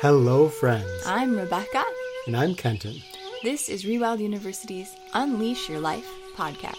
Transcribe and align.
Hello, 0.00 0.48
friends. 0.48 1.02
I'm 1.06 1.36
Rebecca. 1.36 1.82
And 2.26 2.36
I'm 2.36 2.54
Kenton. 2.54 3.00
This 3.42 3.68
is 3.68 3.84
Rewild 3.84 4.18
University's 4.20 4.94
Unleash 5.14 5.68
Your 5.68 5.80
Life 5.80 6.06
podcast. 6.36 6.76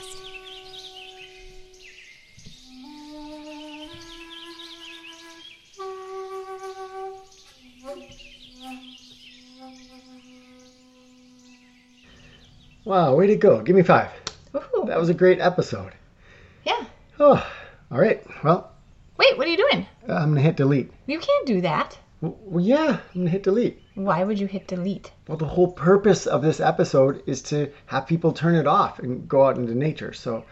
Wow, 12.86 13.16
way 13.16 13.28
to 13.28 13.36
go. 13.36 13.62
Give 13.62 13.76
me 13.76 13.84
five. 13.84 14.10
Woohoo. 14.54 14.88
That 14.88 15.00
was 15.00 15.10
a 15.10 15.14
great 15.14 15.40
episode. 15.40 15.94
Yeah. 16.66 16.86
Oh, 17.20 17.46
all 17.92 18.00
right. 18.00 18.24
Well, 18.44 18.72
Wait, 19.18 19.38
what 19.38 19.48
are 19.48 19.50
you 19.50 19.58
doing? 19.58 19.88
I'm 20.08 20.30
going 20.30 20.36
to 20.36 20.42
hit 20.42 20.56
delete. 20.56 20.92
You 21.08 21.20
can't 21.20 21.48
do 21.48 21.62
that. 21.62 21.98
Well, 22.20 22.64
yeah, 22.64 23.00
I'm 23.14 23.26
to 23.26 23.30
hit 23.30 23.44
delete. 23.44 23.80
Why 23.94 24.24
would 24.24 24.40
you 24.40 24.48
hit 24.48 24.68
delete? 24.68 25.12
Well, 25.28 25.38
the 25.38 25.46
whole 25.46 25.72
purpose 25.72 26.26
of 26.26 26.42
this 26.42 26.60
episode 26.60 27.22
is 27.28 27.44
to 27.44 27.72
have 27.86 28.08
people 28.08 28.34
turn 28.34 28.56
it 28.56 28.66
off 28.66 28.98
and 28.98 29.28
go 29.28 29.46
out 29.46 29.58
into 29.58 29.76
nature. 29.76 30.14
So, 30.14 30.44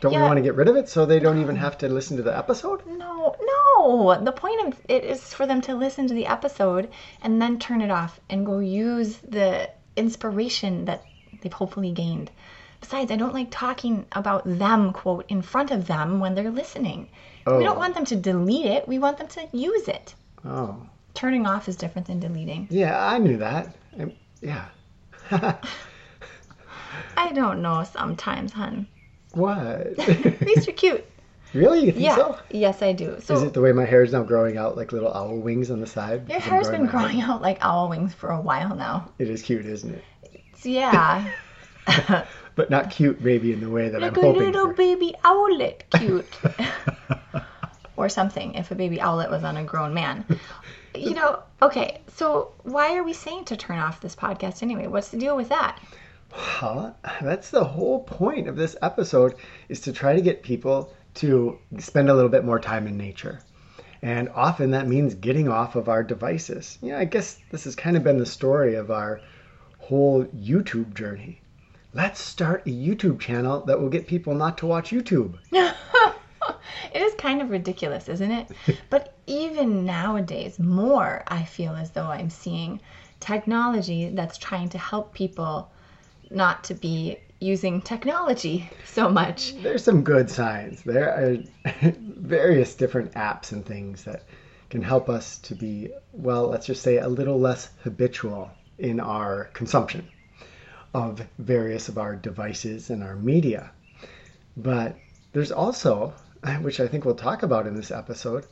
don't 0.00 0.12
we 0.12 0.20
want 0.20 0.38
to 0.38 0.42
get 0.42 0.56
rid 0.56 0.68
of 0.68 0.74
it 0.74 0.88
so 0.88 1.06
they 1.06 1.20
don't 1.20 1.40
even 1.40 1.54
have 1.54 1.78
to 1.78 1.88
listen 1.88 2.16
to 2.16 2.24
the 2.24 2.36
episode? 2.36 2.84
No, 2.86 3.36
no. 3.40 4.20
The 4.24 4.32
point 4.32 4.66
of 4.66 4.80
it 4.88 5.04
is 5.04 5.32
for 5.32 5.46
them 5.46 5.60
to 5.62 5.76
listen 5.76 6.08
to 6.08 6.14
the 6.14 6.26
episode 6.26 6.90
and 7.22 7.40
then 7.40 7.60
turn 7.60 7.80
it 7.80 7.92
off 7.92 8.18
and 8.28 8.44
go 8.44 8.58
use 8.58 9.18
the 9.18 9.70
inspiration 9.96 10.84
that 10.86 11.04
they've 11.40 11.52
hopefully 11.52 11.92
gained. 11.92 12.32
Besides, 12.80 13.12
I 13.12 13.16
don't 13.16 13.34
like 13.34 13.48
talking 13.50 14.04
about 14.12 14.42
them, 14.44 14.92
quote, 14.92 15.26
in 15.28 15.42
front 15.42 15.70
of 15.70 15.86
them 15.86 16.18
when 16.18 16.34
they're 16.34 16.50
listening. 16.50 17.08
Oh. 17.46 17.58
We 17.58 17.64
don't 17.64 17.76
oh. 17.76 17.78
want 17.78 17.94
them 17.94 18.04
to 18.06 18.16
delete 18.16 18.66
it, 18.66 18.88
we 18.88 18.98
want 18.98 19.18
them 19.18 19.28
to 19.28 19.48
use 19.52 19.86
it. 19.86 20.14
Oh, 20.44 20.86
Turning 21.14 21.46
off 21.46 21.68
is 21.68 21.76
different 21.76 22.06
than 22.08 22.20
deleting. 22.20 22.66
yeah, 22.70 22.98
I 23.06 23.18
knew 23.18 23.36
that. 23.38 23.74
I- 23.98 24.14
yeah. 24.40 24.66
I 27.16 27.32
don't 27.32 27.62
know 27.62 27.84
sometimes, 27.84 28.52
hun. 28.52 28.86
what? 29.32 29.48
At 29.98 30.40
least 30.42 30.66
you're 30.66 30.76
cute. 30.76 31.04
really? 31.54 31.86
You 31.86 31.92
think 31.92 32.04
Yeah. 32.04 32.16
so? 32.16 32.38
Yes, 32.50 32.82
I 32.82 32.92
do. 32.92 33.16
So 33.22 33.34
Is 33.34 33.42
it 33.42 33.52
the 33.54 33.60
way 33.60 33.72
my 33.72 33.84
hair 33.84 34.02
is 34.02 34.12
now 34.12 34.22
growing 34.22 34.56
out 34.58 34.76
like 34.76 34.92
little 34.92 35.12
owl 35.12 35.38
wings 35.38 35.70
on 35.70 35.80
the 35.80 35.86
side? 35.86 36.28
your 36.28 36.40
hair's 36.40 36.68
been 36.68 36.84
my 36.84 36.90
hair? 36.90 37.00
growing 37.00 37.20
out 37.20 37.40
like 37.42 37.58
owl 37.62 37.88
wings 37.88 38.12
for 38.14 38.30
a 38.30 38.40
while 38.40 38.74
now. 38.74 39.10
It 39.18 39.28
is 39.30 39.42
cute, 39.42 39.64
isn't 39.66 39.94
it? 39.94 40.04
So 40.58 40.68
yeah. 40.68 41.30
But 42.56 42.70
not 42.70 42.90
cute, 42.90 43.20
maybe 43.20 43.52
in 43.52 43.58
the 43.60 43.68
way 43.68 43.88
that 43.88 44.00
like 44.00 44.10
I'm 44.10 44.14
hoping. 44.14 44.30
Like 44.30 44.40
a 44.42 44.44
little 44.46 44.68
for. 44.68 44.74
baby 44.74 45.12
owlet 45.24 45.84
cute. 45.90 46.24
or 47.96 48.08
something 48.08 48.54
if 48.54 48.70
a 48.70 48.76
baby 48.76 49.00
owlet 49.00 49.28
was 49.28 49.42
on 49.42 49.56
a 49.56 49.64
grown 49.64 49.92
man. 49.92 50.24
You 50.94 51.14
know, 51.14 51.42
okay, 51.60 52.00
so 52.16 52.52
why 52.62 52.96
are 52.96 53.02
we 53.02 53.12
saying 53.12 53.46
to 53.46 53.56
turn 53.56 53.78
off 53.78 54.00
this 54.00 54.14
podcast 54.14 54.62
anyway? 54.62 54.86
What's 54.86 55.08
the 55.08 55.18
deal 55.18 55.36
with 55.36 55.48
that? 55.48 55.80
Huh? 56.30 56.92
That's 57.20 57.50
the 57.50 57.64
whole 57.64 58.04
point 58.04 58.48
of 58.48 58.56
this 58.56 58.76
episode 58.82 59.34
is 59.68 59.80
to 59.80 59.92
try 59.92 60.14
to 60.14 60.20
get 60.20 60.42
people 60.42 60.92
to 61.14 61.58
spend 61.78 62.08
a 62.08 62.14
little 62.14 62.30
bit 62.30 62.44
more 62.44 62.58
time 62.58 62.86
in 62.86 62.96
nature. 62.96 63.40
And 64.02 64.28
often 64.30 64.72
that 64.72 64.86
means 64.86 65.14
getting 65.14 65.48
off 65.48 65.76
of 65.76 65.88
our 65.88 66.02
devices. 66.02 66.78
Yeah, 66.82 66.98
I 66.98 67.04
guess 67.06 67.38
this 67.50 67.64
has 67.64 67.74
kind 67.74 67.96
of 67.96 68.04
been 68.04 68.18
the 68.18 68.26
story 68.26 68.74
of 68.74 68.90
our 68.90 69.20
whole 69.78 70.24
YouTube 70.26 70.94
journey. 70.94 71.40
Let's 71.92 72.20
start 72.20 72.66
a 72.66 72.70
YouTube 72.70 73.20
channel 73.20 73.64
that 73.66 73.80
will 73.80 73.88
get 73.88 74.06
people 74.06 74.34
not 74.34 74.58
to 74.58 74.66
watch 74.66 74.90
YouTube. 74.90 75.38
It 76.94 77.02
is 77.02 77.14
kind 77.14 77.42
of 77.42 77.50
ridiculous, 77.50 78.08
isn't 78.08 78.30
it? 78.30 78.50
but 78.90 79.14
even 79.26 79.84
nowadays, 79.84 80.58
more 80.58 81.24
I 81.26 81.44
feel 81.44 81.74
as 81.74 81.90
though 81.90 82.06
I'm 82.06 82.30
seeing 82.30 82.80
technology 83.20 84.10
that's 84.10 84.38
trying 84.38 84.68
to 84.70 84.78
help 84.78 85.14
people 85.14 85.70
not 86.30 86.64
to 86.64 86.74
be 86.74 87.18
using 87.40 87.80
technology 87.82 88.70
so 88.84 89.08
much. 89.08 89.54
There's 89.62 89.84
some 89.84 90.02
good 90.02 90.30
signs. 90.30 90.82
There 90.82 91.10
are 91.10 91.36
various 91.82 92.74
different 92.74 93.12
apps 93.12 93.52
and 93.52 93.64
things 93.64 94.04
that 94.04 94.24
can 94.70 94.82
help 94.82 95.08
us 95.08 95.38
to 95.38 95.54
be, 95.54 95.90
well, 96.12 96.48
let's 96.48 96.66
just 96.66 96.82
say 96.82 96.98
a 96.98 97.08
little 97.08 97.38
less 97.38 97.70
habitual 97.82 98.50
in 98.78 98.98
our 99.00 99.44
consumption 99.52 100.08
of 100.94 101.24
various 101.38 101.88
of 101.88 101.98
our 101.98 102.16
devices 102.16 102.90
and 102.90 103.02
our 103.02 103.16
media. 103.16 103.70
But 104.56 104.96
there's 105.32 105.52
also, 105.52 106.14
which 106.60 106.80
I 106.80 106.86
think 106.88 107.04
we'll 107.04 107.14
talk 107.14 107.42
about 107.42 107.66
in 107.66 107.74
this 107.74 107.90
episode, 107.90 108.46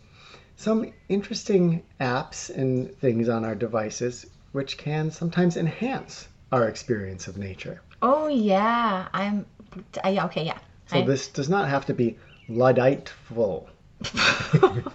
some 0.56 0.92
interesting 1.08 1.82
apps 2.00 2.50
and 2.54 2.94
things 2.98 3.28
on 3.28 3.44
our 3.44 3.54
devices 3.54 4.26
which 4.52 4.76
can 4.76 5.10
sometimes 5.10 5.56
enhance 5.56 6.28
our 6.52 6.68
experience 6.68 7.26
of 7.26 7.38
nature. 7.38 7.80
Oh 8.02 8.28
yeah, 8.28 9.08
I'm. 9.12 9.46
Yeah, 10.04 10.26
okay, 10.26 10.44
yeah. 10.44 10.58
So 10.86 10.98
I- 10.98 11.02
this 11.06 11.28
does 11.28 11.48
not 11.48 11.68
have 11.68 11.86
to 11.86 11.94
be 11.94 12.18
Ludditeful. 12.50 13.68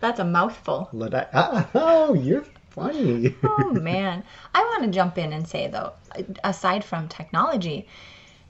That's 0.00 0.18
a 0.18 0.24
mouthful. 0.24 0.88
Luddite. 0.92 1.28
Oh, 1.32 2.14
you're 2.14 2.44
funny. 2.70 3.34
Oh 3.44 3.72
man, 3.74 4.24
I 4.54 4.62
want 4.64 4.84
to 4.84 4.90
jump 4.90 5.18
in 5.18 5.32
and 5.32 5.46
say 5.46 5.68
though, 5.68 5.92
aside 6.42 6.82
from 6.84 7.06
technology, 7.08 7.86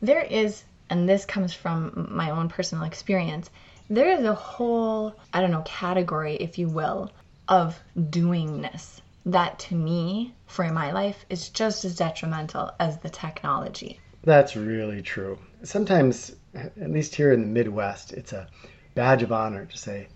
there 0.00 0.22
is, 0.22 0.62
and 0.90 1.08
this 1.08 1.24
comes 1.24 1.54
from 1.54 2.08
my 2.10 2.30
own 2.30 2.48
personal 2.48 2.84
experience, 2.84 3.48
there 3.88 4.10
is 4.10 4.24
a 4.24 4.34
whole, 4.34 5.14
I 5.32 5.40
don't 5.40 5.50
know, 5.50 5.62
category, 5.64 6.34
if 6.34 6.58
you 6.58 6.68
will, 6.68 7.10
of 7.48 7.80
doingness 7.96 9.00
that 9.26 9.58
to 9.58 9.74
me, 9.74 10.34
for 10.46 10.70
my 10.72 10.92
life, 10.92 11.24
is 11.28 11.48
just 11.48 11.84
as 11.84 11.96
detrimental 11.96 12.70
as 12.80 12.98
the 12.98 13.10
technology. 13.10 14.00
That's 14.22 14.56
really 14.56 15.02
true. 15.02 15.38
Sometimes, 15.62 16.34
at 16.54 16.90
least 16.90 17.14
here 17.14 17.32
in 17.32 17.40
the 17.40 17.46
Midwest, 17.46 18.12
it's 18.12 18.32
a 18.32 18.48
badge 18.94 19.22
of 19.22 19.32
honor 19.32 19.66
to 19.66 19.78
say, 19.78 20.08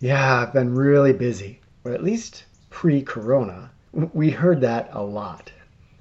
Yeah, 0.00 0.42
I've 0.42 0.52
been 0.52 0.74
really 0.74 1.12
busy. 1.12 1.60
Or 1.84 1.92
at 1.92 2.04
least 2.04 2.44
pre 2.70 3.02
corona, 3.02 3.70
we 3.92 4.30
heard 4.30 4.60
that 4.62 4.90
a 4.92 5.02
lot. 5.02 5.52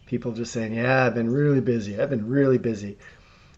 People 0.05 0.31
just 0.31 0.53
saying, 0.53 0.73
Yeah, 0.73 1.05
I've 1.05 1.15
been 1.15 1.29
really 1.31 1.61
busy. 1.61 1.99
I've 1.99 2.09
been 2.09 2.27
really 2.27 2.57
busy. 2.57 2.97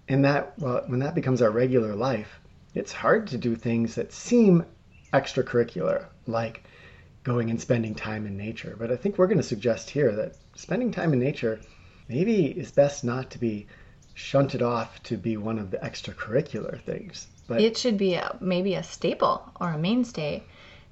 And 0.09 0.25
that, 0.25 0.57
well, 0.57 0.83
when 0.87 0.99
that 0.99 1.15
becomes 1.15 1.41
our 1.41 1.51
regular 1.51 1.95
life, 1.95 2.39
it's 2.73 2.91
hard 2.91 3.27
to 3.27 3.37
do 3.37 3.55
things 3.55 3.95
that 3.95 4.11
seem 4.11 4.65
extracurricular, 5.13 6.05
like 6.25 6.63
going 7.23 7.51
and 7.51 7.61
spending 7.61 7.93
time 7.93 8.25
in 8.25 8.35
nature. 8.35 8.75
But 8.77 8.91
I 8.91 8.95
think 8.95 9.17
we're 9.17 9.27
going 9.27 9.37
to 9.37 9.43
suggest 9.43 9.89
here 9.89 10.11
that 10.15 10.35
spending 10.55 10.91
time 10.91 11.13
in 11.13 11.19
nature 11.19 11.59
maybe 12.07 12.45
is 12.47 12.71
best 12.71 13.03
not 13.03 13.29
to 13.31 13.37
be 13.37 13.67
shunted 14.15 14.61
off 14.61 15.01
to 15.03 15.15
be 15.15 15.37
one 15.37 15.59
of 15.59 15.69
the 15.71 15.77
extracurricular 15.77 16.81
things. 16.81 17.27
But 17.47 17.61
It 17.61 17.77
should 17.77 17.97
be 17.97 18.15
a, 18.15 18.35
maybe 18.41 18.75
a 18.75 18.83
staple 18.83 19.51
or 19.61 19.71
a 19.71 19.77
mainstay 19.77 20.43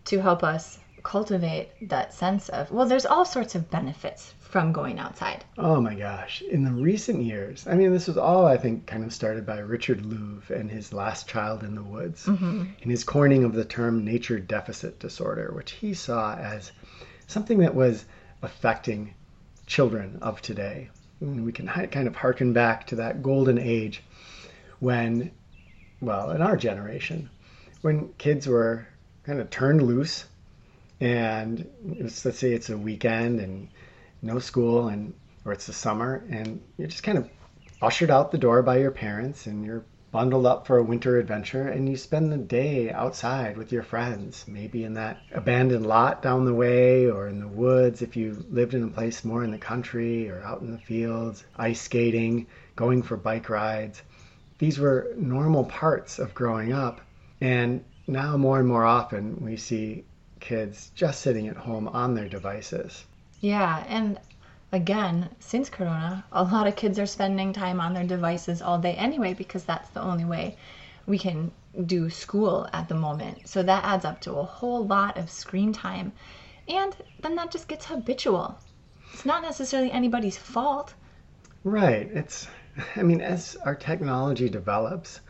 to 0.06 0.22
help 0.22 0.44
us 0.44 0.80
cultivate 1.04 1.70
that 1.90 2.14
sense 2.14 2.50
of, 2.50 2.72
well, 2.72 2.88
there's 2.88 3.06
all 3.06 3.26
sorts 3.26 3.56
of 3.56 3.70
benefits 3.70 4.34
from 4.48 4.72
going 4.72 4.98
outside. 4.98 5.44
oh 5.58 5.82
my 5.82 5.94
gosh, 5.94 6.42
in 6.42 6.64
the 6.64 6.72
recent 6.72 7.22
years, 7.22 7.66
I 7.68 7.76
mean, 7.76 7.92
this 7.92 8.08
was 8.08 8.18
all 8.18 8.46
I 8.46 8.58
think 8.58 8.88
kind 8.88 9.04
of 9.04 9.14
started 9.14 9.46
by 9.46 9.60
Richard 9.60 10.04
Louv 10.04 10.50
and 10.50 10.72
his 10.72 10.94
Last 10.94 11.28
Child 11.28 11.64
in 11.64 11.76
the 11.76 11.84
Woods, 11.84 12.26
mm-hmm. 12.26 12.64
and 12.82 12.92
his 12.92 13.04
coining 13.04 13.44
of 13.44 13.54
the 13.54 13.66
term 13.66 14.06
nature 14.06 14.40
deficit 14.40 15.00
disorder, 15.00 15.52
which 15.54 15.72
he 15.72 15.94
saw 15.94 16.36
as 16.36 16.72
something 17.28 17.60
that 17.60 17.76
was 17.76 18.06
affecting 18.42 19.14
children 19.66 20.18
of 20.22 20.42
today. 20.42 20.90
And 21.20 21.46
we 21.46 21.52
can 21.52 21.68
kind 21.68 22.08
of 22.08 22.16
harken 22.16 22.54
back 22.54 22.88
to 22.88 22.96
that 22.96 23.22
golden 23.22 23.58
age 23.58 24.02
when, 24.80 25.32
well, 26.00 26.32
in 26.32 26.42
our 26.42 26.56
generation, 26.56 27.30
when 27.82 28.10
kids 28.18 28.48
were 28.48 28.88
kind 29.24 29.42
of 29.42 29.50
turned 29.50 29.82
loose 29.82 30.26
and 31.00 31.60
it 31.92 32.04
was, 32.04 32.26
let's 32.26 32.40
say 32.40 32.54
it's 32.54 32.70
a 32.70 32.78
weekend 32.78 33.40
and 33.40 33.70
no 34.28 34.40
school 34.40 34.90
and 34.90 35.14
or 35.46 35.54
it's 35.54 35.68
the 35.68 35.74
summer 35.74 36.24
and 36.30 36.62
you're 36.78 36.90
just 36.90 37.04
kind 37.04 37.18
of 37.18 37.30
ushered 37.82 38.12
out 38.12 38.32
the 38.32 38.38
door 38.38 38.62
by 38.62 38.78
your 38.78 38.92
parents 38.92 39.48
and 39.48 39.66
you're 39.66 39.86
bundled 40.12 40.46
up 40.46 40.68
for 40.68 40.78
a 40.78 40.84
winter 40.84 41.18
adventure 41.20 41.70
and 41.70 41.88
you 41.88 41.96
spend 41.96 42.32
the 42.32 42.38
day 42.38 42.92
outside 42.92 43.56
with 43.56 43.72
your 43.72 43.84
friends 43.84 44.44
maybe 44.48 44.84
in 44.84 44.94
that 44.94 45.22
abandoned 45.34 45.86
lot 45.86 46.22
down 46.22 46.44
the 46.44 46.54
way 46.54 47.10
or 47.10 47.28
in 47.28 47.40
the 47.40 47.48
woods 47.48 48.02
if 48.02 48.18
you 48.18 48.46
lived 48.50 48.74
in 48.74 48.84
a 48.84 48.88
place 48.88 49.24
more 49.24 49.44
in 49.44 49.52
the 49.52 49.58
country 49.58 50.30
or 50.30 50.42
out 50.44 50.62
in 50.62 50.72
the 50.72 50.78
fields 50.78 51.46
ice 51.58 51.82
skating 51.82 52.46
going 52.76 53.02
for 53.02 53.16
bike 53.16 53.50
rides. 53.50 54.02
These 54.60 54.80
were 54.80 55.14
normal 55.16 55.64
parts 55.66 56.20
of 56.20 56.34
growing 56.34 56.74
up 56.74 57.00
and 57.40 57.84
now 58.08 58.36
more 58.38 58.60
and 58.60 58.68
more 58.68 58.86
often 58.86 59.38
we 59.40 59.56
see 59.56 60.04
kids 60.40 60.92
just 60.96 61.22
sitting 61.22 61.48
at 61.48 61.58
home 61.58 61.88
on 61.88 62.16
their 62.16 62.28
devices 62.30 63.06
Yeah, 63.40 63.84
and 63.88 64.20
again, 64.72 65.30
since 65.40 65.70
Corona, 65.70 66.26
a 66.32 66.44
lot 66.44 66.68
of 66.68 66.76
kids 66.76 67.00
are 67.00 67.06
spending 67.06 67.54
time 67.54 67.80
on 67.80 67.94
their 67.94 68.04
devices 68.04 68.62
all 68.62 68.80
day 68.80 68.94
anyway 68.94 69.34
because 69.34 69.64
that's 69.64 69.90
the 69.90 70.02
only 70.02 70.26
way 70.26 70.58
we 71.06 71.18
can 71.18 71.52
do 71.86 72.10
school 72.10 72.68
at 72.74 72.90
the 72.90 72.96
moment. 72.96 73.48
So 73.48 73.64
that 73.64 73.84
adds 73.84 74.06
up 74.06 74.20
to 74.22 74.34
a 74.34 74.44
whole 74.44 74.86
lot 74.86 75.18
of 75.18 75.30
screen 75.30 75.72
time. 75.72 76.12
And 76.68 76.96
then 77.22 77.36
that 77.36 77.52
just 77.52 77.68
gets 77.68 77.86
habitual. 77.86 78.60
It's 79.14 79.26
not 79.26 79.42
necessarily 79.42 79.92
anybody's 79.92 80.38
fault. 80.38 80.94
Right. 81.64 82.10
It's, 82.12 82.48
I 82.96 83.04
mean, 83.04 83.22
as 83.22 83.56
our 83.64 83.76
technology 83.76 84.50
develops, 84.50 85.22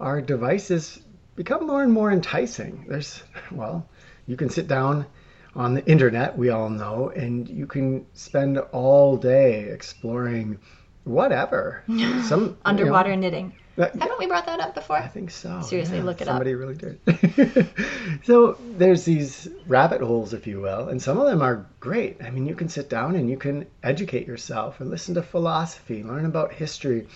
our 0.00 0.20
devices 0.20 1.00
become 1.36 1.66
more 1.66 1.82
and 1.82 1.92
more 1.92 2.10
enticing. 2.10 2.86
There's, 2.88 3.22
well, 3.50 3.86
you 4.26 4.36
can 4.36 4.50
sit 4.50 4.66
down 4.66 5.06
on 5.54 5.74
the 5.74 5.84
internet, 5.86 6.36
we 6.36 6.50
all 6.50 6.70
know, 6.70 7.10
and 7.10 7.48
you 7.48 7.66
can 7.66 8.06
spend 8.14 8.58
all 8.58 9.16
day 9.16 9.64
exploring 9.64 10.58
whatever. 11.04 11.82
Some 12.22 12.56
underwater 12.64 13.10
you 13.10 13.16
know, 13.16 13.22
knitting. 13.22 13.52
That, 13.76 13.94
Haven't 13.94 14.18
we 14.18 14.26
brought 14.26 14.46
that 14.46 14.60
up 14.60 14.74
before? 14.74 14.96
I 14.96 15.06
think 15.06 15.30
so. 15.30 15.62
Seriously, 15.62 15.98
yeah, 15.98 16.04
look 16.04 16.20
it 16.20 16.26
somebody 16.26 16.54
up. 16.54 16.60
Somebody 16.60 16.98
really 17.06 17.54
did. 17.54 17.68
so 18.24 18.58
there's 18.76 19.04
these 19.04 19.48
rabbit 19.66 20.00
holes, 20.00 20.34
if 20.34 20.46
you 20.46 20.60
will, 20.60 20.88
and 20.88 21.00
some 21.00 21.18
of 21.18 21.26
them 21.26 21.40
are 21.40 21.66
great. 21.78 22.22
I 22.22 22.30
mean, 22.30 22.46
you 22.46 22.54
can 22.54 22.68
sit 22.68 22.90
down 22.90 23.16
and 23.16 23.30
you 23.30 23.36
can 23.36 23.66
educate 23.82 24.26
yourself 24.26 24.80
and 24.80 24.90
listen 24.90 25.14
to 25.14 25.22
philosophy, 25.22 26.02
learn 26.02 26.26
about 26.26 26.52
history, 26.52 27.06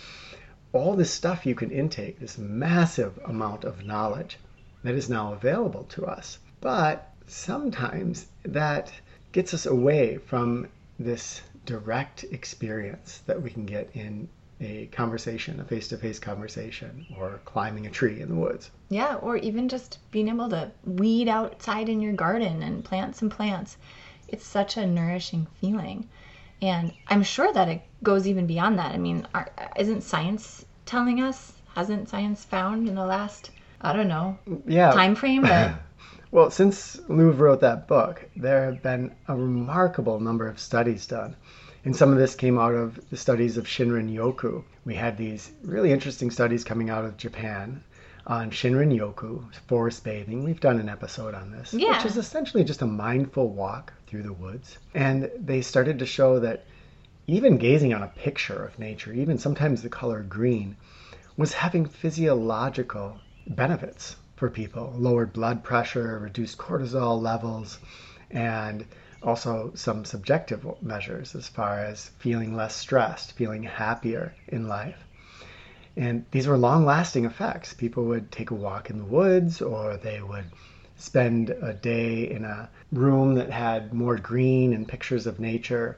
all 0.73 0.95
this 0.95 1.11
stuff 1.11 1.45
you 1.45 1.55
can 1.55 1.71
intake, 1.71 2.19
this 2.19 2.37
massive 2.37 3.19
amount 3.25 3.63
of 3.63 3.85
knowledge 3.85 4.37
that 4.83 4.95
is 4.95 5.09
now 5.09 5.33
available 5.33 5.83
to 5.83 6.05
us. 6.05 6.39
But 6.61 7.14
sometimes 7.27 8.27
that 8.43 8.91
gets 9.31 9.53
us 9.53 9.65
away 9.65 10.17
from 10.17 10.67
this 10.99 11.41
direct 11.65 12.23
experience 12.31 13.21
that 13.25 13.41
we 13.41 13.49
can 13.49 13.65
get 13.65 13.89
in 13.93 14.27
a 14.61 14.85
conversation, 14.87 15.59
a 15.59 15.65
face 15.65 15.89
to 15.89 15.97
face 15.97 16.19
conversation, 16.19 17.05
or 17.17 17.41
climbing 17.43 17.87
a 17.87 17.89
tree 17.89 18.21
in 18.21 18.29
the 18.29 18.35
woods. 18.35 18.71
Yeah, 18.89 19.15
or 19.15 19.37
even 19.37 19.67
just 19.67 19.99
being 20.11 20.29
able 20.29 20.49
to 20.49 20.71
weed 20.85 21.27
outside 21.27 21.89
in 21.89 21.99
your 22.01 22.13
garden 22.13 22.63
and 22.63 22.85
plant 22.85 23.15
some 23.15 23.29
plants. 23.29 23.77
It's 24.29 24.45
such 24.45 24.77
a 24.77 24.87
nourishing 24.87 25.47
feeling. 25.59 26.07
And 26.61 26.93
I'm 27.07 27.23
sure 27.23 27.51
that 27.51 27.67
it 27.67 27.81
goes 28.01 28.27
even 28.27 28.47
beyond 28.47 28.79
that. 28.79 28.93
I 28.93 28.97
mean, 28.97 29.27
are, 29.33 29.51
isn't 29.77 30.01
science 30.01 30.65
telling 30.85 31.21
us? 31.21 31.51
Hasn't 31.75 32.07
science 32.07 32.45
found 32.45 32.87
in 32.87 32.95
the 32.95 33.05
last, 33.05 33.51
I 33.81 33.91
don't 33.91 34.07
know, 34.07 34.37
yeah. 34.65 34.91
time 34.91 35.15
frame 35.15 35.41
that 35.41 35.81
Well, 36.35 36.51
since 36.51 36.97
Louv 37.07 37.39
wrote 37.39 37.61
that 37.61 37.87
book, 37.87 38.29
there 38.35 38.65
have 38.65 38.83
been 38.83 39.15
a 39.29 39.37
remarkable 39.37 40.19
number 40.19 40.49
of 40.49 40.59
studies 40.59 41.07
done. 41.07 41.37
And 41.85 41.95
some 41.95 42.11
of 42.11 42.17
this 42.17 42.35
came 42.35 42.59
out 42.59 42.73
of 42.73 42.99
the 43.09 43.15
studies 43.15 43.55
of 43.55 43.67
Shinrin 43.67 44.13
Yoku. 44.13 44.65
We 44.83 44.95
had 44.95 45.15
these 45.15 45.53
really 45.63 45.93
interesting 45.93 46.29
studies 46.29 46.65
coming 46.65 46.89
out 46.89 47.05
of 47.05 47.15
Japan 47.15 47.81
on 48.27 48.51
Shinrin 48.51 48.93
Yoku, 48.93 49.45
forest 49.67 50.03
bathing. 50.03 50.43
We've 50.43 50.59
done 50.59 50.77
an 50.77 50.89
episode 50.89 51.33
on 51.33 51.51
this, 51.51 51.73
yeah. 51.73 51.95
which 51.95 52.05
is 52.05 52.17
essentially 52.17 52.65
just 52.65 52.81
a 52.81 52.85
mindful 52.85 53.47
walk 53.47 53.93
through 54.05 54.23
the 54.23 54.33
woods. 54.33 54.77
And 54.93 55.31
they 55.39 55.61
started 55.61 55.99
to 55.99 56.05
show 56.05 56.41
that 56.41 56.65
even 57.27 57.57
gazing 57.57 57.93
on 57.93 58.03
a 58.03 58.07
picture 58.07 58.61
of 58.61 58.77
nature, 58.77 59.13
even 59.13 59.37
sometimes 59.37 59.83
the 59.83 59.87
color 59.87 60.21
green, 60.21 60.75
was 61.37 61.53
having 61.53 61.85
physiological 61.85 63.21
benefits 63.47 64.17
for 64.35 64.49
people 64.49 64.93
lowered 64.97 65.33
blood 65.33 65.63
pressure, 65.63 66.19
reduced 66.19 66.57
cortisol 66.57 67.21
levels, 67.21 67.79
and 68.29 68.85
also 69.23 69.71
some 69.75 70.05
subjective 70.05 70.65
measures 70.81 71.35
as 71.35 71.47
far 71.47 71.79
as 71.79 72.11
feeling 72.19 72.55
less 72.55 72.75
stressed, 72.75 73.31
feeling 73.33 73.63
happier 73.63 74.33
in 74.47 74.67
life. 74.67 75.03
And 75.97 76.25
these 76.31 76.47
were 76.47 76.57
long 76.57 76.85
lasting 76.85 77.25
effects. 77.25 77.73
People 77.73 78.05
would 78.05 78.31
take 78.31 78.51
a 78.51 78.55
walk 78.55 78.89
in 78.89 78.97
the 78.97 79.05
woods 79.05 79.61
or 79.61 79.97
they 79.97 80.21
would 80.21 80.45
spend 80.97 81.49
a 81.49 81.73
day 81.73 82.29
in 82.29 82.43
a 82.43 82.69
room 82.91 83.35
that 83.35 83.49
had 83.49 83.93
more 83.93 84.17
green 84.17 84.73
and 84.73 84.87
pictures 84.87 85.25
of 85.25 85.39
nature. 85.39 85.97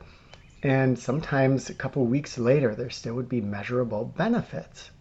And 0.62 0.98
sometimes 0.98 1.70
a 1.70 1.74
couple 1.74 2.06
weeks 2.06 2.38
later, 2.38 2.76
there 2.76 2.90
still 2.90 3.16
would 3.16 3.30
be 3.30 3.42
measurable 3.42 4.06
benefits. 4.06 4.92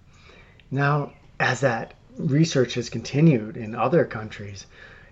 Now, 0.71 1.13
as 1.39 1.61
that 1.61 1.95
research 2.19 2.75
has 2.75 2.89
continued 2.89 3.57
in 3.57 3.75
other 3.75 4.05
countries, 4.05 4.67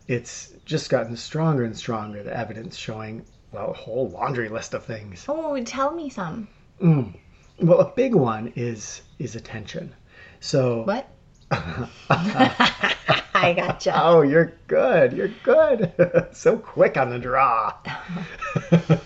it's 0.09 0.53
just 0.65 0.91
gotten 0.91 1.17
stronger 1.17 1.65
and 1.65 1.77
stronger. 1.77 2.23
The 2.23 2.37
evidence 2.37 2.77
showing, 2.77 3.25
well, 3.53 3.71
a 3.71 3.75
whole 3.75 4.11
laundry 4.11 4.49
list 4.49 4.75
of 4.75 4.85
things. 4.85 5.25
Oh, 5.29 5.62
tell 5.65 5.93
me 5.93 6.11
some. 6.11 6.49
Mm. 6.81 7.15
Well, 7.61 7.81
a 7.81 7.93
big 7.93 8.15
one 8.15 8.53
is 8.56 9.03
is 9.19 9.37
attention. 9.37 9.95
So 10.41 10.83
what? 10.83 11.09
I 11.51 13.53
gotcha. 13.56 13.93
Oh, 13.95 14.23
you're 14.23 14.53
good. 14.67 15.12
You're 15.12 15.31
good. 15.43 15.93
so 16.33 16.56
quick 16.56 16.97
on 16.97 17.11
the 17.11 17.19
draw. 17.19 17.75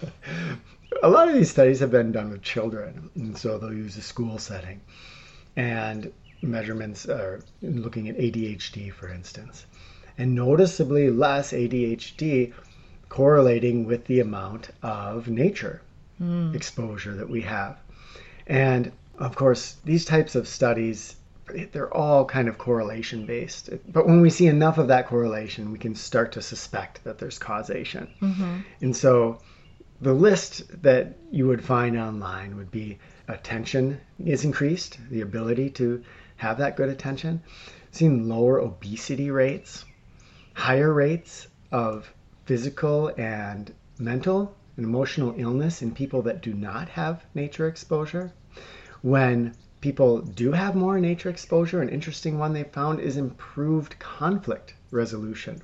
a 1.03 1.09
lot 1.09 1.29
of 1.29 1.35
these 1.35 1.51
studies 1.51 1.81
have 1.81 1.91
been 1.91 2.13
done 2.13 2.31
with 2.31 2.43
children, 2.43 3.11
and 3.15 3.37
so 3.37 3.59
they'll 3.59 3.73
use 3.73 3.97
a 3.97 4.03
school 4.03 4.39
setting. 4.39 4.81
And 5.57 6.13
measurements 6.43 7.09
are 7.09 7.41
looking 7.63 8.09
at 8.09 8.17
ADHD, 8.17 8.93
for 8.93 9.09
instance, 9.09 9.67
and 10.17 10.35
noticeably 10.35 11.11
less 11.11 11.53
ADHD 11.53 12.53
correlating 13.09 13.87
with 13.87 14.05
the 14.07 14.21
amount 14.21 14.71
of 14.83 15.29
nature 15.29 15.81
mm. 16.21 16.55
exposure 16.55 17.15
that 17.17 17.29
we 17.29 17.41
have. 17.43 17.79
And 18.47 18.93
of 19.19 19.35
course, 19.35 19.77
these 19.85 20.05
types 20.05 20.35
of 20.35 20.47
studies, 20.47 21.17
they're 21.73 21.93
all 21.93 22.25
kind 22.25 22.49
of 22.49 22.59
correlation 22.59 23.27
based. 23.27 23.71
But 23.89 24.07
when 24.07 24.21
we 24.21 24.31
see 24.31 24.47
enough 24.47 24.79
of 24.79 24.89
that 24.89 25.07
correlation, 25.07 25.73
we 25.73 25.79
can 25.79 25.95
start 25.95 26.33
to 26.33 26.43
suspect 26.43 27.03
that 27.05 27.19
there's 27.19 27.39
causation. 27.39 28.09
Mm-hmm. 28.21 28.61
And 28.81 28.97
so 28.97 29.39
the 30.01 30.13
list 30.13 30.83
that 30.83 31.17
you 31.31 31.47
would 31.47 31.65
find 31.65 31.99
online 31.99 32.57
would 32.57 32.71
be 32.71 32.99
attention 33.27 34.01
is 34.25 34.45
increased, 34.45 34.99
the 35.11 35.23
ability 35.23 35.71
to 35.71 36.03
have 36.39 36.59
that 36.59 36.77
good 36.77 36.89
attention, 36.89 37.43
seeing 37.91 38.29
lower 38.29 38.59
obesity 38.61 39.31
rates, 39.31 39.85
higher 40.55 40.93
rates 40.93 41.47
of 41.71 42.13
physical 42.47 43.13
and 43.19 43.73
mental 43.99 44.57
and 44.77 44.87
emotional 44.87 45.35
illness 45.37 45.83
in 45.83 45.93
people 45.93 46.23
that 46.23 46.41
do 46.41 46.55
not 46.55 46.89
have 46.89 47.25
nature 47.35 47.69
exposure. 47.69 48.33
When 49.03 49.55
people 49.81 50.23
do 50.23 50.53
have 50.53 50.75
more 50.75 50.99
nature 50.99 51.29
exposure, 51.29 51.83
an 51.83 51.89
interesting 51.89 52.39
one 52.39 52.53
they 52.53 52.65
found 52.65 53.01
is 53.01 53.17
improved 53.17 53.99
conflict 53.99 54.75
resolution, 54.91 55.61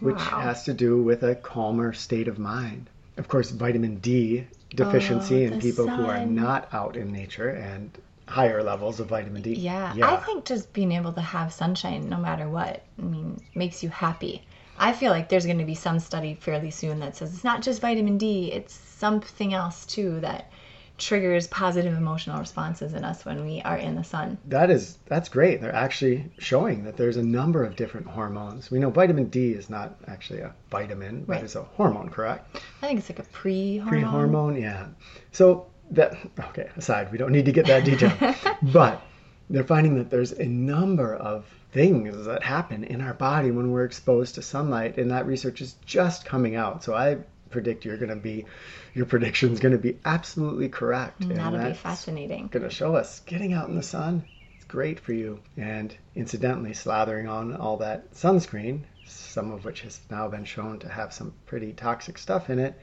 which 0.00 0.16
wow. 0.16 0.40
has 0.40 0.64
to 0.64 0.74
do 0.74 1.02
with 1.02 1.22
a 1.22 1.34
calmer 1.34 1.92
state 1.92 2.28
of 2.28 2.38
mind. 2.38 2.88
Of 3.16 3.28
course, 3.28 3.50
vitamin 3.50 3.96
D 3.96 4.46
deficiency 4.74 5.46
oh, 5.46 5.52
in 5.52 5.60
people 5.60 5.86
sun. 5.86 5.98
who 5.98 6.06
are 6.06 6.24
not 6.24 6.68
out 6.72 6.96
in 6.96 7.12
nature 7.12 7.48
and 7.48 7.90
higher 8.26 8.62
levels 8.62 9.00
of 9.00 9.08
vitamin 9.08 9.42
D. 9.42 9.54
Yeah. 9.54 9.94
yeah. 9.94 10.12
I 10.12 10.16
think 10.16 10.44
just 10.44 10.72
being 10.72 10.92
able 10.92 11.12
to 11.12 11.20
have 11.20 11.52
sunshine 11.52 12.08
no 12.08 12.18
matter 12.18 12.48
what, 12.48 12.82
I 12.98 13.02
mean, 13.02 13.40
makes 13.54 13.82
you 13.82 13.88
happy. 13.88 14.42
I 14.78 14.92
feel 14.92 15.10
like 15.10 15.28
there's 15.28 15.46
going 15.46 15.58
to 15.58 15.64
be 15.64 15.74
some 15.74 15.98
study 15.98 16.34
fairly 16.34 16.70
soon 16.70 17.00
that 17.00 17.16
says 17.16 17.32
it's 17.32 17.44
not 17.44 17.62
just 17.62 17.80
vitamin 17.80 18.18
D, 18.18 18.52
it's 18.52 18.74
something 18.74 19.54
else 19.54 19.86
too 19.86 20.20
that 20.20 20.50
triggers 20.98 21.46
positive 21.48 21.94
emotional 21.94 22.38
responses 22.38 22.94
in 22.94 23.04
us 23.04 23.24
when 23.24 23.44
we 23.44 23.60
are 23.62 23.76
in 23.76 23.94
the 23.94 24.04
sun. 24.04 24.38
That 24.46 24.70
is 24.70 24.98
that's 25.06 25.28
great. 25.28 25.60
They're 25.60 25.74
actually 25.74 26.30
showing 26.38 26.84
that 26.84 26.96
there's 26.96 27.16
a 27.16 27.22
number 27.22 27.64
of 27.64 27.76
different 27.76 28.06
hormones. 28.06 28.70
We 28.70 28.78
know 28.78 28.90
vitamin 28.90 29.26
D 29.26 29.52
is 29.52 29.68
not 29.68 29.96
actually 30.08 30.40
a 30.40 30.54
vitamin, 30.70 31.24
but 31.24 31.42
it's 31.42 31.54
a 31.54 31.62
hormone, 31.62 32.08
correct? 32.08 32.56
I 32.82 32.86
think 32.86 33.00
it's 33.00 33.08
like 33.08 33.18
a 33.18 33.24
pre-hormone. 33.24 33.90
Pre-hormone, 33.90 34.60
yeah. 34.60 34.86
So 35.32 35.66
that 35.90 36.16
okay 36.40 36.68
aside 36.76 37.10
we 37.12 37.18
don't 37.18 37.32
need 37.32 37.44
to 37.44 37.52
get 37.52 37.66
that 37.66 37.84
detail. 37.84 38.12
But 38.62 39.02
they're 39.48 39.64
finding 39.64 39.96
that 39.98 40.10
there's 40.10 40.32
a 40.32 40.46
number 40.46 41.14
of 41.14 41.44
things 41.72 42.24
that 42.26 42.42
happen 42.42 42.84
in 42.84 43.00
our 43.00 43.14
body 43.14 43.50
when 43.50 43.70
we're 43.70 43.84
exposed 43.84 44.34
to 44.36 44.42
sunlight 44.42 44.96
and 44.96 45.10
that 45.10 45.26
research 45.26 45.60
is 45.60 45.74
just 45.84 46.24
coming 46.24 46.56
out. 46.56 46.82
So 46.82 46.94
i 46.94 47.18
predict 47.48 47.84
you're 47.84 47.96
going 47.96 48.10
to 48.10 48.16
be 48.16 48.44
your 48.92 49.06
prediction 49.06 49.52
is 49.52 49.60
going 49.60 49.72
to 49.72 49.78
be 49.78 49.98
absolutely 50.04 50.68
correct 50.68 51.28
that'll 51.28 51.68
be 51.68 51.74
fascinating. 51.74 52.48
going 52.48 52.64
to 52.64 52.70
show 52.70 52.96
us 52.96 53.20
getting 53.20 53.52
out 53.52 53.68
in 53.68 53.76
the 53.76 53.82
sun. 53.82 54.24
It's 54.56 54.64
great 54.64 54.98
for 54.98 55.12
you. 55.12 55.40
And 55.56 55.94
incidentally 56.16 56.72
slathering 56.72 57.30
on 57.30 57.54
all 57.54 57.76
that 57.78 58.12
sunscreen 58.14 58.80
some 59.08 59.52
of 59.52 59.64
which 59.64 59.82
has 59.82 60.00
now 60.10 60.28
been 60.28 60.44
shown 60.44 60.78
to 60.80 60.88
have 60.88 61.12
some 61.12 61.32
pretty 61.46 61.72
toxic 61.72 62.18
stuff 62.18 62.50
in 62.50 62.58
it 62.58 62.74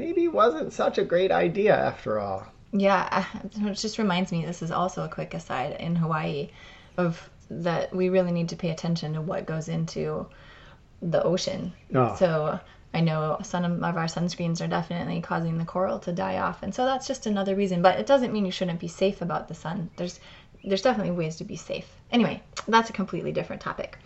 maybe 0.00 0.26
wasn't 0.28 0.72
such 0.72 0.96
a 0.98 1.04
great 1.04 1.30
idea 1.30 1.76
after 1.76 2.18
all. 2.18 2.46
Yeah, 2.72 3.24
it 3.44 3.74
just 3.74 3.98
reminds 3.98 4.32
me, 4.32 4.44
this 4.44 4.62
is 4.62 4.70
also 4.70 5.04
a 5.04 5.08
quick 5.08 5.34
aside 5.34 5.76
in 5.78 5.94
Hawaii, 5.94 6.50
of 6.96 7.30
that 7.50 7.94
we 7.94 8.08
really 8.08 8.32
need 8.32 8.48
to 8.48 8.56
pay 8.56 8.70
attention 8.70 9.14
to 9.14 9.20
what 9.20 9.46
goes 9.46 9.68
into 9.68 10.26
the 11.02 11.22
ocean. 11.22 11.72
Oh. 11.94 12.16
So 12.16 12.60
I 12.94 13.00
know 13.00 13.38
some 13.42 13.64
of 13.64 13.96
our 13.96 14.06
sunscreens 14.06 14.64
are 14.64 14.68
definitely 14.68 15.20
causing 15.20 15.58
the 15.58 15.64
coral 15.64 15.98
to 16.00 16.12
die 16.12 16.38
off, 16.38 16.62
and 16.62 16.74
so 16.74 16.84
that's 16.84 17.06
just 17.06 17.26
another 17.26 17.54
reason. 17.54 17.82
But 17.82 18.00
it 18.00 18.06
doesn't 18.06 18.32
mean 18.32 18.46
you 18.46 18.52
shouldn't 18.52 18.80
be 18.80 18.88
safe 18.88 19.20
about 19.20 19.48
the 19.48 19.54
sun. 19.54 19.90
There's 19.96 20.18
there's 20.64 20.82
definitely 20.82 21.12
ways 21.12 21.36
to 21.36 21.44
be 21.44 21.56
safe. 21.56 21.88
Anyway, 22.12 22.42
that's 22.68 22.90
a 22.90 22.92
completely 22.92 23.32
different 23.32 23.62
topic. 23.62 23.98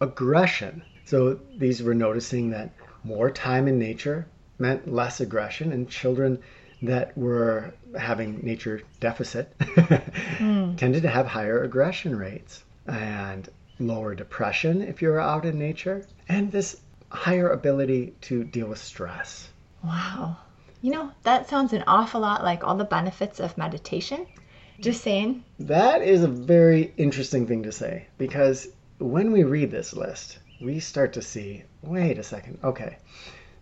Aggression. 0.00 0.82
So 1.04 1.38
these 1.56 1.82
were 1.82 1.94
noticing 1.94 2.50
that 2.50 2.70
more 3.04 3.30
time 3.30 3.68
in 3.68 3.78
nature 3.78 4.26
meant 4.60 4.92
less 4.92 5.20
aggression, 5.20 5.72
and 5.72 5.88
children 5.88 6.38
that 6.82 7.16
were 7.16 7.74
having 7.98 8.40
nature 8.42 8.82
deficit 9.00 9.52
hmm. 10.38 10.74
tended 10.76 11.02
to 11.02 11.08
have 11.08 11.26
higher 11.26 11.62
aggression 11.62 12.16
rates 12.16 12.64
and 12.86 13.48
lower 13.78 14.14
depression 14.14 14.82
if 14.82 15.02
you're 15.02 15.20
out 15.20 15.44
in 15.44 15.58
nature, 15.58 16.06
and 16.28 16.52
this 16.52 16.80
higher 17.10 17.50
ability 17.50 18.14
to 18.20 18.44
deal 18.44 18.68
with 18.68 18.78
stress. 18.78 19.48
Wow. 19.82 20.36
You 20.82 20.92
know, 20.92 21.10
that 21.24 21.48
sounds 21.48 21.72
an 21.72 21.84
awful 21.86 22.20
lot 22.20 22.44
like 22.44 22.64
all 22.64 22.76
the 22.76 22.84
benefits 22.84 23.40
of 23.40 23.58
meditation. 23.58 24.26
Just 24.80 25.02
saying. 25.02 25.44
That 25.58 26.00
is 26.00 26.22
a 26.22 26.28
very 26.28 26.94
interesting 26.96 27.46
thing 27.46 27.62
to 27.64 27.72
say 27.72 28.06
because 28.16 28.68
when 28.98 29.30
we 29.30 29.44
read 29.44 29.70
this 29.70 29.92
list, 29.92 30.38
we 30.58 30.80
start 30.80 31.12
to 31.14 31.22
see 31.22 31.64
wait 31.82 32.18
a 32.18 32.22
second, 32.22 32.58
okay. 32.64 32.96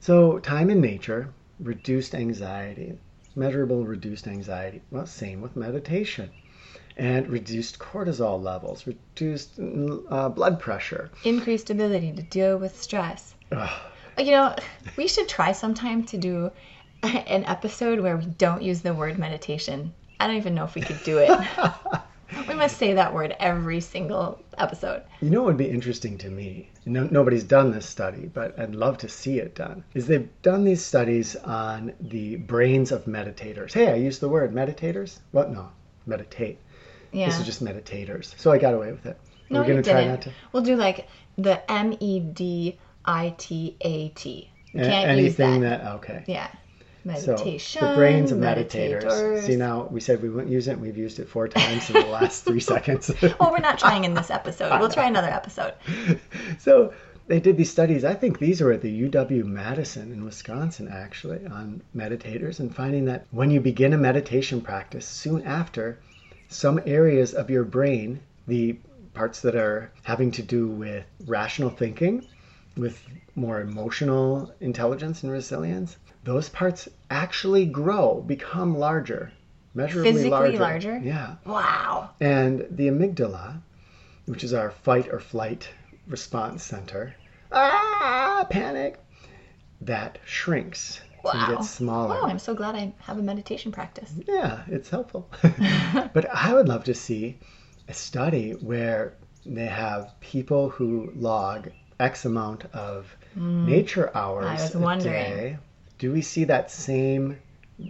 So, 0.00 0.38
time 0.38 0.70
in 0.70 0.80
nature, 0.80 1.32
reduced 1.58 2.14
anxiety, 2.14 2.94
measurable 3.34 3.84
reduced 3.84 4.26
anxiety. 4.26 4.80
Well, 4.90 5.06
same 5.06 5.40
with 5.40 5.56
meditation. 5.56 6.30
And 6.96 7.28
reduced 7.28 7.78
cortisol 7.78 8.42
levels, 8.42 8.86
reduced 8.86 9.58
uh, 10.10 10.28
blood 10.30 10.58
pressure, 10.58 11.10
Increased 11.24 11.70
ability 11.70 12.12
to 12.12 12.22
deal 12.22 12.58
with 12.58 12.80
stress. 12.80 13.34
Ugh. 13.52 13.80
You 14.18 14.32
know, 14.32 14.56
we 14.96 15.06
should 15.06 15.28
try 15.28 15.52
sometime 15.52 16.02
to 16.06 16.18
do 16.18 16.50
an 17.02 17.44
episode 17.44 18.00
where 18.00 18.16
we 18.16 18.26
don't 18.26 18.62
use 18.62 18.82
the 18.82 18.94
word 18.94 19.16
meditation. 19.18 19.94
I 20.18 20.26
don't 20.26 20.36
even 20.36 20.54
know 20.56 20.64
if 20.64 20.74
we 20.74 20.80
could 20.80 21.02
do 21.04 21.18
it. 21.18 21.30
we 22.48 22.54
must 22.54 22.76
say 22.78 22.92
that 22.94 23.12
word 23.14 23.34
every 23.40 23.80
single 23.80 24.42
episode. 24.58 25.02
You 25.20 25.30
know 25.30 25.40
what 25.42 25.48
would 25.48 25.56
be 25.56 25.68
interesting 25.68 26.18
to 26.18 26.30
me? 26.30 26.70
No, 26.86 27.04
nobody's 27.10 27.44
done 27.44 27.70
this 27.70 27.88
study, 27.88 28.30
but 28.32 28.58
I'd 28.58 28.74
love 28.74 28.98
to 28.98 29.08
see 29.08 29.38
it 29.38 29.54
done. 29.54 29.84
Is 29.94 30.06
they've 30.06 30.28
done 30.42 30.64
these 30.64 30.84
studies 30.84 31.36
on 31.36 31.92
the 32.00 32.36
brains 32.36 32.92
of 32.92 33.04
meditators. 33.04 33.72
Hey, 33.72 33.90
I 33.90 33.96
used 33.96 34.20
the 34.20 34.28
word 34.28 34.52
meditators. 34.52 35.18
What? 35.32 35.50
No, 35.50 35.70
meditate. 36.06 36.58
Yeah. 37.12 37.26
This 37.26 37.38
is 37.40 37.46
just 37.46 37.64
meditators. 37.64 38.34
So 38.38 38.50
I 38.52 38.58
got 38.58 38.74
away 38.74 38.92
with 38.92 39.06
it. 39.06 39.18
no, 39.50 39.60
We're 39.60 39.66
you 39.66 39.72
gonna 39.72 39.82
try 39.82 40.04
didn't. 40.04 40.22
to. 40.22 40.32
We'll 40.52 40.62
do 40.62 40.76
like 40.76 41.08
the 41.36 41.70
M 41.70 41.96
E 42.00 42.20
D 42.20 42.78
I 43.04 43.34
T 43.38 43.76
A 43.80 44.08
T. 44.10 44.50
We 44.74 44.80
can't 44.80 45.18
use 45.20 45.36
that. 45.36 45.60
that. 45.60 45.86
Okay. 45.96 46.24
Yeah. 46.26 46.48
So 47.16 47.32
Meditation. 47.32 47.88
the 47.88 47.94
brains 47.94 48.32
of 48.32 48.38
meditators. 48.38 49.04
meditators. 49.04 49.42
See 49.42 49.56
now, 49.56 49.88
we 49.90 50.00
said 50.00 50.22
we 50.22 50.28
wouldn't 50.28 50.52
use 50.52 50.68
it. 50.68 50.72
and 50.72 50.82
We've 50.82 50.96
used 50.96 51.18
it 51.18 51.28
four 51.28 51.48
times 51.48 51.88
in 51.88 51.94
the 51.94 52.06
last 52.18 52.44
three 52.44 52.60
seconds. 52.60 53.10
well, 53.40 53.50
we're 53.50 53.58
not 53.58 53.78
trying 53.78 54.04
in 54.04 54.14
this 54.14 54.30
episode. 54.30 54.78
We'll 54.78 54.90
try 54.90 55.06
another 55.06 55.28
episode. 55.28 55.74
so 56.58 56.92
they 57.26 57.40
did 57.40 57.56
these 57.56 57.70
studies. 57.70 58.04
I 58.04 58.14
think 58.14 58.38
these 58.38 58.60
were 58.60 58.72
at 58.72 58.82
the 58.82 59.08
UW 59.08 59.44
Madison 59.44 60.12
in 60.12 60.24
Wisconsin, 60.24 60.88
actually, 60.88 61.46
on 61.46 61.82
meditators, 61.96 62.60
and 62.60 62.74
finding 62.74 63.04
that 63.06 63.26
when 63.30 63.50
you 63.50 63.60
begin 63.60 63.92
a 63.92 63.98
meditation 63.98 64.60
practice, 64.60 65.06
soon 65.06 65.42
after, 65.42 65.98
some 66.48 66.80
areas 66.86 67.34
of 67.34 67.50
your 67.50 67.64
brain, 67.64 68.20
the 68.46 68.78
parts 69.14 69.42
that 69.42 69.54
are 69.54 69.90
having 70.02 70.30
to 70.32 70.42
do 70.42 70.68
with 70.68 71.04
rational 71.26 71.70
thinking, 71.70 72.24
with 72.78 73.02
more 73.34 73.60
emotional 73.60 74.52
intelligence 74.60 75.22
and 75.22 75.32
resilience, 75.32 75.96
those 76.24 76.48
parts 76.48 76.88
actually 77.10 77.66
grow, 77.66 78.22
become 78.26 78.78
larger, 78.78 79.32
measurably 79.74 80.12
Physically 80.12 80.30
larger. 80.30 80.58
larger? 80.58 80.98
Yeah. 80.98 81.34
Wow. 81.44 82.10
And 82.20 82.66
the 82.70 82.88
amygdala, 82.88 83.60
which 84.26 84.44
is 84.44 84.52
our 84.54 84.70
fight 84.70 85.08
or 85.12 85.20
flight 85.20 85.68
response 86.06 86.62
center, 86.62 87.14
ah, 87.52 88.46
panic, 88.48 88.98
that 89.80 90.18
shrinks 90.24 91.00
and 91.00 91.40
Wow. 91.42 91.46
gets 91.56 91.70
smaller. 91.70 92.16
Oh, 92.22 92.26
I'm 92.26 92.38
so 92.38 92.54
glad 92.54 92.74
I 92.74 92.92
have 93.00 93.18
a 93.18 93.22
meditation 93.22 93.72
practice. 93.72 94.12
Yeah, 94.26 94.62
it's 94.68 94.88
helpful. 94.88 95.28
but 96.14 96.26
I 96.32 96.54
would 96.54 96.68
love 96.68 96.84
to 96.84 96.94
see 96.94 97.38
a 97.88 97.94
study 97.94 98.52
where 98.52 99.14
they 99.44 99.66
have 99.66 100.18
people 100.20 100.68
who 100.70 101.12
log 101.16 101.70
X 102.00 102.24
amount 102.24 102.64
of 102.66 103.14
hmm. 103.34 103.66
nature 103.66 104.10
hours. 104.16 104.46
I 104.46 104.52
was 104.54 104.74
a 104.74 104.78
wondering. 104.78 105.12
day. 105.12 105.58
Do 105.98 106.12
we 106.12 106.22
see 106.22 106.44
that 106.44 106.70
same 106.70 107.38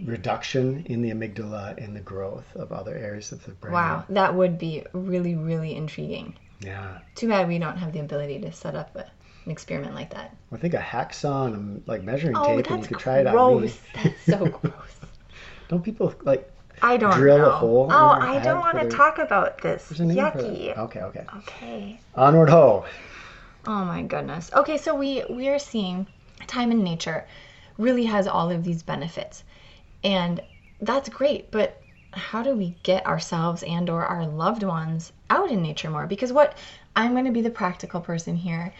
reduction 0.05 0.85
in 0.87 1.01
the 1.01 1.11
amygdala 1.11 1.77
in 1.77 1.93
the 1.93 1.99
growth 1.99 2.55
of 2.55 2.71
other 2.71 2.95
areas 2.95 3.31
of 3.31 3.43
the 3.45 3.51
brain? 3.51 3.73
Wow, 3.73 4.05
that 4.09 4.33
would 4.33 4.57
be 4.57 4.83
really, 4.93 5.35
really 5.35 5.75
intriguing. 5.75 6.35
Yeah. 6.59 6.99
Too 7.15 7.27
bad 7.27 7.47
we 7.47 7.59
don't 7.59 7.77
have 7.77 7.93
the 7.93 7.99
ability 7.99 8.39
to 8.41 8.51
set 8.51 8.75
up 8.75 8.95
a, 8.95 9.05
an 9.45 9.51
experiment 9.51 9.95
like 9.95 10.09
that. 10.11 10.35
I 10.51 10.57
think 10.57 10.73
a 10.73 10.77
hacksaw 10.77 11.53
and 11.53 11.81
a, 11.87 11.89
like 11.91 12.03
measuring 12.03 12.35
Oh, 12.35 12.55
tape, 12.55 12.69
and 12.69 12.81
you 12.81 12.87
could 12.87 12.99
try 12.99 13.19
it 13.19 13.27
on 13.27 13.33
me. 13.33 13.59
gross. 13.59 13.79
That's 14.03 14.25
so 14.25 14.45
gross. 14.45 14.73
Don't 15.69 15.83
people 15.83 16.13
like 16.23 16.51
I 16.81 16.97
don't 16.97 17.13
drill 17.13 17.37
know. 17.39 17.49
a 17.49 17.51
hole? 17.51 17.87
Oh, 17.91 18.09
I 18.09 18.39
don't 18.39 18.59
want 18.59 18.79
to 18.79 18.87
their- 18.87 18.97
talk 18.97 19.19
about 19.19 19.61
this. 19.61 19.89
There's 19.89 19.99
a 19.99 20.05
name 20.05 20.31
for 20.31 20.41
that. 20.41 20.51
Yucky. 20.51 20.77
Okay, 20.77 21.01
okay. 21.01 21.25
Okay. 21.37 21.99
Onward 22.15 22.49
ho. 22.49 22.85
Oh 23.65 23.85
my 23.85 24.01
goodness. 24.03 24.49
Okay, 24.53 24.77
so 24.77 24.93
we 24.95 25.23
we 25.29 25.47
are 25.49 25.59
seeing 25.59 26.07
time 26.47 26.71
in 26.71 26.83
nature 26.83 27.27
really 27.77 28.05
has 28.05 28.27
all 28.27 28.51
of 28.51 28.63
these 28.63 28.83
benefits. 28.83 29.43
And 30.03 30.41
that's 30.81 31.09
great, 31.09 31.51
but 31.51 31.81
how 32.11 32.41
do 32.41 32.55
we 32.55 32.75
get 32.83 33.05
ourselves 33.05 33.63
and 33.63 33.89
or 33.89 34.05
our 34.05 34.25
loved 34.25 34.63
ones 34.63 35.13
out 35.29 35.51
in 35.51 35.61
nature 35.61 35.89
more? 35.89 36.07
Because 36.07 36.33
what 36.33 36.57
I'm 36.95 37.13
going 37.13 37.25
to 37.25 37.31
be 37.31 37.41
the 37.41 37.49
practical 37.49 38.01
person 38.01 38.35
here. 38.35 38.73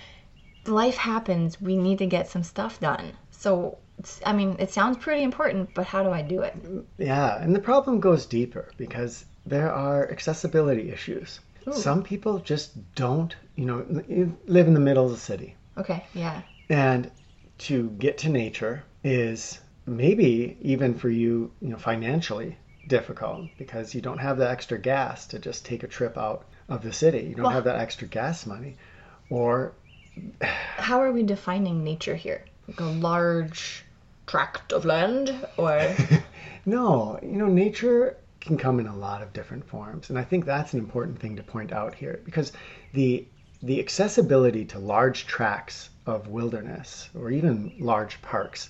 Life 0.66 0.98
happens, 0.98 1.62
we 1.62 1.78
need 1.78 2.00
to 2.00 2.06
get 2.06 2.28
some 2.28 2.44
stuff 2.44 2.80
done. 2.80 3.14
So 3.32 3.78
I 4.26 4.34
mean, 4.34 4.56
it 4.60 4.72
sounds 4.72 4.98
pretty 4.98 5.24
important, 5.24 5.74
but 5.74 5.86
how 5.88 6.04
do 6.04 6.10
I 6.12 6.22
do 6.22 6.42
it? 6.42 6.56
Yeah, 6.98 7.42
and 7.42 7.56
the 7.56 7.60
problem 7.60 8.00
goes 8.00 8.26
deeper 8.26 8.72
because 8.78 9.26
there 9.46 9.72
are 9.74 10.10
accessibility 10.12 10.90
issues. 10.92 11.40
Some 11.74 12.04
people 12.04 12.40
just 12.40 12.94
don't, 12.96 13.36
you 13.56 13.66
know, 13.66 14.04
you 14.08 14.38
live 14.48 14.68
in 14.68 14.74
the 14.74 14.80
middle 14.80 15.06
of 15.06 15.12
the 15.12 15.18
city. 15.18 15.56
Okay, 15.78 16.06
yeah. 16.14 16.42
And 16.70 17.12
to 17.60 17.90
get 17.92 18.18
to 18.20 18.30
nature 18.30 18.84
is 19.04 19.60
maybe 19.86 20.58
even 20.62 20.94
for 20.94 21.10
you, 21.10 21.52
you 21.62 21.70
know, 21.70 21.78
financially 21.78 22.58
difficult 22.88 23.56
because 23.58 23.94
you 23.94 24.02
don't 24.02 24.18
have 24.18 24.38
the 24.38 24.50
extra 24.50 24.78
gas 24.78 25.28
to 25.28 25.40
just 25.40 25.66
take 25.66 25.84
a 25.84 25.88
trip 25.88 26.18
out 26.18 26.46
of 26.70 26.82
the 26.82 26.94
city. 26.94 27.20
You 27.20 27.36
don't 27.36 27.44
Well- 27.44 27.54
have 27.54 27.64
that 27.66 27.80
extra 27.80 28.08
gas 28.08 28.46
money. 28.46 28.78
Or 29.30 29.74
How 30.42 31.02
are 31.02 31.12
we 31.12 31.24
defining 31.24 31.84
nature 31.84 32.16
here? 32.16 32.46
Like 32.68 32.80
a 32.80 32.86
large 32.86 33.86
tract 34.28 34.72
of 34.74 34.86
land 34.86 35.46
or 35.58 35.96
no, 36.66 37.20
you 37.24 37.38
know, 37.38 37.48
nature 37.48 38.18
can 38.42 38.58
come 38.58 38.80
in 38.80 38.88
a 38.88 38.96
lot 38.96 39.22
of 39.22 39.34
different 39.34 39.68
forms. 39.68 40.10
And 40.10 40.18
I 40.18 40.24
think 40.24 40.46
that's 40.46 40.74
an 40.74 40.80
important 40.80 41.20
thing 41.20 41.36
to 41.36 41.44
point 41.44 41.72
out 41.72 41.94
here 41.94 42.20
because 42.24 42.52
the 42.94 43.26
the 43.62 43.80
accessibility 43.80 44.64
to 44.64 44.80
large 44.80 45.28
tracts 45.28 45.90
of 46.06 46.28
wilderness 46.30 47.10
or 47.14 47.30
even 47.30 47.74
large 47.80 48.22
parks 48.22 48.70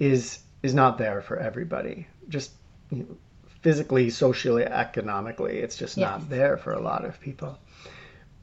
is 0.00 0.40
is 0.62 0.74
not 0.74 0.98
there 0.98 1.20
for 1.20 1.38
everybody. 1.38 2.06
Just 2.28 2.52
you 2.90 2.98
know, 3.04 3.16
physically, 3.62 4.10
socially, 4.10 4.64
economically, 4.64 5.58
it's 5.58 5.76
just 5.76 5.96
Yes. 5.96 6.08
not 6.08 6.28
there 6.30 6.56
for 6.56 6.72
a 6.72 6.80
lot 6.80 7.04
of 7.04 7.20
people. 7.20 7.58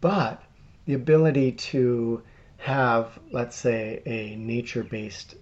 But 0.01 0.41
the 0.85 0.93
ability 0.93 1.53
to 1.53 2.21
have, 2.57 3.19
let's 3.31 3.55
say, 3.55 4.01
a 4.05 4.35
nature-based 4.35 5.35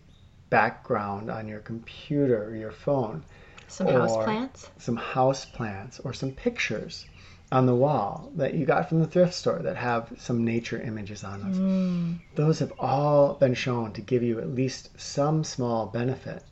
background 0.49 1.29
on 1.29 1.47
your 1.47 1.59
computer 1.59 2.45
or 2.45 2.55
your 2.55 2.71
phone, 2.71 3.23
some 3.73 3.87
house 3.87 4.15
plants? 4.15 4.69
some 4.77 4.95
house 4.95 5.45
plants 5.45 5.99
or 5.99 6.13
some 6.13 6.31
pictures 6.31 7.05
on 7.51 7.65
the 7.65 7.75
wall 7.75 8.31
that 8.35 8.53
you 8.53 8.65
got 8.65 8.89
from 8.89 8.99
the 8.99 9.07
thrift 9.07 9.33
store 9.33 9.59
that 9.59 9.75
have 9.77 10.11
some 10.17 10.43
nature 10.43 10.81
images 10.81 11.23
on 11.23 11.39
them. 11.39 11.53
Hmm. 11.53 12.13
Those 12.35 12.59
have 12.59 12.73
all 12.79 13.35
been 13.35 13.53
shown 13.53 13.93
to 13.93 14.01
give 14.01 14.23
you 14.23 14.39
at 14.39 14.55
least 14.55 14.89
some 14.99 15.43
small 15.43 15.85
benefit. 15.85 16.43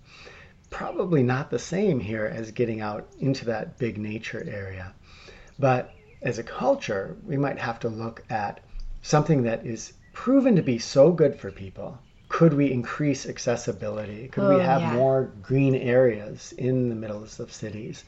Probably 0.69 1.23
not 1.23 1.49
the 1.49 1.59
same 1.59 1.99
here 1.99 2.25
as 2.25 2.51
getting 2.51 2.81
out 2.81 3.07
into 3.19 3.45
that 3.45 3.77
big 3.79 3.97
nature 3.97 4.47
area. 4.47 4.93
But 5.57 5.91
as 6.21 6.37
a 6.37 6.43
culture, 6.43 7.17
we 7.25 7.35
might 7.35 7.57
have 7.57 7.79
to 7.79 7.89
look 7.89 8.23
at 8.29 8.59
something 9.01 9.43
that 9.43 9.65
is 9.65 9.93
proven 10.13 10.55
to 10.55 10.61
be 10.61 10.77
so 10.77 11.11
good 11.11 11.39
for 11.39 11.51
people. 11.51 11.97
Could 12.31 12.53
we 12.53 12.71
increase 12.71 13.27
accessibility? 13.27 14.27
Could 14.29 14.45
Oh, 14.45 14.47
we 14.47 14.57
have 14.57 14.81
yeah. 14.81 14.93
more 14.93 15.29
green 15.43 15.75
areas 15.75 16.53
in 16.57 16.89
the 16.89 16.95
middles 16.95 17.39
of 17.39 17.51
cities? 17.51 18.03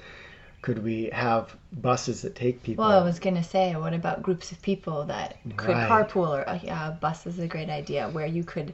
Could 0.61 0.79
we 0.83 1.09
have 1.11 1.55
buses 1.73 2.21
that 2.21 2.33
take 2.33 2.63
people? 2.63 2.85
Well, 2.85 3.01
I 3.01 3.03
was 3.03 3.19
gonna 3.19 3.43
say, 3.43 3.75
what 3.75 3.93
about 3.93 4.23
groups 4.23 4.51
of 4.51 4.61
people 4.61 5.05
that 5.05 5.35
could 5.57 5.75
Right. 5.75 5.89
carpool, 5.89 6.29
or 6.37 6.47
uh, 6.49 6.59
yeah, 6.63 6.87
a 6.87 6.91
bus 6.91 7.27
is 7.27 7.37
a 7.39 7.47
great 7.47 7.69
idea, 7.69 8.07
where 8.09 8.25
you 8.25 8.43
could 8.43 8.73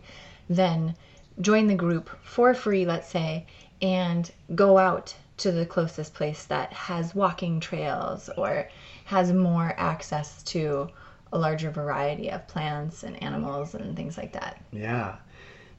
then 0.49 0.95
join 1.41 1.67
the 1.67 1.75
group 1.75 2.09
for 2.23 2.53
free, 2.53 2.85
let's 2.85 3.07
say, 3.09 3.45
and 3.81 4.31
go 4.55 4.77
out 4.77 5.15
to 5.37 5.51
the 5.51 5.65
closest 5.65 6.13
place 6.13 6.45
that 6.45 6.71
has 6.73 7.15
walking 7.15 7.59
trails 7.59 8.29
or 8.37 8.69
has 9.05 9.33
more 9.33 9.73
access 9.77 10.43
to 10.43 10.89
a 11.33 11.37
larger 11.39 11.71
variety 11.71 12.29
of 12.29 12.47
plants 12.47 13.03
and 13.03 13.21
animals 13.23 13.73
and 13.75 13.95
things 13.95 14.17
like 14.17 14.33
that. 14.33 14.57
Yeah. 14.71 15.15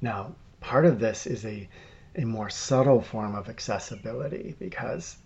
Now, 0.03 0.35
part 0.61 0.87
of 0.87 0.99
this 0.99 1.27
is 1.27 1.45
a, 1.45 1.69
a 2.17 2.25
more 2.25 2.51
subtle 2.51 3.03
form 3.03 3.35
of 3.35 3.49
accessibility 3.49 4.55
because 4.59 5.17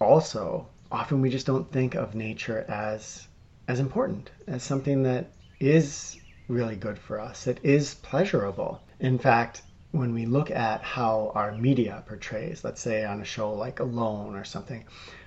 also 0.00 0.66
often 0.90 1.20
we 1.20 1.30
just 1.30 1.46
don't 1.46 1.70
think 1.70 1.94
of 1.94 2.14
nature 2.14 2.64
as 2.68 3.26
as 3.68 3.80
important, 3.80 4.30
as 4.46 4.62
something 4.62 5.02
that 5.02 5.30
is 5.60 6.16
really 6.48 6.74
good 6.74 6.98
for 6.98 7.20
us, 7.20 7.44
that 7.44 7.62
is 7.62 7.94
pleasurable. 7.96 8.80
In 8.98 9.18
fact, 9.18 9.62
when 9.92 10.14
we 10.14 10.24
look 10.24 10.50
at 10.50 10.82
how 10.82 11.32
our 11.34 11.52
media 11.52 12.02
portrays, 12.06 12.64
let's 12.64 12.80
say 12.80 13.04
on 13.04 13.20
a 13.20 13.24
show 13.24 13.52
like 13.52 13.80
Alone 13.80 14.34
or 14.34 14.44
something, 14.44 14.84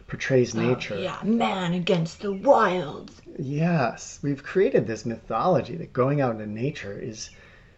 portrays 0.08 0.56
oh, 0.56 0.60
nature. 0.62 0.96
Oh, 0.96 1.02
yeah, 1.02 1.20
man 1.24 1.74
against 1.74 2.22
the 2.22 2.34
wild. 2.34 3.12
Yes, 3.38 4.20
we've 4.24 4.44
created 4.44 4.88
this 4.88 5.06
mythology 5.06 5.76
that 5.78 5.94
going 5.94 6.20
out 6.20 6.32
into 6.32 6.48
nature 6.48 7.00
is 7.00 7.30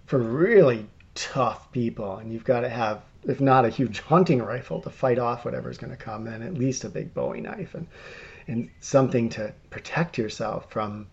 for 0.06 0.20
really 0.20 0.88
tough 1.16 1.72
people, 1.72 2.18
and 2.18 2.32
you've 2.32 2.44
got 2.44 2.62
to 2.62 2.70
have, 2.70 3.02
if 3.24 3.40
not 3.40 3.66
a 3.66 3.70
huge 3.70 4.00
hunting 4.12 4.42
rifle 4.42 4.82
to 4.82 4.90
fight 4.90 5.20
off 5.20 5.46
whatever's 5.46 5.78
going 5.78 5.92
to 5.92 5.98
come, 5.98 6.26
then 6.26 6.42
at 6.42 6.54
least 6.54 6.84
a 6.84 6.90
big 6.90 7.14
Bowie 7.14 7.42
knife 7.42 7.76
and 7.76 7.88
and 8.48 8.70
something 8.82 9.30
to 9.30 9.54
protect 9.70 10.18
yourself 10.18 10.70
from 10.70 11.08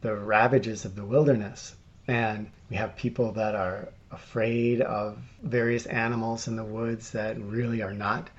the 0.00 0.14
ravages 0.14 0.84
of 0.84 0.96
the 0.96 1.04
wilderness. 1.04 1.74
And 2.08 2.50
we 2.70 2.76
have 2.76 2.96
people 2.96 3.32
that 3.32 3.54
are 3.54 3.88
afraid 4.10 4.80
of 4.80 5.18
various 5.42 5.86
animals 5.86 6.48
in 6.48 6.56
the 6.56 6.64
woods 6.64 7.10
that 7.10 7.40
really 7.40 7.82
are 7.82 7.92
not 7.92 8.30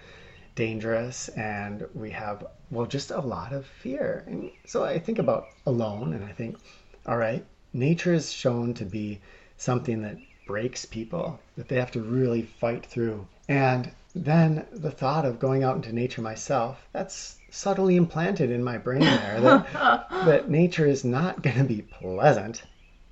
dangerous. 0.56 1.30
And 1.30 1.88
we 1.94 2.12
have, 2.12 2.46
well, 2.70 2.86
just 2.86 3.12
a 3.12 3.22
lot 3.22 3.54
of 3.54 3.66
fear. 3.66 4.24
And 4.28 4.52
so 4.66 4.84
I 4.84 5.00
think 5.00 5.20
about 5.20 5.46
alone 5.66 6.14
and 6.14 6.26
I 6.26 6.32
think, 6.32 6.58
all 7.06 7.18
right, 7.18 7.46
nature 7.74 8.14
is 8.14 8.32
shown 8.32 8.74
to 8.76 8.86
be 8.86 9.22
something 9.58 10.02
that 10.02 10.18
breaks 10.46 10.86
people, 10.86 11.40
that 11.58 11.68
they 11.68 11.76
have 11.76 11.92
to 11.92 12.02
really 12.02 12.42
fight 12.42 12.86
through. 12.86 13.28
And 13.48 13.92
then 14.14 14.66
the 14.72 14.92
thought 14.92 15.26
of 15.26 15.40
going 15.40 15.64
out 15.64 15.76
into 15.76 15.94
nature 15.94 16.22
myself, 16.22 16.86
that's 16.92 17.38
subtly 17.50 17.96
implanted 17.96 18.52
in 18.52 18.64
my 18.64 18.78
brain 18.78 19.02
there 19.02 19.42
that, 19.42 20.10
that 20.26 20.50
nature 20.50 20.86
is 20.86 21.04
not 21.04 21.42
going 21.42 21.58
to 21.58 21.64
be 21.64 21.82
pleasant. 21.82 22.64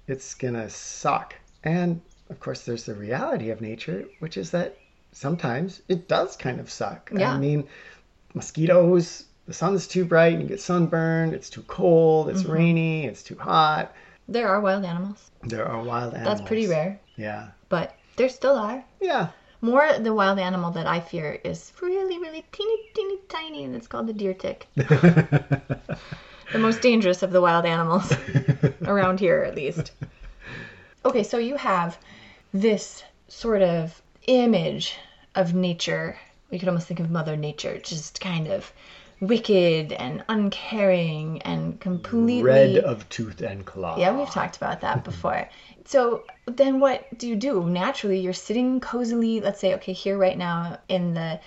It's 0.08 0.34
going 0.34 0.56
to 0.56 0.70
suck. 0.70 1.36
And 1.64 2.02
of 2.30 2.40
course, 2.40 2.62
there's 2.66 2.86
the 2.86 2.94
reality 2.94 3.50
of 3.50 3.62
nature, 3.62 4.06
which 4.20 4.38
is 4.38 4.52
that 4.52 4.78
sometimes 5.12 5.82
it 5.88 6.08
does 6.08 6.36
kind 6.36 6.60
of 6.60 6.70
suck. 6.70 7.12
Yeah. 7.14 7.34
I 7.34 7.38
mean, 7.38 7.68
mosquitoes, 8.34 9.26
the 9.48 9.54
sun's 9.54 9.88
too 9.88 10.06
bright, 10.06 10.34
and 10.34 10.44
you 10.44 10.48
get 10.48 10.62
sunburned, 10.62 11.34
it's 11.34 11.50
too 11.50 11.64
cold, 11.64 12.30
it's 12.30 12.44
mm-hmm. 12.44 12.52
rainy, 12.52 13.06
it's 13.06 13.24
too 13.24 13.36
hot. 13.36 13.94
There 14.30 14.48
are 14.48 14.62
wild 14.62 14.86
animals. 14.86 15.32
There 15.44 15.68
are 15.68 15.82
wild 15.82 16.14
animals. 16.14 16.38
That's 16.38 16.48
pretty 16.48 16.68
rare, 16.68 17.00
Yeah. 17.18 17.48
but 17.68 17.96
there 18.16 18.30
still 18.30 18.56
are. 18.56 18.84
Yeah. 19.02 19.30
More 19.62 19.92
the 19.98 20.14
wild 20.14 20.38
animal 20.38 20.70
that 20.72 20.86
I 20.86 21.00
fear 21.00 21.40
is 21.44 21.74
really, 21.82 22.20
really 22.20 22.46
teeny, 22.52 22.78
teeny, 22.94 23.18
tiny, 23.28 23.64
and 23.64 23.76
it's 23.76 23.88
called 23.88 24.06
the 24.08 24.14
deer 24.14 24.36
tick. 24.36 24.68
the 24.76 26.60
most 26.60 26.82
dangerous 26.82 27.24
of 27.24 27.32
the 27.32 27.42
wild 27.42 27.66
animals 27.66 28.14
around 28.86 29.20
here, 29.20 29.42
at 29.44 29.56
least. 29.56 29.92
Okay, 31.04 31.24
so 31.24 31.40
you 31.40 31.56
have 31.58 31.98
this 32.54 33.04
sort 33.28 33.64
of 33.64 34.00
image 34.28 34.96
of 35.34 35.56
nature. 35.56 36.18
We 36.52 36.60
could 36.60 36.68
almost 36.68 36.88
think 36.88 37.00
of 37.00 37.10
Mother 37.10 37.36
Nature, 37.36 37.80
just 37.80 38.22
kind 38.22 38.48
of 38.48 38.72
wicked 39.22 39.92
and 39.92 40.24
uncaring 40.30 41.42
and 41.42 41.80
completely 41.80 42.44
Red 42.44 42.78
of 42.78 43.08
tooth 43.10 43.42
and 43.42 43.66
claw. 43.66 43.98
yeah, 43.98 44.16
we've 44.18 44.30
talked 44.30 44.58
about 44.58 44.82
that 44.82 45.04
before. 45.04 45.50
So 45.86 46.24
then 46.46 46.80
what 46.80 47.18
do 47.18 47.28
you 47.28 47.36
do? 47.36 47.68
Naturally, 47.68 48.20
you're 48.20 48.32
sitting 48.32 48.80
cozily, 48.80 49.42
let's 49.42 49.60
say, 49.60 49.74
okay, 49.74 49.94
here 49.94 50.20
right 50.20 50.38
now 50.38 50.78
in 50.88 51.16
the 51.16 51.40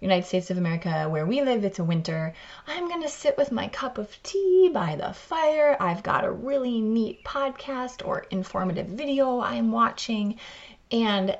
United 0.00 0.26
States 0.26 0.50
of 0.50 0.56
America 0.56 1.06
where 1.10 1.26
we 1.26 1.42
live, 1.42 1.64
it's 1.66 1.80
a 1.80 1.84
winter. 1.84 2.32
I'm 2.66 2.88
going 2.88 3.02
to 3.02 3.10
sit 3.10 3.36
with 3.36 3.52
my 3.52 3.68
cup 3.68 3.98
of 3.98 4.08
tea 4.22 4.70
by 4.72 4.96
the 4.96 5.12
fire. 5.12 5.76
I've 5.78 6.02
got 6.02 6.24
a 6.24 6.30
really 6.30 6.80
neat 6.80 7.22
podcast 7.24 8.06
or 8.06 8.20
informative 8.30 8.86
video 8.86 9.40
I'm 9.40 9.70
watching. 9.70 10.38
And 10.90 11.36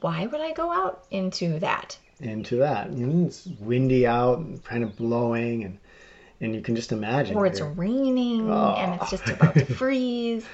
why 0.00 0.26
would 0.26 0.40
I 0.40 0.52
go 0.52 0.70
out 0.70 1.06
into 1.10 1.58
that? 1.58 1.98
Into 2.20 2.56
that. 2.56 2.92
You 2.92 3.06
know, 3.06 3.26
it's 3.26 3.46
windy 3.60 4.06
out 4.06 4.38
and 4.38 4.62
kind 4.64 4.82
of 4.82 4.96
blowing, 4.96 5.64
and 5.64 5.78
and 6.40 6.54
you 6.54 6.60
can 6.60 6.76
just 6.76 6.92
imagine. 6.92 7.36
Or 7.36 7.46
it's 7.46 7.60
you're- 7.60 7.72
raining 7.72 8.50
and 8.50 9.00
it's 9.00 9.10
just 9.10 9.28
about 9.28 9.54
to 9.54 9.64
freeze. 9.74 10.46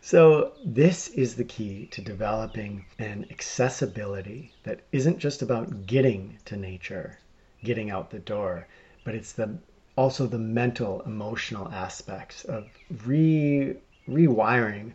So 0.00 0.52
this 0.64 1.08
is 1.08 1.34
the 1.34 1.44
key 1.44 1.86
to 1.92 2.02
developing 2.02 2.84
an 2.98 3.26
accessibility 3.30 4.52
that 4.64 4.80
isn't 4.92 5.18
just 5.18 5.40
about 5.40 5.86
getting 5.86 6.38
to 6.44 6.56
nature, 6.56 7.18
getting 7.62 7.90
out 7.90 8.10
the 8.10 8.18
door, 8.18 8.68
but 9.04 9.14
it's 9.14 9.32
the 9.32 9.56
also 9.96 10.26
the 10.26 10.38
mental, 10.38 11.00
emotional 11.06 11.70
aspects 11.72 12.44
of 12.44 12.68
re 13.06 13.76
rewiring 14.08 14.92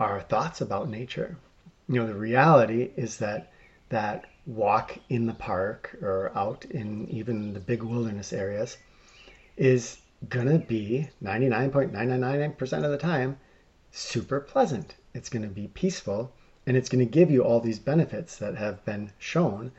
our 0.00 0.20
thoughts 0.22 0.60
about 0.60 0.88
nature. 0.88 1.36
You 1.88 2.00
know, 2.00 2.06
the 2.06 2.14
reality 2.14 2.90
is 2.96 3.18
that 3.18 3.52
that 3.90 4.24
walk 4.46 4.98
in 5.08 5.26
the 5.26 5.34
park 5.34 5.96
or 6.02 6.32
out 6.34 6.64
in 6.66 7.08
even 7.08 7.52
the 7.52 7.60
big 7.60 7.82
wilderness 7.82 8.32
areas 8.32 8.76
is 9.56 9.98
gonna 10.28 10.58
be 10.58 11.08
99.999% 11.22 12.84
of 12.84 12.90
the 12.90 12.96
time 12.96 13.36
super 13.92 14.40
pleasant. 14.40 14.94
It's 15.14 15.28
going 15.28 15.42
to 15.42 15.48
be 15.48 15.68
peaceful 15.68 16.32
and 16.66 16.76
it's 16.76 16.88
going 16.88 17.04
to 17.04 17.10
give 17.10 17.30
you 17.30 17.44
all 17.44 17.60
these 17.60 17.78
benefits 17.78 18.36
that 18.38 18.56
have 18.56 18.84
been 18.84 19.12
shown 19.18 19.70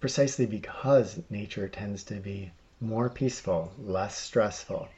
precisely 0.00 0.46
because 0.46 1.20
nature 1.30 1.68
tends 1.68 2.04
to 2.04 2.14
be 2.14 2.52
more 2.80 3.08
peaceful, 3.08 3.72
less 3.78 4.16
stressful. 4.16 4.88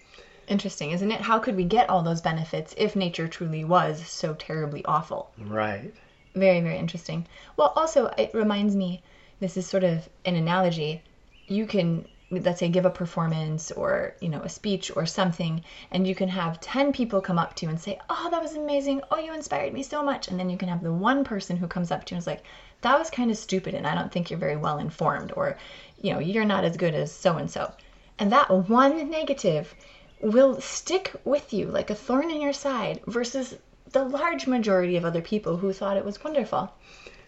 Interesting, 0.49 0.91
isn't 0.91 1.13
it? 1.13 1.21
How 1.21 1.39
could 1.39 1.57
we 1.57 1.65
get 1.65 1.89
all 1.89 2.03
those 2.03 2.21
benefits 2.21 2.75
if 2.77 2.97
nature 2.97 3.29
truly 3.29 3.65
was 3.65 4.05
so 4.07 4.35
terribly 4.35 4.85
awful? 4.85 5.31
Right. 5.39 5.95
Very, 6.37 6.61
very 6.61 6.77
interesting. 6.77 7.27
Well, 7.57 7.73
also, 7.77 8.09
it 8.19 8.35
reminds 8.35 8.77
me 8.77 9.03
this 9.41 9.57
is 9.57 9.67
sort 9.67 9.85
of 9.85 10.07
an 10.27 10.37
analogy. 10.37 11.03
You 11.49 11.65
can, 11.65 12.07
let's 12.31 12.61
say, 12.61 12.69
give 12.69 12.85
a 12.85 12.91
performance 12.91 13.73
or, 13.73 14.15
you 14.21 14.29
know, 14.29 14.43
a 14.43 14.51
speech 14.51 14.95
or 14.95 15.07
something, 15.07 15.65
and 15.91 16.07
you 16.07 16.15
can 16.15 16.29
have 16.29 16.61
10 16.61 16.93
people 16.93 17.23
come 17.23 17.39
up 17.39 17.55
to 17.55 17.65
you 17.65 17.71
and 17.71 17.81
say, 17.81 17.99
Oh, 18.11 18.29
that 18.31 18.43
was 18.43 18.55
amazing. 18.55 19.01
Oh, 19.11 19.19
you 19.19 19.33
inspired 19.33 19.73
me 19.73 19.83
so 19.83 20.03
much. 20.03 20.29
And 20.29 20.39
then 20.39 20.51
you 20.51 20.59
can 20.59 20.69
have 20.69 20.83
the 20.83 20.93
one 20.93 21.25
person 21.25 21.57
who 21.57 21.67
comes 21.67 21.91
up 21.91 22.05
to 22.05 22.15
you 22.15 22.17
and 22.17 22.23
is 22.23 22.27
like, 22.27 22.45
That 22.83 22.99
was 22.99 23.09
kind 23.09 23.31
of 23.31 23.39
stupid, 23.39 23.73
and 23.73 23.87
I 23.87 23.95
don't 23.95 24.13
think 24.13 24.29
you're 24.29 24.39
very 24.39 24.59
well 24.59 24.77
informed, 24.77 25.33
or, 25.37 25.57
you 26.03 26.13
know, 26.13 26.19
you're 26.19 26.45
not 26.45 26.65
as 26.65 26.77
good 26.77 26.95
as 26.95 27.11
so 27.11 27.39
and 27.39 27.51
so. 27.51 27.73
And 28.19 28.31
that 28.33 28.51
one 28.51 29.09
negative 29.09 29.75
will 30.21 30.61
stick 30.61 31.13
with 31.25 31.55
you 31.55 31.65
like 31.69 31.89
a 31.89 31.95
thorn 31.95 32.31
in 32.31 32.43
your 32.43 32.53
side 32.53 33.01
versus 33.07 33.57
the 33.93 34.05
large 34.05 34.47
majority 34.47 34.97
of 34.97 35.05
other 35.05 35.23
people 35.23 35.57
who 35.57 35.73
thought 35.73 35.97
it 35.97 36.05
was 36.05 36.23
wonderful. 36.23 36.73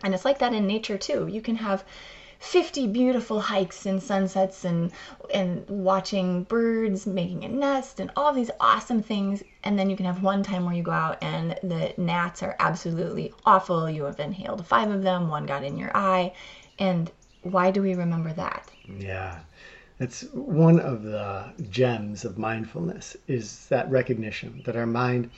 And 0.03 0.14
it's 0.14 0.25
like 0.25 0.38
that 0.38 0.53
in 0.53 0.66
nature 0.66 0.99
too. 0.99 1.27
You 1.27 1.40
can 1.40 1.57
have 1.57 1.85
50 2.40 2.87
beautiful 2.88 3.40
hikes 3.40 3.85
and 3.85 4.01
sunsets 4.01 4.64
and 4.64 4.92
and 5.35 5.68
watching 5.68 6.44
birds 6.44 7.05
making 7.05 7.44
a 7.44 7.49
nest 7.49 7.99
and 7.99 8.12
all 8.14 8.33
these 8.33 8.51
awesome 8.61 9.03
things 9.03 9.42
and 9.64 9.77
then 9.77 9.90
you 9.90 9.97
can 9.97 10.07
have 10.07 10.23
one 10.23 10.44
time 10.44 10.64
where 10.64 10.75
you 10.75 10.85
go 10.85 10.92
out 10.92 11.18
and 11.21 11.59
the 11.64 11.92
gnats 11.97 12.42
are 12.44 12.55
absolutely 12.61 13.35
awful. 13.44 13.90
You 13.90 14.05
have 14.05 14.21
inhaled 14.21 14.64
5 14.64 14.90
of 14.90 15.03
them, 15.03 15.29
one 15.29 15.47
got 15.47 15.64
in 15.64 15.77
your 15.77 15.90
eye. 15.97 16.33
And 16.79 17.11
why 17.42 17.71
do 17.73 17.83
we 17.83 17.94
remember 17.94 18.33
that? 18.35 18.71
Yeah. 18.99 19.40
That's 19.99 20.23
one 20.33 20.79
of 20.79 21.03
the 21.03 21.53
gems 21.71 22.25
of 22.25 22.38
mindfulness 22.38 23.16
is 23.27 23.66
that 23.66 23.90
recognition 23.90 24.62
that 24.64 24.77
our 24.77 24.87
mind 24.87 25.31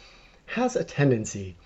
has 0.51 0.77
a 0.77 0.85
tendency 0.85 1.57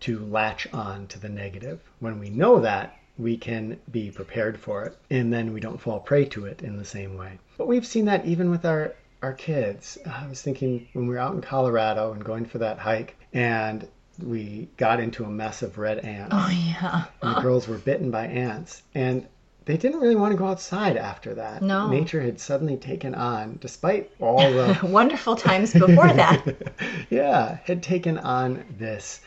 to 0.00 0.18
latch 0.18 0.66
on 0.72 1.06
to 1.08 1.18
the 1.18 1.28
negative. 1.28 1.80
When 2.00 2.18
we 2.18 2.28
know 2.28 2.60
that, 2.60 2.96
we 3.16 3.36
can 3.36 3.80
be 3.90 4.10
prepared 4.10 4.58
for 4.58 4.84
it 4.84 4.98
and 5.08 5.32
then 5.32 5.52
we 5.52 5.60
don't 5.60 5.80
fall 5.80 6.00
prey 6.00 6.24
to 6.26 6.46
it 6.46 6.62
in 6.62 6.76
the 6.76 6.84
same 6.84 7.16
way. 7.16 7.38
But 7.56 7.68
we've 7.68 7.86
seen 7.86 8.06
that 8.06 8.26
even 8.26 8.50
with 8.50 8.64
our 8.64 8.94
our 9.22 9.32
kids. 9.32 9.96
I 10.04 10.26
was 10.26 10.42
thinking 10.42 10.86
when 10.92 11.06
we 11.06 11.14
were 11.14 11.20
out 11.20 11.34
in 11.34 11.40
Colorado 11.40 12.12
and 12.12 12.22
going 12.22 12.44
for 12.44 12.58
that 12.58 12.78
hike 12.78 13.16
and 13.32 13.88
we 14.22 14.68
got 14.76 15.00
into 15.00 15.24
a 15.24 15.30
mess 15.30 15.62
of 15.62 15.78
red 15.78 16.00
ants. 16.00 16.34
Oh 16.36 16.50
yeah. 16.50 17.04
And 17.22 17.36
the 17.36 17.40
girls 17.40 17.66
were 17.66 17.78
bitten 17.78 18.10
by 18.10 18.26
ants 18.26 18.82
and 18.94 19.26
they 19.66 19.76
didn't 19.76 20.00
really 20.00 20.16
want 20.16 20.32
to 20.32 20.38
go 20.38 20.46
outside 20.46 20.96
after 20.96 21.34
that. 21.34 21.62
No. 21.62 21.88
Nature 21.88 22.20
had 22.20 22.38
suddenly 22.38 22.76
taken 22.76 23.14
on, 23.14 23.58
despite 23.60 24.10
all 24.20 24.38
the 24.38 24.78
Wonderful 24.82 25.36
times 25.36 25.72
before 25.72 26.12
that. 26.12 26.72
yeah, 27.10 27.58
had 27.64 27.82
taken 27.82 28.18
on 28.18 28.64
this 28.78 29.20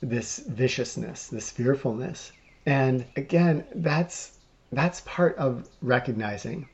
this 0.00 0.40
viciousness, 0.40 1.28
this 1.28 1.50
fearfulness. 1.50 2.32
And 2.66 3.06
again, 3.16 3.64
that's 3.74 4.38
that's 4.72 5.00
part 5.02 5.36
of 5.36 5.68
recognizing 5.80 6.68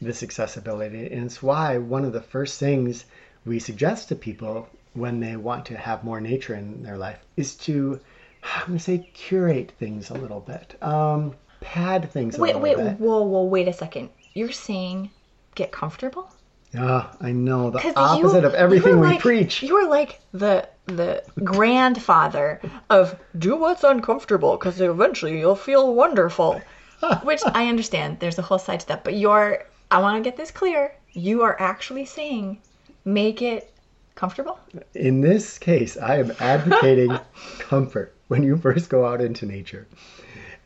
this 0.00 0.22
accessibility. 0.22 1.10
And 1.12 1.24
it's 1.24 1.42
why 1.42 1.78
one 1.78 2.04
of 2.04 2.12
the 2.12 2.20
first 2.20 2.60
things 2.60 3.04
we 3.44 3.58
suggest 3.58 4.08
to 4.08 4.16
people 4.16 4.68
when 4.92 5.18
they 5.18 5.36
want 5.36 5.66
to 5.66 5.76
have 5.76 6.04
more 6.04 6.20
nature 6.20 6.54
in 6.54 6.82
their 6.82 6.98
life 6.98 7.18
is 7.36 7.56
to 7.56 8.00
I'm 8.44 8.74
to 8.74 8.78
say 8.78 9.10
curate 9.14 9.72
things 9.78 10.10
a 10.10 10.14
little 10.14 10.40
bit. 10.40 10.76
Um, 10.82 11.34
pad 11.64 12.10
things 12.10 12.38
Wait, 12.38 12.58
wait, 12.58 12.76
bit. 12.76 13.00
whoa, 13.00 13.22
whoa, 13.22 13.44
wait 13.44 13.66
a 13.68 13.72
second. 13.72 14.10
You're 14.34 14.52
saying 14.52 15.10
get 15.54 15.72
comfortable? 15.72 16.30
Ah, 16.76 17.14
I 17.20 17.32
know 17.32 17.70
the 17.70 17.78
opposite 17.96 18.40
you- 18.42 18.46
of 18.46 18.54
everything 18.54 19.00
we 19.00 19.06
like- 19.08 19.20
preach. 19.20 19.62
You're 19.62 19.88
like 19.88 20.20
the 20.32 20.68
the 20.86 21.22
grandfather 21.42 22.60
of 22.90 23.18
do 23.38 23.56
what's 23.56 23.84
uncomfortable 23.84 24.56
because 24.56 24.80
eventually 24.80 25.38
you'll 25.38 25.56
feel 25.56 25.94
wonderful. 25.94 26.60
Which 27.22 27.42
I 27.46 27.68
understand. 27.68 28.18
There's 28.20 28.38
a 28.38 28.42
whole 28.42 28.58
side 28.58 28.80
to 28.80 28.88
that, 28.88 29.04
but 29.04 29.14
you're. 29.14 29.64
I 29.90 29.98
want 29.98 30.22
to 30.22 30.28
get 30.28 30.36
this 30.36 30.50
clear. 30.50 30.94
You 31.12 31.42
are 31.42 31.56
actually 31.60 32.06
saying 32.06 32.58
make 33.04 33.40
it 33.42 33.72
comfortable. 34.14 34.58
In 34.94 35.20
this 35.20 35.58
case, 35.58 35.96
I 35.96 36.18
am 36.18 36.32
advocating 36.40 37.18
comfort 37.58 38.14
when 38.28 38.42
you 38.42 38.56
first 38.56 38.88
go 38.90 39.06
out 39.06 39.20
into 39.20 39.44
nature. 39.46 39.86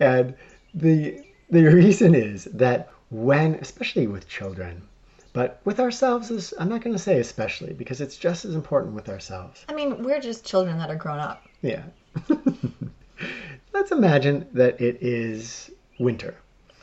And 0.00 0.34
the 0.78 1.22
the 1.50 1.62
reason 1.64 2.14
is 2.14 2.44
that 2.44 2.90
when 3.10 3.54
especially 3.56 4.06
with 4.06 4.28
children, 4.28 4.82
but 5.32 5.60
with 5.64 5.80
ourselves 5.80 6.30
is 6.30 6.52
I'm 6.58 6.68
not 6.68 6.82
going 6.82 6.94
to 6.96 7.02
say 7.02 7.18
especially 7.20 7.72
because 7.72 8.00
it's 8.00 8.16
just 8.16 8.44
as 8.44 8.54
important 8.54 8.94
with 8.94 9.08
ourselves. 9.08 9.64
I 9.68 9.74
mean, 9.74 10.02
we're 10.02 10.20
just 10.20 10.44
children 10.44 10.78
that 10.78 10.90
are 10.90 10.96
grown 10.96 11.18
up. 11.18 11.44
Yeah. 11.62 11.82
Let's 13.72 13.90
imagine 13.92 14.46
that 14.52 14.80
it 14.80 14.98
is 15.02 15.70
winter 15.98 16.34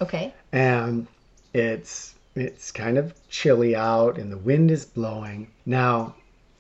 Okay. 0.02 0.34
and 0.52 1.08
it's 1.54 2.16
it's 2.36 2.72
kind 2.72 2.98
of 2.98 3.14
chilly 3.30 3.76
out 3.76 4.18
and 4.18 4.32
the 4.32 4.38
wind 4.38 4.72
is 4.72 4.86
blowing. 4.86 5.48
Now, 5.66 6.16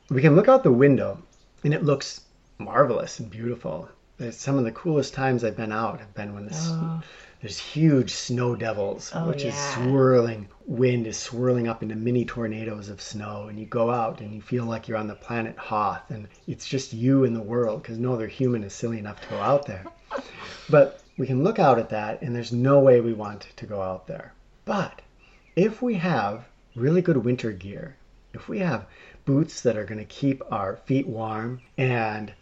we 0.10 0.21
can 0.21 0.36
look 0.36 0.48
out 0.48 0.63
the 0.63 0.71
window 0.71 1.17
and 1.63 1.74
it 1.74 1.84
looks 1.84 2.21
marvelous 2.60 3.19
and 3.19 3.30
beautiful. 3.30 3.89
It's 4.19 4.38
some 4.38 4.58
of 4.58 4.63
the 4.63 4.71
coolest 4.71 5.13
times 5.13 5.43
I've 5.43 5.58
been 5.58 5.74
out 5.74 6.00
have 6.00 6.13
been 6.13 6.34
when 6.34 6.45
this, 6.45 6.67
oh. 6.69 7.02
There's 7.45 7.60
huge 7.60 8.10
snow 8.10 8.55
devils, 8.55 9.12
Oh, 9.13 9.27
which 9.27 9.43
is 9.43 9.53
swirling. 9.55 10.47
Wind 10.65 11.05
is 11.05 11.15
swirling 11.15 11.67
up 11.67 11.84
into 11.84 11.93
mini 11.93 12.25
tornadoes 12.25 12.89
of 12.89 12.99
snow, 12.99 13.49
and 13.49 13.60
you 13.60 13.67
go 13.67 13.91
out 13.91 14.19
and 14.19 14.34
you 14.34 14.41
feel 14.41 14.65
like 14.65 14.88
you're 14.88 14.97
on 14.97 15.05
the 15.08 15.13
planet 15.13 15.55
Hoth, 15.55 16.10
and 16.10 16.27
it's 16.47 16.67
just 16.67 16.91
you 16.91 17.23
in 17.23 17.36
the 17.36 17.43
world 17.43 17.84
because 17.84 17.99
no 17.99 18.13
other 18.13 18.27
human 18.27 18.63
is 18.63 18.73
silly 18.73 18.97
enough 18.97 19.21
to 19.21 19.29
go 19.29 19.38
out 19.41 19.67
there. 19.67 19.86
But 20.71 21.03
we 21.19 21.27
can 21.27 21.43
look 21.43 21.60
out 21.60 21.77
at 21.77 21.89
that, 21.89 22.23
and 22.23 22.36
there's 22.36 22.51
no 22.51 22.79
way 22.79 22.99
we 22.99 23.13
want 23.13 23.47
to 23.55 23.67
go 23.67 23.79
out 23.79 24.08
there. 24.08 24.34
But 24.65 25.03
if 25.55 25.84
we 25.84 25.93
have 25.93 26.45
really 26.75 27.03
good 27.03 27.17
winter 27.17 27.51
gear, 27.51 27.95
if 28.34 28.49
we 28.49 28.58
have 28.58 28.88
boots 29.25 29.62
that 29.62 29.77
are 29.77 29.86
going 29.86 29.99
to 29.99 30.05
keep 30.05 30.41
our 30.51 30.77
feet 30.77 31.05
warm 31.05 31.62
and 31.77 32.34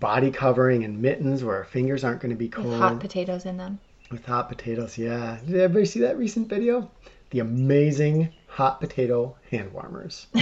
body 0.00 0.30
covering 0.30 0.82
and 0.82 1.02
mittens 1.02 1.44
where 1.44 1.56
our 1.56 1.64
fingers 1.64 2.04
aren't 2.04 2.22
going 2.22 2.30
to 2.30 2.36
be 2.36 2.48
cold 2.48 2.68
With 2.68 2.78
hot 2.78 3.00
potatoes 3.00 3.44
in 3.44 3.58
them. 3.58 3.80
With 4.10 4.24
hot 4.24 4.48
potatoes, 4.48 4.96
yeah. 4.98 5.38
Did 5.46 5.56
everybody 5.56 5.86
see 5.86 6.00
that 6.00 6.18
recent 6.18 6.48
video? 6.48 6.90
The 7.30 7.40
amazing 7.40 8.32
hot 8.46 8.80
potato 8.80 9.36
hand 9.50 9.72
warmers. 9.72 10.26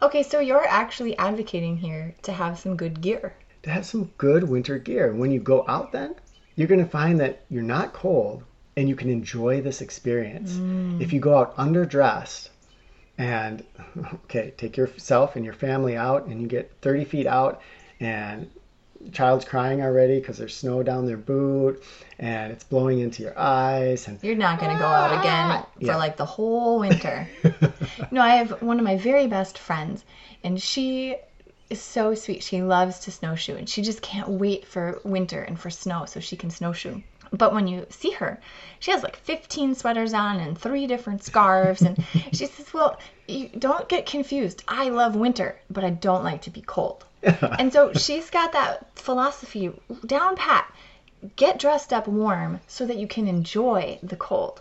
Okay, 0.00 0.22
so 0.22 0.40
you're 0.40 0.66
actually 0.66 1.16
advocating 1.18 1.76
here 1.76 2.14
to 2.22 2.32
have 2.32 2.58
some 2.58 2.76
good 2.76 3.00
gear. 3.02 3.34
to 3.62 3.70
have 3.70 3.84
some 3.84 4.10
good 4.16 4.44
winter 4.44 4.78
gear. 4.78 5.12
When 5.12 5.30
you 5.30 5.40
go 5.40 5.64
out, 5.68 5.92
then 5.92 6.14
you're 6.56 6.68
going 6.68 6.82
to 6.82 6.90
find 6.90 7.20
that 7.20 7.44
you're 7.50 7.62
not 7.62 7.92
cold 7.92 8.44
and 8.76 8.88
you 8.88 8.96
can 8.96 9.10
enjoy 9.10 9.60
this 9.60 9.82
experience. 9.82 10.52
Mm. 10.54 11.00
If 11.02 11.12
you 11.12 11.20
go 11.20 11.36
out 11.36 11.56
underdressed 11.56 12.48
and, 13.18 13.64
okay, 14.24 14.54
take 14.56 14.76
yourself 14.76 15.36
and 15.36 15.44
your 15.44 15.54
family 15.54 15.96
out 15.96 16.26
and 16.26 16.40
you 16.40 16.46
get 16.48 16.72
30 16.80 17.04
feet 17.04 17.26
out 17.26 17.60
and 18.00 18.50
child's 19.12 19.44
crying 19.44 19.82
already 19.82 20.18
because 20.18 20.38
there's 20.38 20.56
snow 20.56 20.82
down 20.82 21.06
their 21.06 21.16
boot 21.16 21.82
and 22.18 22.52
it's 22.52 22.64
blowing 22.64 22.98
into 22.98 23.22
your 23.22 23.38
eyes 23.38 24.08
and 24.08 24.18
You're 24.22 24.34
not 24.34 24.58
going 24.58 24.72
to 24.72 24.78
go 24.78 24.86
out 24.86 25.12
again 25.12 25.50
ah! 25.50 25.66
for 25.74 25.84
Yeah. 25.84 25.96
like 25.96 26.16
the 26.16 26.24
whole 26.24 26.80
winter. 26.80 27.28
no, 28.10 28.20
I 28.20 28.36
have 28.36 28.62
one 28.62 28.78
of 28.78 28.84
my 28.84 28.96
very 28.96 29.26
best 29.26 29.58
friends, 29.58 30.04
and 30.42 30.60
she 30.60 31.16
is 31.70 31.80
so 31.80 32.14
sweet. 32.14 32.42
She 32.42 32.62
loves 32.62 32.98
to 33.00 33.10
snowshoe, 33.10 33.56
and 33.56 33.68
she 33.68 33.82
just 33.82 34.02
can't 34.02 34.28
wait 34.28 34.66
for 34.66 35.00
winter 35.04 35.42
and 35.42 35.58
for 35.58 35.70
snow 35.70 36.04
so 36.06 36.20
she 36.20 36.36
can 36.36 36.50
snowshoe. 36.50 37.00
But 37.30 37.52
when 37.52 37.66
you 37.66 37.86
see 37.90 38.12
her, 38.12 38.40
she 38.78 38.90
has 38.90 39.02
like 39.02 39.16
15 39.16 39.74
sweaters 39.74 40.14
on 40.14 40.40
and 40.40 40.58
three 40.58 40.86
different 40.86 41.22
scarves. 41.22 41.82
And 41.82 42.02
she 42.32 42.46
says, 42.46 42.72
Well, 42.72 42.98
you 43.26 43.48
don't 43.58 43.88
get 43.88 44.06
confused. 44.06 44.64
I 44.66 44.88
love 44.88 45.14
winter, 45.14 45.56
but 45.70 45.84
I 45.84 45.90
don't 45.90 46.24
like 46.24 46.42
to 46.42 46.50
be 46.50 46.62
cold. 46.62 47.04
and 47.58 47.72
so 47.72 47.92
she's 47.92 48.30
got 48.30 48.52
that 48.52 48.86
philosophy 48.98 49.72
down 50.06 50.36
pat. 50.36 50.72
Get 51.36 51.58
dressed 51.58 51.92
up 51.92 52.06
warm 52.06 52.60
so 52.68 52.86
that 52.86 52.96
you 52.96 53.08
can 53.08 53.26
enjoy 53.26 53.98
the 54.02 54.16
cold. 54.16 54.60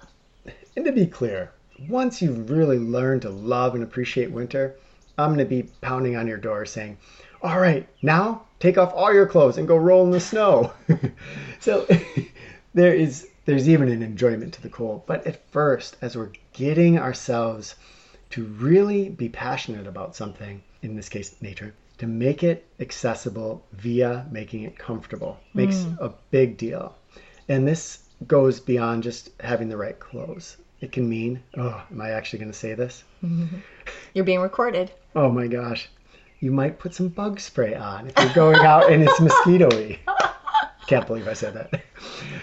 And 0.76 0.86
to 0.86 0.91
be 0.91 1.06
clear, 1.06 1.52
once 1.88 2.22
you've 2.22 2.50
really 2.50 2.80
learned 2.80 3.22
to 3.24 3.30
love 3.30 3.76
and 3.76 3.84
appreciate 3.84 4.32
winter, 4.32 4.76
I'm 5.17 5.30
going 5.30 5.39
to 5.39 5.46
be 5.46 5.70
pounding 5.82 6.15
on 6.15 6.28
your 6.28 6.38
door 6.38 6.65
saying, 6.65 6.98
All 7.41 7.60
right, 7.60 7.88
now 8.02 8.43
take 8.60 8.78
off 8.78 8.93
all 8.93 9.13
your 9.13 9.28
clothes 9.28 9.58
and 9.58 9.67
go 9.67 9.78
roll 9.78 10.04
in 10.04 10.12
the 10.12 10.20
snow. 10.20 10.74
so 11.60 11.88
there 12.74 12.93
is 12.93 13.28
there's 13.46 13.70
even 13.70 13.89
an 13.89 14.04
enjoyment 14.04 14.54
to 14.54 14.62
the 14.62 14.70
cold. 14.70 15.04
But 15.06 15.26
at 15.26 15.50
first, 15.52 15.96
as 16.02 16.17
we're 16.17 16.32
getting 16.54 17.00
ourselves 17.00 17.76
to 18.32 18.43
really 18.43 19.10
be 19.10 19.30
passionate 19.30 19.88
about 19.88 20.15
something, 20.15 20.62
in 20.82 20.96
this 20.96 21.08
case, 21.08 21.36
nature, 21.41 21.74
to 21.98 22.08
make 22.08 22.44
it 22.44 22.68
accessible 22.80 23.66
via 23.74 24.26
making 24.32 24.64
it 24.64 24.78
comfortable 24.78 25.40
makes 25.54 25.84
hmm. 25.84 25.96
a 26.00 26.12
big 26.32 26.58
deal. 26.58 26.96
And 27.50 27.68
this 27.68 28.00
goes 28.26 28.60
beyond 28.60 29.04
just 29.04 29.30
having 29.40 29.70
the 29.70 29.78
right 29.78 30.00
clothes. 30.00 30.58
It 30.82 30.92
can 30.92 31.10
mean, 31.10 31.42
oh, 31.58 31.84
am 31.90 32.02
I 32.02 32.12
actually 32.12 32.40
going 32.40 32.52
to 32.52 32.58
say 32.58 32.74
this? 32.74 33.04
You're 34.14 34.26
being 34.26 34.42
recorded. 34.42 34.92
Oh 35.16 35.32
my 35.32 35.48
gosh. 35.48 35.90
You 36.40 36.52
might 36.52 36.78
put 36.78 36.94
some 36.94 37.08
bug 37.08 37.40
spray 37.40 37.74
on 37.74 38.08
if 38.08 38.14
you're 38.20 38.34
going 38.34 38.60
out 38.60 38.92
and 38.92 39.02
it's 39.02 39.20
mosquito-y. 39.20 40.00
Can't 40.86 41.08
believe 41.08 41.28
I 41.28 41.34
said 41.34 41.56
that. 41.56 41.82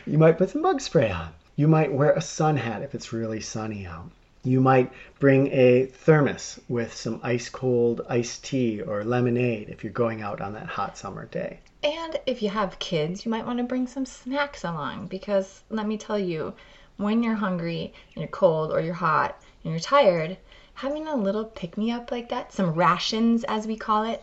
You 0.05 0.19
might 0.19 0.37
put 0.37 0.51
some 0.51 0.63
bug 0.63 0.81
spray 0.81 1.13
on. 1.13 1.29
You 1.55 1.69
might 1.69 1.93
wear 1.93 2.13
a 2.13 2.21
sun 2.21 2.57
hat 2.57 2.83
if 2.83 2.97
it's 2.97 3.13
really 3.13 3.41
sunny 3.41 3.87
out. 3.87 4.11
You 4.47 4.61
might 4.61 4.93
bring 5.19 5.51
a 5.53 5.87
thermos 5.87 6.61
with 6.69 6.93
some 6.95 7.19
ice 7.23 7.49
cold 7.49 8.03
iced 8.11 8.45
tea 8.45 8.83
or 8.83 9.03
lemonade 9.03 9.71
if 9.71 9.83
you're 9.83 9.91
going 9.91 10.21
out 10.21 10.43
on 10.43 10.53
that 10.53 10.67
hot 10.67 10.99
summer 10.99 11.25
day. 11.25 11.61
And 11.83 12.21
if 12.27 12.43
you 12.43 12.51
have 12.51 12.79
kids, 12.79 13.25
you 13.25 13.31
might 13.31 13.47
want 13.47 13.57
to 13.57 13.65
bring 13.65 13.87
some 13.87 14.05
snacks 14.05 14.63
along 14.63 15.07
because 15.07 15.63
let 15.71 15.87
me 15.87 15.97
tell 15.97 16.19
you, 16.19 16.53
when 16.99 17.23
you're 17.23 17.37
hungry 17.37 17.95
and 18.15 18.21
you're 18.21 18.29
cold 18.29 18.71
or 18.71 18.81
you're 18.81 18.93
hot 18.93 19.41
and 19.63 19.73
you're 19.73 19.81
tired, 19.81 20.37
having 20.75 21.09
a 21.09 21.17
little 21.17 21.47
pick 21.47 21.79
me 21.79 21.91
up 21.91 22.11
like 22.11 22.29
that, 22.29 22.53
some 22.53 22.75
rations 22.75 23.45
as 23.45 23.67
we 23.67 23.77
call 23.77 24.05
it, 24.05 24.23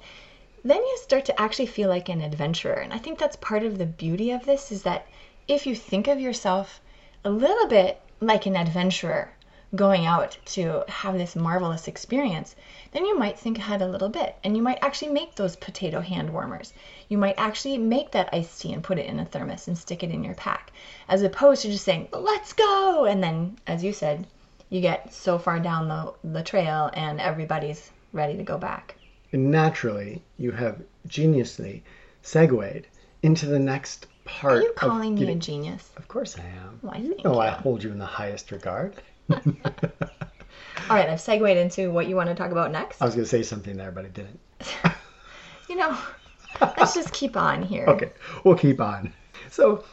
then 0.64 0.78
you 0.78 0.98
start 1.02 1.26
to 1.26 1.42
actually 1.42 1.66
feel 1.66 1.90
like 1.90 2.10
an 2.10 2.22
adventurer. 2.22 2.74
And 2.74 2.94
I 2.94 3.00
think 3.00 3.18
that's 3.18 3.38
part 3.38 3.64
of 3.64 3.80
the 3.80 3.88
beauty 3.88 4.30
of 4.30 4.46
this 4.46 4.72
is 4.72 4.84
that 4.84 5.08
if 5.48 5.66
you 5.66 5.76
think 5.76 6.08
of 6.08 6.20
yourself 6.22 6.80
a 7.26 7.32
little 7.32 7.68
bit 7.68 8.00
like 8.20 8.46
an 8.46 8.56
adventurer 8.56 9.32
going 9.74 10.06
out 10.06 10.38
to 10.46 10.84
have 10.90 11.18
this 11.18 11.36
marvelous 11.36 11.88
experience, 11.88 12.56
then 12.92 13.06
you 13.06 13.18
might 13.18 13.40
think 13.40 13.58
ahead 13.58 13.82
a 13.82 13.88
little 13.88 14.10
bit 14.10 14.36
and 14.44 14.58
you 14.58 14.62
might 14.62 14.80
actually 14.82 15.12
make 15.12 15.36
those 15.36 15.56
potato 15.56 16.02
hand 16.02 16.30
warmers. 16.32 16.74
You 17.08 17.18
might 17.18 17.36
actually 17.38 17.78
make 17.78 18.12
that 18.12 18.30
iced 18.34 18.62
tea 18.62 18.74
and 18.74 18.84
put 18.84 19.00
it 19.00 19.06
in 19.06 19.20
a 19.20 19.26
thermos 19.26 19.68
and 19.68 19.78
stick 19.78 20.04
it 20.04 20.12
in 20.12 20.24
your 20.24 20.34
pack, 20.34 20.72
as 21.08 21.22
opposed 21.22 21.62
to 21.62 21.72
just 21.72 21.86
saying, 21.86 22.10
let's 22.12 22.54
go. 22.54 23.06
And 23.06 23.24
then, 23.24 23.58
as 23.66 23.84
you 23.84 23.94
said, 23.94 24.28
you 24.70 24.82
get 24.82 25.14
so 25.14 25.38
far 25.38 25.60
down 25.60 25.88
the, 25.88 26.14
the 26.24 26.44
trail 26.44 26.90
and 26.94 27.22
everybody's 27.22 27.92
ready 28.14 28.36
to 28.38 28.44
go 28.44 28.58
back. 28.58 28.96
And 29.32 29.52
naturally, 29.52 30.22
you 30.38 30.52
have 30.52 30.82
geniusly 31.08 31.82
segued 32.22 32.88
into 33.24 33.46
the 33.46 33.60
next 33.60 34.08
part. 34.26 34.58
Are 34.58 34.62
you 34.62 34.74
calling 34.74 35.16
me 35.16 35.32
a 35.32 35.36
genius? 35.36 35.90
Of 35.96 36.08
course 36.08 36.38
I 36.38 36.44
am. 36.44 36.80
Why, 36.82 36.98
you 36.98 37.10
thank 37.10 37.24
know 37.24 37.40
I 37.40 37.50
hold 37.50 37.84
you 37.84 37.92
in 37.92 38.00
the 38.00 38.06
highest 38.06 38.52
regard. 38.52 38.96
All 40.90 40.98
right, 40.98 41.10
I've 41.10 41.22
segued 41.22 41.58
into 41.58 41.92
what 41.92 42.08
you 42.08 42.16
want 42.16 42.30
to 42.30 42.36
talk 42.36 42.52
about 42.52 42.72
next. 42.72 43.02
I 43.02 43.06
was 43.06 43.16
going 43.16 43.24
to 43.26 43.30
say 43.30 43.44
something 43.44 43.78
there, 43.78 43.92
but 43.92 44.06
I 44.06 44.10
didn't. 44.10 44.40
You 45.70 45.78
know, 45.78 45.98
let's 46.60 46.94
just 46.94 47.14
keep 47.14 47.38
on 47.38 47.62
here. 47.64 47.86
Okay, 47.86 48.12
we'll 48.44 48.58
keep 48.58 48.82
on. 48.82 49.14
So, 49.50 49.86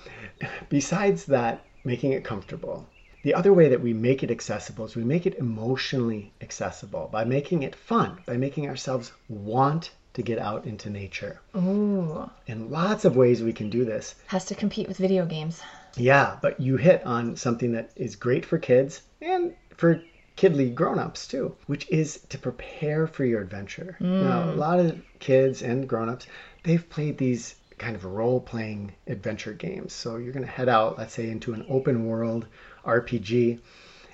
besides 0.68 1.24
that, 1.27 1.64
making 1.85 2.14
it 2.14 2.24
comfortable, 2.24 2.85
the 3.22 3.33
other 3.33 3.53
way 3.53 3.68
that 3.68 3.81
we 3.81 3.92
make 3.92 4.24
it 4.24 4.31
accessible 4.33 4.87
is 4.87 4.96
we 4.96 5.05
make 5.05 5.24
it 5.24 5.37
emotionally 5.38 6.33
accessible 6.40 7.09
by 7.12 7.22
making 7.24 7.62
it 7.62 7.77
fun, 7.77 8.18
by 8.27 8.37
making 8.37 8.68
ourselves 8.68 9.12
want 9.29 9.92
to 10.14 10.22
get 10.22 10.40
out 10.40 10.64
into 10.66 10.90
nature. 10.90 11.40
Ooh, 11.57 12.29
And 12.48 12.72
lots 12.72 13.05
of 13.05 13.14
ways 13.14 13.40
we 13.40 13.53
can 13.53 13.70
do 13.70 13.85
this. 13.85 14.16
has 14.27 14.44
to 14.46 14.57
compete 14.57 14.88
with 14.88 14.96
video 14.96 15.24
games. 15.27 15.62
Yeah, 15.96 16.38
but 16.42 16.59
you 16.59 16.77
hit 16.77 17.07
on 17.07 17.37
something 17.37 17.70
that 17.72 17.90
is 17.94 18.16
great 18.16 18.44
for 18.44 18.59
kids 18.59 19.03
and 19.20 19.54
for 19.76 20.02
kidly 20.37 20.70
grown-ups 20.70 21.26
too, 21.26 21.57
which 21.66 21.88
is 21.90 22.20
to 22.28 22.38
prepare 22.38 23.07
for 23.07 23.24
your 23.24 23.40
adventure. 23.40 23.96
Hmm. 23.98 24.22
Now, 24.22 24.50
a 24.50 24.54
lot 24.54 24.78
of 24.78 25.00
kids 25.18 25.62
and 25.62 25.88
grown-ups, 25.88 26.26
they've 26.62 26.88
played 26.88 27.18
these 27.18 27.57
kind 27.78 27.96
of 27.96 28.04
role 28.04 28.40
playing 28.40 28.92
adventure 29.07 29.52
games. 29.52 29.92
So 29.92 30.16
you're 30.16 30.33
going 30.33 30.44
to 30.44 30.50
head 30.50 30.68
out, 30.68 30.98
let's 30.98 31.14
say, 31.14 31.31
into 31.31 31.54
an 31.54 31.64
open 31.68 32.07
world 32.07 32.46
RPG. 32.85 33.61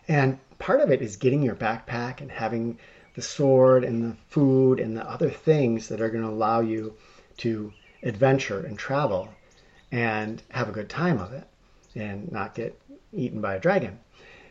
And 0.09 0.39
part 0.59 0.81
of 0.81 0.91
it 0.91 1.03
is 1.03 1.17
getting 1.17 1.43
your 1.43 1.55
backpack 1.55 2.21
and 2.21 2.31
having 2.31 2.79
the 3.15 3.23
sword 3.23 3.85
and 3.85 4.03
the 4.03 4.17
food 4.29 4.81
and 4.81 4.97
the 4.97 5.09
other 5.09 5.31
things 5.31 5.89
that 5.89 6.01
are 6.01 6.11
going 6.11 6.25
to 6.25 6.31
allow 6.31 6.61
you 6.61 6.95
to 7.39 7.73
adventure 8.03 8.61
and 8.67 8.79
travel 8.79 9.29
and 9.93 10.43
have 10.51 10.69
a 10.69 10.73
good 10.73 10.89
time 10.89 11.19
of 11.19 11.33
it 11.33 11.47
and 11.95 12.31
not 12.33 12.55
get 12.55 12.79
eaten 13.13 13.41
by 13.41 13.55
a 13.55 13.61
dragon. 13.61 13.99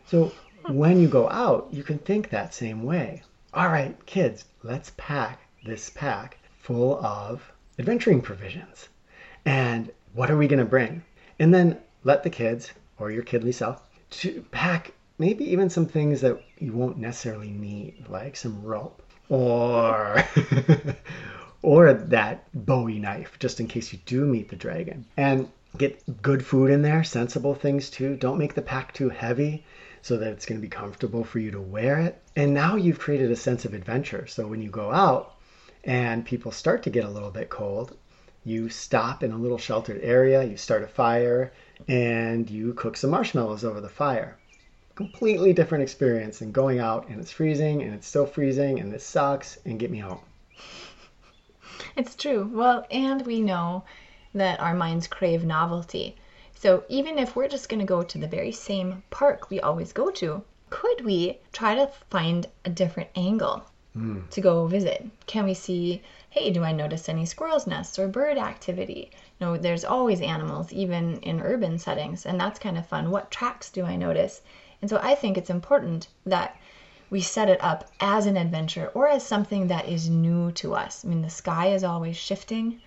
So 0.06 0.32
when 0.68 1.00
you 1.00 1.08
go 1.08 1.28
out, 1.28 1.68
you 1.70 1.82
can 1.82 1.98
think 1.98 2.30
that 2.30 2.54
same 2.54 2.82
way. 2.82 3.22
All 3.52 3.68
right, 3.68 3.94
kids, 4.06 4.46
let's 4.62 4.92
pack 4.96 5.40
this 5.64 5.90
pack 5.90 6.38
full 6.60 7.04
of 7.04 7.52
adventuring 7.78 8.20
provisions. 8.20 8.88
And 9.44 9.90
what 10.14 10.30
are 10.30 10.36
we 10.36 10.48
going 10.48 10.60
to 10.60 10.64
bring? 10.64 11.02
And 11.38 11.52
then 11.52 11.78
let 12.02 12.22
the 12.22 12.30
kids 12.30 12.72
or 12.98 13.10
your 13.10 13.22
kidly 13.22 13.52
self 13.52 13.82
to 14.10 14.44
pack 14.50 14.92
maybe 15.18 15.44
even 15.44 15.68
some 15.68 15.86
things 15.86 16.20
that 16.22 16.40
you 16.58 16.72
won't 16.72 16.98
necessarily 16.98 17.50
need, 17.50 18.08
like 18.08 18.36
some 18.36 18.62
rope 18.62 19.02
or 19.28 20.24
or 21.62 21.92
that 21.92 22.44
Bowie 22.54 22.98
knife, 22.98 23.38
just 23.38 23.60
in 23.60 23.66
case 23.66 23.92
you 23.92 23.98
do 24.06 24.24
meet 24.24 24.48
the 24.48 24.56
dragon. 24.56 25.04
And 25.16 25.48
get 25.76 26.22
good 26.22 26.44
food 26.44 26.70
in 26.70 26.82
there, 26.82 27.04
sensible 27.04 27.54
things 27.54 27.90
too. 27.90 28.16
Don't 28.16 28.38
make 28.38 28.54
the 28.54 28.62
pack 28.62 28.92
too 28.94 29.08
heavy 29.08 29.64
so 30.04 30.18
that 30.18 30.28
it's 30.28 30.44
going 30.44 30.60
to 30.60 30.62
be 30.62 30.68
comfortable 30.68 31.24
for 31.24 31.38
you 31.38 31.50
to 31.50 31.58
wear 31.62 31.98
it. 31.98 32.20
And 32.36 32.52
now 32.52 32.76
you've 32.76 32.98
created 32.98 33.30
a 33.30 33.36
sense 33.36 33.64
of 33.64 33.72
adventure. 33.72 34.26
So 34.26 34.46
when 34.46 34.60
you 34.60 34.68
go 34.68 34.92
out 34.92 35.36
and 35.82 36.26
people 36.26 36.52
start 36.52 36.82
to 36.82 36.90
get 36.90 37.06
a 37.06 37.08
little 37.08 37.30
bit 37.30 37.48
cold, 37.48 37.96
you 38.44 38.68
stop 38.68 39.22
in 39.22 39.32
a 39.32 39.38
little 39.38 39.56
sheltered 39.56 40.02
area, 40.02 40.44
you 40.44 40.58
start 40.58 40.82
a 40.82 40.86
fire, 40.86 41.54
and 41.88 42.50
you 42.50 42.74
cook 42.74 42.98
some 42.98 43.08
marshmallows 43.08 43.64
over 43.64 43.80
the 43.80 43.88
fire. 43.88 44.36
Completely 44.94 45.54
different 45.54 45.82
experience 45.82 46.40
than 46.40 46.52
going 46.52 46.80
out 46.80 47.08
and 47.08 47.18
it's 47.18 47.32
freezing 47.32 47.82
and 47.82 47.94
it's 47.94 48.06
still 48.06 48.26
freezing 48.26 48.80
and 48.80 48.92
this 48.92 49.06
sucks 49.06 49.56
and 49.64 49.80
get 49.80 49.90
me 49.90 50.00
home. 50.00 50.20
It's 51.96 52.14
true. 52.14 52.50
Well, 52.52 52.86
and 52.90 53.24
we 53.24 53.40
know 53.40 53.84
that 54.34 54.60
our 54.60 54.74
minds 54.74 55.06
crave 55.06 55.46
novelty. 55.46 56.16
So 56.64 56.82
even 56.88 57.18
if 57.18 57.36
we're 57.36 57.46
just 57.46 57.68
going 57.68 57.80
to 57.80 57.84
go 57.84 58.02
to 58.02 58.16
the 58.16 58.26
very 58.26 58.50
same 58.50 59.02
park 59.10 59.50
we 59.50 59.60
always 59.60 59.92
go 59.92 60.10
to, 60.12 60.42
could 60.70 61.04
we 61.04 61.38
try 61.52 61.74
to 61.74 61.90
find 62.08 62.46
a 62.64 62.70
different 62.70 63.10
angle 63.14 63.64
Mm. 63.94 64.30
to 64.30 64.40
go 64.40 64.66
visit? 64.66 65.04
Can 65.26 65.44
we 65.44 65.52
see, 65.52 66.00
hey, 66.30 66.50
do 66.50 66.64
I 66.64 66.72
notice 66.72 67.06
any 67.06 67.26
squirrels' 67.26 67.66
nests 67.66 67.98
or 67.98 68.08
bird 68.08 68.38
activity? 68.38 69.10
You 69.38 69.46
know, 69.46 69.56
there's 69.58 69.84
always 69.84 70.22
animals, 70.22 70.72
even 70.72 71.18
in 71.18 71.42
urban 71.42 71.78
settings, 71.78 72.24
and 72.24 72.40
that's 72.40 72.58
kind 72.58 72.78
of 72.78 72.86
fun. 72.86 73.10
What 73.10 73.30
tracks 73.30 73.68
do 73.68 73.84
I 73.84 73.96
notice? 73.96 74.40
And 74.80 74.88
so 74.88 74.98
I 75.02 75.14
think 75.14 75.36
it's 75.36 75.50
important 75.50 76.08
that 76.24 76.56
we 77.10 77.20
set 77.20 77.50
it 77.50 77.62
up 77.62 77.90
as 78.00 78.24
an 78.24 78.38
adventure 78.38 78.90
or 78.94 79.06
as 79.06 79.22
something 79.22 79.66
that 79.66 79.86
is 79.86 80.08
new 80.08 80.50
to 80.52 80.74
us. 80.74 81.04
I 81.04 81.08
mean, 81.08 81.20
the 81.20 81.28
sky 81.28 81.66
is 81.66 81.84
always 81.84 82.16
shifting. 82.16 82.80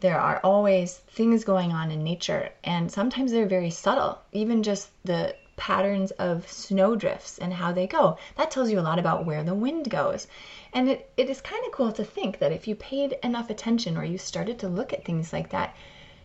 There 0.00 0.20
are 0.20 0.40
always 0.44 0.98
things 0.98 1.44
going 1.44 1.72
on 1.72 1.90
in 1.90 2.04
nature, 2.04 2.50
and 2.62 2.92
sometimes 2.92 3.32
they're 3.32 3.46
very 3.46 3.70
subtle. 3.70 4.20
Even 4.32 4.62
just 4.62 4.90
the 5.04 5.34
patterns 5.56 6.10
of 6.12 6.46
snowdrifts 6.48 7.38
and 7.38 7.52
how 7.52 7.72
they 7.72 7.86
go. 7.86 8.18
That 8.36 8.50
tells 8.50 8.70
you 8.70 8.78
a 8.78 8.82
lot 8.82 8.98
about 8.98 9.24
where 9.24 9.42
the 9.42 9.54
wind 9.54 9.88
goes. 9.88 10.26
And 10.72 10.88
it, 10.88 11.10
it 11.16 11.30
is 11.30 11.40
kind 11.40 11.64
of 11.64 11.72
cool 11.72 11.92
to 11.92 12.04
think 12.04 12.38
that 12.38 12.52
if 12.52 12.68
you 12.68 12.74
paid 12.74 13.16
enough 13.22 13.48
attention 13.48 13.96
or 13.96 14.04
you 14.04 14.18
started 14.18 14.58
to 14.60 14.68
look 14.68 14.92
at 14.92 15.04
things 15.04 15.32
like 15.32 15.50
that, 15.50 15.74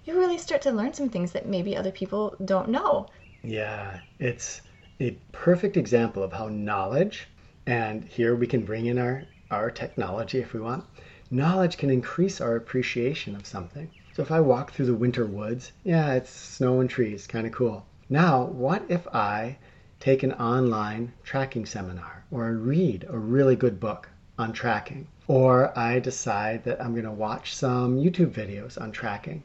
you 0.06 0.18
really 0.18 0.38
start 0.38 0.62
to 0.64 0.72
learn 0.72 0.94
some 0.94 1.10
things 1.10 1.32
that 1.32 1.48
maybe 1.48 1.78
other 1.78 1.92
people 1.92 2.36
don't 2.44 2.70
know. 2.70 3.08
Yeah, 3.44 4.02
it's 4.20 4.62
a 5.00 5.12
perfect 5.32 5.78
example 5.78 6.24
of 6.24 6.34
how 6.34 6.48
knowledge, 6.50 7.28
and 7.66 8.04
here 8.04 8.36
we 8.36 8.48
can 8.48 8.66
bring 8.66 8.88
in 8.88 8.98
our, 8.98 9.24
our 9.50 9.72
technology 9.72 10.40
if 10.40 10.54
we 10.54 10.60
want, 10.60 10.84
knowledge 11.32 11.78
can 11.78 11.90
increase 11.90 12.42
our 12.42 12.56
appreciation 12.56 13.36
of 13.36 13.46
something. 13.46 13.90
So 14.14 14.22
if 14.22 14.32
I 14.32 14.42
walk 14.42 14.74
through 14.74 14.88
the 14.88 14.94
winter 14.94 15.26
woods, 15.26 15.72
yeah, 15.84 16.14
it's 16.14 16.30
snow 16.30 16.82
and 16.82 16.90
trees, 16.90 17.26
kind 17.26 17.48
of 17.48 17.54
cool. 17.54 17.86
Now, 18.10 18.44
what 18.44 18.84
if 18.90 19.08
I 19.08 19.58
take 20.02 20.24
an 20.24 20.34
online 20.34 21.14
tracking 21.24 21.66
seminar 21.66 22.26
or 22.30 22.46
I 22.46 22.50
read 22.50 23.06
a 23.10 23.18
really 23.18 23.56
good 23.56 23.80
book 23.80 24.10
on 24.38 24.52
tracking? 24.52 25.08
Or 25.28 25.78
I 25.80 26.00
decide 26.00 26.66
that 26.66 26.82
I'm 26.82 26.92
going 26.92 27.06
to 27.06 27.12
watch 27.12 27.56
some 27.56 27.98
YouTube 27.98 28.32
videos 28.32 28.80
on 28.80 28.92
tracking 28.92 29.44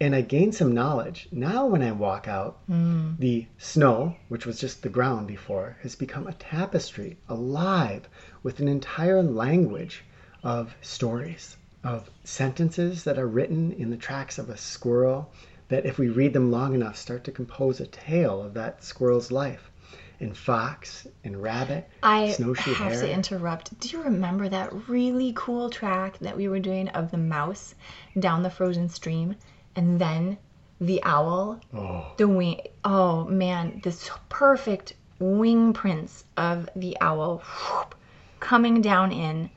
and 0.00 0.14
I 0.14 0.22
gain 0.22 0.50
some 0.50 0.72
knowledge. 0.72 1.28
Now, 1.30 1.66
when 1.66 1.82
I 1.82 1.92
walk 1.92 2.26
out, 2.26 2.66
mm. 2.68 3.18
the 3.18 3.46
snow, 3.58 4.16
which 4.28 4.46
was 4.46 4.58
just 4.58 4.82
the 4.82 4.88
ground 4.88 5.28
before, 5.28 5.76
has 5.82 5.94
become 5.94 6.26
a 6.26 6.32
tapestry, 6.32 7.18
alive 7.28 8.08
with 8.42 8.60
an 8.60 8.68
entire 8.68 9.22
language 9.22 10.02
of 10.42 10.74
stories, 10.80 11.56
of 11.84 12.10
sentences 12.24 13.04
that 13.04 13.18
are 13.18 13.28
written 13.28 13.72
in 13.72 13.90
the 13.90 13.96
tracks 13.96 14.38
of 14.38 14.50
a 14.50 14.56
squirrel 14.56 15.32
that, 15.68 15.86
if 15.86 15.98
we 15.98 16.08
read 16.08 16.32
them 16.32 16.50
long 16.50 16.74
enough, 16.74 16.96
start 16.96 17.24
to 17.24 17.32
compose 17.32 17.80
a 17.80 17.86
tale 17.86 18.42
of 18.42 18.54
that 18.54 18.82
squirrel's 18.82 19.30
life. 19.30 19.70
And 20.18 20.36
fox 20.36 21.06
and 21.24 21.42
rabbit, 21.42 21.88
snowshoe 22.02 22.04
hare. 22.04 22.28
I 22.28 22.30
snowshoe 22.32 22.74
have 22.74 22.92
hare. 22.92 23.00
to 23.00 23.10
interrupt. 23.10 23.80
Do 23.80 23.88
you 23.88 24.02
remember 24.02 24.50
that 24.50 24.86
really 24.86 25.32
cool 25.34 25.70
track 25.70 26.18
that 26.18 26.36
we 26.36 26.46
were 26.46 26.58
doing 26.58 26.88
of 26.90 27.10
the 27.10 27.16
mouse 27.16 27.74
down 28.18 28.42
the 28.42 28.50
frozen 28.50 28.90
stream? 28.90 29.34
And 29.76 29.98
then 29.98 30.36
the 30.78 31.02
owl, 31.04 31.60
oh, 31.72 32.12
the 32.18 32.28
wing. 32.28 32.60
Oh 32.84 33.24
man, 33.24 33.80
this 33.82 34.10
perfect 34.28 34.92
wing 35.20 35.72
prints 35.72 36.24
of 36.36 36.68
the 36.76 36.98
owl 37.00 37.38
whoop, 37.38 37.94
coming 38.40 38.82
down 38.82 39.12
in, 39.12 39.48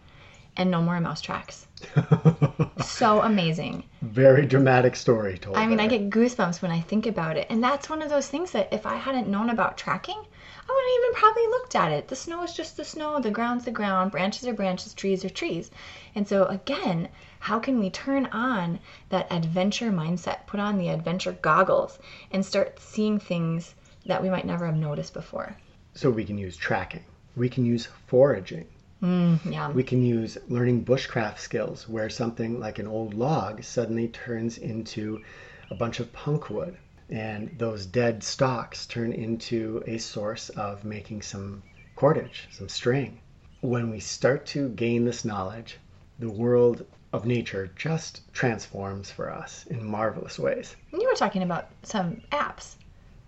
and 0.58 0.70
no 0.70 0.82
more 0.82 1.00
mouse 1.00 1.22
tracks. 1.22 1.68
So 2.84 3.22
amazing. 3.22 3.84
very 4.02 4.46
dramatic 4.46 4.96
story 4.96 5.38
told. 5.38 5.58
I 5.58 5.68
mean, 5.68 5.80
I 5.80 5.88
get 5.88 6.10
goosebumps 6.10 6.62
when 6.62 6.72
I 6.72 6.82
think 6.82 7.06
about 7.06 7.38
it. 7.38 7.48
And 7.50 7.63
that's 7.63 7.89
one 7.89 8.02
of 8.02 8.10
those 8.10 8.28
things 8.28 8.52
that 8.52 8.72
if 8.72 8.86
I 8.86 8.96
hadn't 8.96 9.28
known 9.28 9.50
about 9.50 9.78
tracking, 9.78 10.16
I 10.16 10.72
wouldn't 10.72 11.04
even 11.04 11.13
probably 11.20 11.48
looked 11.48 11.76
at 11.76 11.92
it. 11.92 12.08
The 12.08 12.16
snow 12.16 12.44
is 12.44 12.54
just 12.54 12.78
the 12.78 12.86
snow, 12.86 13.20
the 13.20 13.32
ground's 13.32 13.66
the 13.66 13.72
ground, 13.72 14.12
branches 14.12 14.48
are 14.48 14.54
branches, 14.54 14.94
trees 14.94 15.26
are 15.26 15.30
trees. 15.30 15.72
And 16.16 16.28
so, 16.28 16.46
again, 16.46 17.10
how 17.39 17.60
can 17.60 17.80
we 17.80 17.89
turn 17.89 18.28
on 18.28 18.80
that 19.10 19.32
adventure 19.32 19.92
mindset, 19.92 20.46
put 20.46 20.60
on 20.60 20.78
the 20.78 20.89
adventure 20.89 21.34
goggles, 21.34 22.00
and 22.32 22.46
start 22.46 22.80
seeing 22.80 23.20
things 23.20 23.76
that 24.06 24.22
we 24.22 24.30
might 24.30 24.46
never 24.46 24.66
have 24.66 24.78
noticed 24.78 25.13
before? 25.13 25.56
So 25.96 26.10
we 26.10 26.26
can 26.26 26.38
use 26.38 26.56
tracking. 26.58 27.04
We 27.36 27.50
can 27.50 27.66
use 27.66 27.88
foraging. 28.08 28.68
Mm, 29.04 29.52
yeah. 29.52 29.70
We 29.70 29.84
can 29.84 30.02
use 30.02 30.38
learning 30.48 30.86
bushcraft 30.86 31.38
skills 31.39 31.89
where 31.89 32.10
something 32.10 32.60
like 32.60 32.80
an 32.80 32.88
old 32.88 33.13
log 33.13 33.62
suddenly 33.63 34.08
turns 34.08 34.58
into 34.58 35.22
a 35.70 35.76
bunch 35.76 36.00
of 36.00 36.13
punk 36.13 36.50
wood. 36.50 36.78
And 37.10 37.54
those 37.58 37.86
dead 37.86 38.24
stalks 38.24 38.86
turn 38.86 39.12
into 39.12 39.84
a 39.86 39.98
source 39.98 40.50
of 40.50 40.86
making 40.86 41.22
some 41.22 41.62
cordage, 41.98 42.48
some 42.50 42.70
string. 42.70 43.20
When 43.60 43.89
we 43.92 44.00
start 44.00 44.46
to 44.48 44.70
gain 44.70 45.04
this 45.04 45.26
knowledge, 45.26 45.80
the 46.18 46.30
world 46.30 46.86
of 47.12 47.26
nature 47.26 47.72
just 47.76 48.22
transforms 48.34 49.12
for 49.12 49.30
us 49.30 49.66
in 49.68 49.84
marvelous 49.86 50.39
ways. 50.39 50.76
You 50.94 51.08
were 51.08 51.16
talking 51.16 51.44
about 51.44 51.68
some 51.84 52.22
apps. 52.32 52.76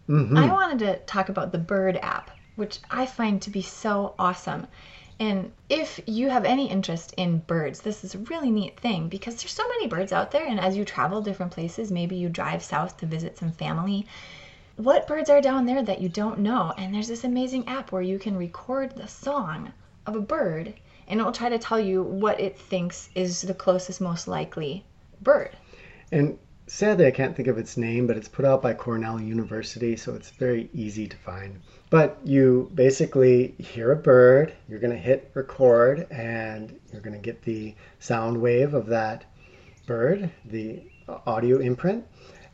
Mhm. 0.08 0.38
I 0.38 0.52
wanted 0.52 0.80
to 0.80 0.98
talk 1.06 1.30
about 1.30 1.52
the 1.52 1.58
Bird 1.58 1.98
app, 2.02 2.32
which 2.56 2.80
I 2.90 3.06
find 3.06 3.42
to 3.42 3.50
be 3.50 3.62
so 3.62 4.16
awesome. 4.18 4.68
And 5.20 5.52
if 5.70 6.00
you 6.06 6.30
have 6.30 6.44
any 6.44 6.70
interest 6.70 7.14
in 7.16 7.40
birds, 7.40 7.82
this 7.82 8.04
is 8.04 8.16
a 8.16 8.20
really 8.20 8.52
neat 8.52 8.80
thing 8.80 9.08
because 9.08 9.36
there's 9.36 9.54
so 9.54 9.68
many 9.68 9.88
birds 9.88 10.12
out 10.12 10.32
there. 10.32 10.46
And 10.46 10.60
as 10.60 10.76
you 10.76 10.84
travel 10.84 11.22
different 11.22 11.54
places, 11.54 11.92
maybe 11.92 12.16
you 12.16 12.28
drive 12.28 12.62
south 12.62 12.98
to 12.98 13.06
visit 13.06 13.38
some 13.38 13.52
family. 13.52 14.06
What 14.76 15.08
birds 15.08 15.30
are 15.30 15.40
down 15.40 15.66
there 15.66 15.82
that 15.84 16.02
you 16.02 16.10
don't 16.10 16.40
know? 16.40 16.74
And 16.78 16.94
there's 16.94 17.08
this 17.08 17.24
amazing 17.24 17.68
app 17.68 17.92
where 17.92 18.02
you 18.02 18.20
can 18.20 18.36
record 18.36 18.96
the 18.96 19.08
song 19.08 19.72
of 20.06 20.16
a 20.16 20.22
bird 20.22 20.74
and 21.08 21.20
it 21.20 21.24
will 21.24 21.32
try 21.32 21.50
to 21.50 21.60
tell 21.60 21.80
you 21.80 22.04
what 22.04 22.40
it 22.40 22.58
thinks 22.58 23.10
is 23.16 23.42
the 23.42 23.54
closest, 23.54 24.02
most 24.02 24.28
likely 24.28 24.84
bird. 25.22 25.56
And 26.12 26.38
sadly, 26.68 27.06
I 27.06 27.12
can't 27.12 27.36
think 27.36 27.48
of 27.48 27.58
its 27.58 27.78
name, 27.78 28.08
but 28.08 28.18
it's 28.18 28.28
put 28.28 28.46
out 28.46 28.62
by 28.62 28.74
Cornell 28.74 29.20
University, 29.22 29.96
so 29.96 30.14
it's 30.14 30.32
very 30.32 30.70
easy 30.74 31.08
to 31.08 31.18
find. 31.18 31.62
But 31.90 32.18
you 32.24 32.72
basically 32.74 33.56
hear 33.60 33.92
a 33.92 33.96
bird, 33.96 34.54
you're 34.68 34.80
going 34.80 34.94
to 34.94 35.00
hit 35.00 35.32
record, 35.34 36.08
and 36.12 36.80
you're 36.92 37.02
going 37.02 37.16
to 37.16 37.22
get 37.22 37.44
the 37.44 37.76
sound 38.00 38.42
wave 38.42 38.74
of 38.74 38.88
that 38.88 39.26
bird, 39.86 40.30
the 40.46 40.84
audio 41.28 41.60
imprint, 41.60 42.06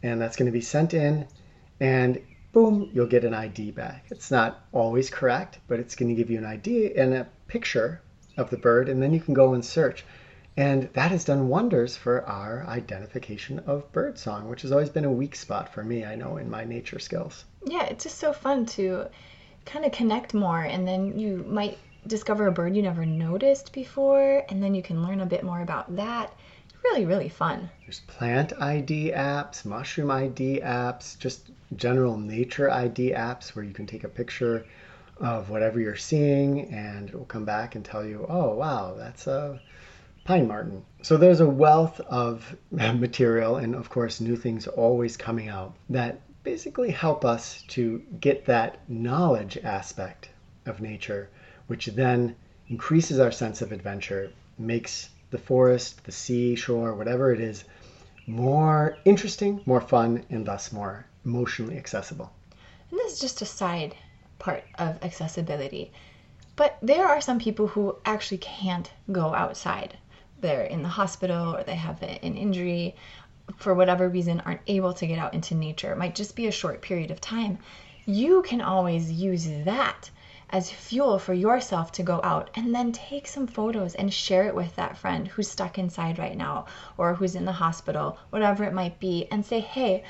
and 0.03 0.19
that's 0.19 0.35
going 0.35 0.47
to 0.47 0.51
be 0.51 0.61
sent 0.61 0.93
in, 0.93 1.27
and 1.79 2.21
boom, 2.51 2.89
you'll 2.93 3.07
get 3.07 3.23
an 3.23 3.33
ID 3.33 3.71
back. 3.71 4.05
It's 4.09 4.29
not 4.29 4.65
always 4.73 5.09
correct, 5.09 5.59
but 5.67 5.79
it's 5.79 5.95
going 5.95 6.09
to 6.09 6.15
give 6.15 6.29
you 6.29 6.37
an 6.37 6.45
ID 6.45 6.95
and 6.95 7.13
a 7.13 7.27
picture 7.47 8.01
of 8.37 8.49
the 8.49 8.57
bird, 8.57 8.89
and 8.89 9.01
then 9.01 9.13
you 9.13 9.21
can 9.21 9.33
go 9.33 9.53
and 9.53 9.63
search. 9.63 10.03
And 10.57 10.89
that 10.93 11.11
has 11.11 11.23
done 11.23 11.47
wonders 11.47 11.95
for 11.95 12.25
our 12.27 12.65
identification 12.67 13.59
of 13.59 13.89
birdsong, 13.93 14.49
which 14.49 14.63
has 14.63 14.71
always 14.71 14.89
been 14.89 15.05
a 15.05 15.11
weak 15.11 15.35
spot 15.35 15.73
for 15.73 15.83
me, 15.83 16.03
I 16.03 16.15
know, 16.15 16.37
in 16.37 16.49
my 16.49 16.65
nature 16.65 16.99
skills. 16.99 17.45
Yeah, 17.65 17.85
it's 17.85 18.03
just 18.03 18.17
so 18.17 18.33
fun 18.33 18.65
to 18.67 19.07
kind 19.65 19.85
of 19.85 19.91
connect 19.91 20.33
more, 20.33 20.61
and 20.61 20.87
then 20.87 21.17
you 21.17 21.45
might 21.47 21.77
discover 22.07 22.47
a 22.47 22.51
bird 22.51 22.75
you 22.75 22.81
never 22.81 23.05
noticed 23.05 23.71
before, 23.71 24.43
and 24.49 24.61
then 24.61 24.75
you 24.75 24.83
can 24.83 25.03
learn 25.03 25.21
a 25.21 25.25
bit 25.25 25.43
more 25.43 25.61
about 25.61 25.95
that. 25.95 26.33
Really, 26.83 27.05
really 27.05 27.29
fun. 27.29 27.69
There's 27.85 28.01
plant 28.01 28.53
ID 28.59 29.11
apps, 29.11 29.63
mushroom 29.63 30.11
ID 30.11 30.61
apps, 30.61 31.17
just 31.17 31.51
general 31.75 32.17
nature 32.17 32.69
ID 32.69 33.11
apps 33.11 33.55
where 33.55 33.63
you 33.63 33.73
can 33.73 33.85
take 33.85 34.03
a 34.03 34.09
picture 34.09 34.65
of 35.17 35.49
whatever 35.49 35.79
you're 35.79 35.95
seeing 35.95 36.73
and 36.73 37.09
it 37.09 37.15
will 37.15 37.25
come 37.25 37.45
back 37.45 37.75
and 37.75 37.85
tell 37.85 38.03
you, 38.03 38.25
oh, 38.27 38.55
wow, 38.55 38.95
that's 38.97 39.27
a 39.27 39.61
pine 40.23 40.47
marten. 40.47 40.85
So 41.01 41.17
there's 41.17 41.41
a 41.41 41.47
wealth 41.47 41.99
of 42.01 42.55
material 42.71 43.57
and, 43.57 43.75
of 43.75 43.89
course, 43.89 44.21
new 44.21 44.35
things 44.35 44.67
always 44.67 45.17
coming 45.17 45.49
out 45.49 45.75
that 45.89 46.21
basically 46.43 46.91
help 46.91 47.23
us 47.23 47.63
to 47.69 48.01
get 48.19 48.45
that 48.45 48.79
knowledge 48.89 49.57
aspect 49.63 50.29
of 50.65 50.81
nature, 50.81 51.29
which 51.67 51.87
then 51.87 52.35
increases 52.67 53.19
our 53.19 53.31
sense 53.31 53.61
of 53.61 53.71
adventure, 53.71 54.31
makes 54.57 55.09
the 55.31 55.37
forest, 55.37 56.03
the 56.03 56.11
sea, 56.11 56.55
shore, 56.55 56.93
whatever 56.93 57.33
it 57.33 57.39
is, 57.39 57.63
more 58.27 58.97
interesting, 59.05 59.61
more 59.65 59.81
fun, 59.81 60.23
and 60.29 60.45
thus 60.45 60.71
more 60.71 61.05
emotionally 61.25 61.77
accessible. 61.77 62.31
And 62.89 62.99
this 62.99 63.13
is 63.13 63.19
just 63.19 63.41
a 63.41 63.45
side 63.45 63.95
part 64.39 64.63
of 64.77 65.03
accessibility. 65.03 65.91
But 66.55 66.77
there 66.81 67.07
are 67.07 67.21
some 67.21 67.39
people 67.39 67.67
who 67.67 67.95
actually 68.05 68.39
can't 68.39 68.91
go 69.11 69.33
outside. 69.33 69.97
They're 70.41 70.63
in 70.63 70.81
the 70.81 70.89
hospital 70.89 71.55
or 71.55 71.63
they 71.63 71.75
have 71.75 72.01
an 72.01 72.35
injury 72.35 72.95
for 73.57 73.73
whatever 73.73 74.09
reason 74.09 74.41
aren't 74.41 74.61
able 74.67 74.93
to 74.93 75.07
get 75.07 75.19
out 75.19 75.33
into 75.33 75.55
nature. 75.55 75.91
It 75.91 75.97
might 75.97 76.15
just 76.15 76.35
be 76.35 76.47
a 76.47 76.51
short 76.51 76.81
period 76.81 77.11
of 77.11 77.21
time. 77.21 77.59
You 78.05 78.41
can 78.41 78.61
always 78.61 79.11
use 79.11 79.47
that 79.65 80.09
as 80.49 80.69
fuel 80.71 81.17
for 81.17 81.33
yourself 81.33 81.91
to 81.93 82.03
go 82.03 82.19
out 82.23 82.49
and 82.55 82.75
then 82.75 82.91
take 82.91 83.27
some 83.27 83.47
photos 83.47 83.95
and 83.95 84.13
share 84.13 84.45
it 84.47 84.55
with 84.55 84.75
that 84.75 84.97
friend 84.97 85.27
who's 85.27 85.49
stuck 85.49 85.77
inside 85.77 86.19
right 86.19 86.35
now 86.35 86.65
or 86.97 87.13
who's 87.13 87.35
in 87.35 87.45
the 87.45 87.51
hospital, 87.53 88.17
whatever 88.31 88.63
it 88.63 88.73
might 88.73 88.99
be, 88.99 89.27
and 89.31 89.45
say, 89.45 89.59
hey, 89.59 90.03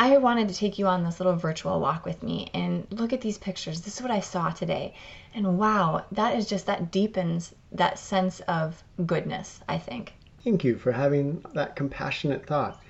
I 0.00 0.16
wanted 0.16 0.48
to 0.48 0.54
take 0.54 0.78
you 0.78 0.86
on 0.86 1.04
this 1.04 1.20
little 1.20 1.36
virtual 1.36 1.78
walk 1.78 2.06
with 2.06 2.22
me 2.22 2.48
and 2.54 2.86
look 2.88 3.12
at 3.12 3.20
these 3.20 3.36
pictures. 3.36 3.82
This 3.82 3.96
is 3.96 4.02
what 4.02 4.10
I 4.10 4.20
saw 4.20 4.48
today. 4.48 4.94
And 5.34 5.58
wow, 5.58 6.06
that 6.12 6.38
is 6.38 6.48
just, 6.48 6.64
that 6.66 6.90
deepens 6.90 7.54
that 7.72 7.98
sense 7.98 8.40
of 8.48 8.82
goodness, 9.04 9.60
I 9.68 9.76
think. 9.76 10.14
Thank 10.42 10.64
you 10.64 10.78
for 10.78 10.90
having 10.90 11.44
that 11.52 11.76
compassionate 11.76 12.46
thought. 12.46 12.82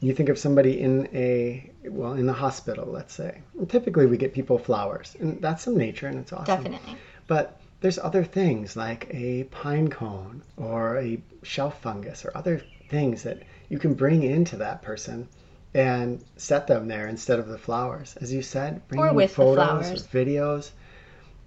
You 0.00 0.14
think 0.14 0.30
of 0.30 0.38
somebody 0.38 0.80
in 0.80 1.06
a 1.12 1.70
well 1.84 2.14
in 2.14 2.24
the 2.24 2.32
hospital, 2.32 2.86
let's 2.86 3.12
say. 3.12 3.42
And 3.58 3.68
typically, 3.68 4.06
we 4.06 4.16
get 4.16 4.32
people 4.32 4.58
flowers, 4.58 5.14
and 5.20 5.42
that's 5.42 5.64
some 5.64 5.76
nature, 5.76 6.08
and 6.08 6.18
it's 6.18 6.32
awesome. 6.32 6.46
Definitely. 6.46 6.96
But 7.26 7.60
there's 7.82 7.98
other 7.98 8.24
things 8.24 8.74
like 8.74 9.06
a 9.10 9.44
pine 9.44 9.88
cone 9.88 10.40
or 10.56 10.96
a 10.98 11.20
shelf 11.42 11.82
fungus 11.82 12.24
or 12.24 12.32
other 12.34 12.62
things 12.88 13.22
that 13.24 13.42
you 13.68 13.78
can 13.78 13.92
bring 13.92 14.22
into 14.22 14.56
that 14.56 14.80
person 14.80 15.28
and 15.74 16.24
set 16.36 16.66
them 16.66 16.86
there 16.86 17.08
instead 17.08 17.38
of 17.38 17.48
the 17.48 17.58
flowers, 17.58 18.16
as 18.20 18.32
you 18.32 18.42
said. 18.42 18.86
Bring 18.88 19.00
or 19.00 19.12
with 19.12 19.34
photos 19.34 19.56
the 19.56 19.64
flowers. 19.64 20.02
or 20.02 20.06
videos. 20.06 20.70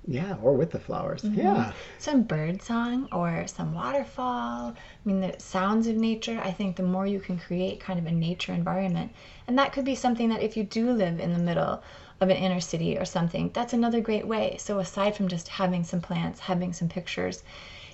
Yeah, 0.10 0.38
or 0.42 0.54
with 0.54 0.72
the 0.72 0.80
flowers. 0.80 1.22
Mm-hmm. 1.22 1.40
Yeah. 1.40 1.74
Some 1.98 2.24
bird 2.24 2.62
song 2.62 3.10
or 3.12 3.46
some 3.48 3.74
waterfall. 3.74 4.74
I 4.74 4.76
mean, 5.04 5.20
the 5.20 5.36
sounds 5.38 5.88
of 5.88 5.98
nature. 5.98 6.40
I 6.42 6.52
think 6.52 6.78
the 6.78 6.84
more 6.84 7.06
you 7.06 7.20
can 7.20 7.38
create 7.38 7.82
kind 7.82 8.00
of 8.00 8.06
a 8.06 8.12
nature 8.12 8.54
environment, 8.54 9.12
and 9.48 9.58
that 9.58 9.74
could 9.74 9.84
be 9.84 9.96
something 9.96 10.30
that 10.30 10.42
if 10.42 10.56
you 10.56 10.64
do 10.64 10.92
live 10.92 11.20
in 11.20 11.34
the 11.34 11.40
middle 11.40 11.84
of 12.22 12.30
an 12.30 12.38
inner 12.38 12.62
city 12.62 12.98
or 12.98 13.06
something, 13.06 13.52
that's 13.54 13.74
another 13.74 14.00
great 14.00 14.26
way. 14.26 14.56
So 14.60 14.80
aside 14.80 15.16
from 15.16 15.28
just 15.28 15.50
having 15.50 15.84
some 15.84 16.02
plants, 16.02 16.40
having 16.40 16.72
some 16.72 16.88
pictures, 16.88 17.44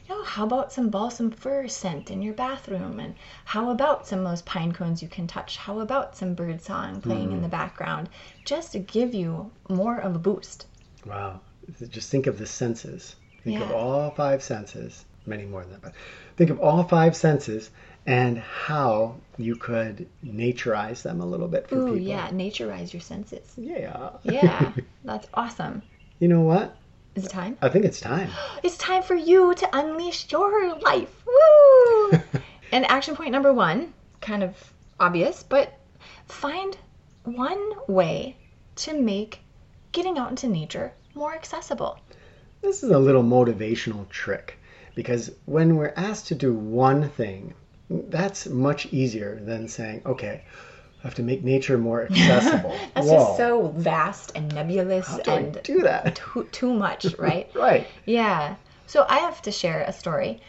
you 0.07 0.15
know, 0.15 0.23
how 0.23 0.45
about 0.45 0.73
some 0.73 0.89
balsam 0.89 1.31
fir 1.31 1.67
scent 1.67 2.11
in 2.11 2.21
your 2.21 2.33
bathroom? 2.33 2.99
And 2.99 3.15
how 3.45 3.69
about 3.69 4.07
some 4.07 4.19
of 4.19 4.25
those 4.25 4.41
pine 4.41 4.71
cones 4.71 5.01
you 5.01 5.07
can 5.07 5.27
touch? 5.27 5.57
How 5.57 5.79
about 5.79 6.17
some 6.17 6.33
bird 6.33 6.61
song 6.61 7.01
playing 7.01 7.29
mm. 7.29 7.33
in 7.33 7.41
the 7.41 7.47
background? 7.47 8.09
Just 8.45 8.73
to 8.73 8.79
give 8.79 9.13
you 9.13 9.51
more 9.69 9.97
of 9.97 10.15
a 10.15 10.19
boost. 10.19 10.67
Wow 11.05 11.39
just 11.89 12.09
think 12.09 12.27
of 12.27 12.37
the 12.37 12.45
senses. 12.45 13.15
Think 13.43 13.59
yeah. 13.59 13.65
of 13.65 13.71
all 13.71 14.11
five 14.11 14.41
senses, 14.41 15.05
many 15.25 15.45
more 15.45 15.63
than 15.63 15.71
that, 15.71 15.81
but 15.81 15.93
think 16.37 16.49
of 16.49 16.59
all 16.59 16.83
five 16.83 17.15
senses 17.15 17.71
and 18.05 18.37
how 18.37 19.15
you 19.37 19.55
could 19.55 20.07
naturize 20.25 21.01
them 21.01 21.21
a 21.21 21.25
little 21.25 21.47
bit 21.47 21.67
for 21.67 21.75
Ooh, 21.75 21.93
people. 21.93 21.99
yeah, 21.99 22.29
naturize 22.29 22.93
your 22.93 23.01
senses. 23.01 23.53
Yeah. 23.57 24.11
yeah, 24.23 24.73
that's 25.03 25.27
awesome. 25.33 25.81
You 26.19 26.27
know 26.27 26.41
what? 26.41 26.75
Is 27.15 27.25
it 27.25 27.29
time? 27.29 27.57
I 27.61 27.69
think 27.69 27.85
it's 27.85 27.99
time. 27.99 28.29
It's 28.63 28.77
time 28.77 29.03
for 29.03 29.15
you 29.15 29.53
to 29.55 29.69
unleash 29.77 30.31
your 30.31 30.75
life. 30.79 31.23
Woo! 31.27 32.19
and 32.71 32.89
action 32.89 33.15
point 33.15 33.31
number 33.31 33.53
one, 33.53 33.93
kind 34.21 34.41
of 34.41 34.73
obvious, 34.99 35.43
but 35.43 35.73
find 36.27 36.77
one 37.23 37.73
way 37.87 38.35
to 38.77 38.99
make 38.99 39.39
getting 39.91 40.17
out 40.17 40.29
into 40.31 40.47
nature 40.47 40.93
more 41.13 41.35
accessible. 41.35 41.99
This 42.61 42.81
is 42.83 42.89
a 42.89 42.99
little 42.99 43.23
motivational 43.23 44.07
trick 44.09 44.57
because 44.95 45.31
when 45.45 45.75
we're 45.75 45.93
asked 45.95 46.27
to 46.27 46.35
do 46.35 46.53
one 46.53 47.09
thing, 47.09 47.53
that's 47.89 48.47
much 48.47 48.87
easier 48.91 49.39
than 49.39 49.67
saying, 49.67 50.01
okay, 50.05 50.43
have 51.03 51.15
to 51.15 51.23
make 51.23 51.43
nature 51.43 51.77
more 51.77 52.03
accessible. 52.09 52.75
that's 52.93 53.07
Whoa. 53.07 53.17
just 53.17 53.37
so 53.37 53.67
vast 53.77 54.31
and 54.35 54.53
nebulous 54.53 55.07
How 55.07 55.17
do 55.17 55.31
and 55.31 55.57
I 55.57 55.61
do 55.61 55.81
that. 55.81 56.15
Too, 56.33 56.47
too 56.51 56.73
much, 56.73 57.05
right? 57.19 57.49
right. 57.53 57.87
Yeah. 58.05 58.55
So 58.87 59.05
I 59.07 59.19
have 59.19 59.41
to 59.43 59.51
share 59.51 59.81
a 59.81 59.93
story. 59.93 60.41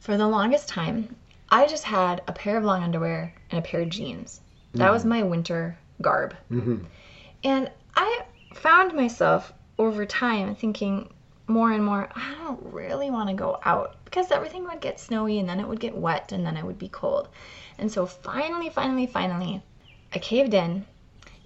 For 0.00 0.16
the 0.16 0.26
longest 0.26 0.68
time, 0.68 1.16
I 1.48 1.66
just 1.66 1.84
had 1.84 2.22
a 2.26 2.32
pair 2.32 2.58
of 2.58 2.64
long 2.64 2.82
underwear 2.82 3.34
and 3.50 3.58
a 3.58 3.62
pair 3.62 3.80
of 3.80 3.88
jeans. 3.88 4.40
That 4.72 4.84
mm-hmm. 4.84 4.92
was 4.92 5.04
my 5.04 5.22
winter 5.22 5.78
garb. 6.02 6.34
Mm-hmm. 6.50 6.84
And 7.44 7.70
I 7.94 8.22
found 8.54 8.94
myself 8.94 9.52
over 9.78 10.04
time 10.04 10.54
thinking 10.54 11.08
more 11.46 11.72
and 11.72 11.84
more, 11.84 12.08
I 12.14 12.34
don't 12.42 12.72
really 12.72 13.10
want 13.10 13.28
to 13.28 13.34
go 13.34 13.58
out 13.64 13.96
because 14.04 14.30
everything 14.30 14.64
would 14.64 14.80
get 14.80 14.98
snowy 14.98 15.38
and 15.38 15.48
then 15.48 15.60
it 15.60 15.68
would 15.68 15.80
get 15.80 15.96
wet 15.96 16.32
and 16.32 16.44
then 16.44 16.56
it 16.56 16.64
would 16.64 16.78
be 16.78 16.88
cold. 16.88 17.28
And 17.78 17.90
so 17.90 18.06
finally, 18.06 18.70
finally, 18.70 19.06
finally, 19.06 19.62
I 20.14 20.18
caved 20.18 20.54
in 20.54 20.86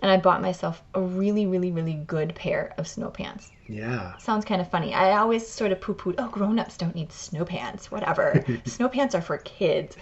and 0.03 0.11
I 0.11 0.17
bought 0.19 0.43
myself 0.43 0.83
a 0.95 1.01
really, 1.01 1.47
really, 1.47 1.73
really 1.73 1.95
good 1.95 2.35
pair 2.35 2.75
of 2.77 2.87
snow 2.87 3.11
pants. 3.11 3.51
Yeah. 3.67 4.17
Sounds 4.19 4.45
kind 4.45 4.61
of 4.61 4.71
funny. 4.71 4.95
I 4.95 5.17
always 5.17 5.49
sort 5.49 5.73
of 5.73 5.81
poo 5.81 5.95
pooed, 5.95 6.17
oh, 6.19 6.29
grown 6.29 6.59
ups 6.59 6.77
don't 6.77 6.95
need 6.95 7.13
snow 7.13 7.45
pants, 7.45 7.91
whatever. 7.91 8.45
snow 8.65 8.89
pants 8.89 9.15
are 9.15 9.23
for 9.23 9.39
kids. 9.39 9.97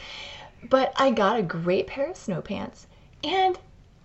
But 0.68 0.92
I 0.96 1.12
got 1.12 1.38
a 1.38 1.42
great 1.42 1.86
pair 1.86 2.10
of 2.10 2.16
snow 2.16 2.42
pants 2.42 2.86
and 3.24 3.58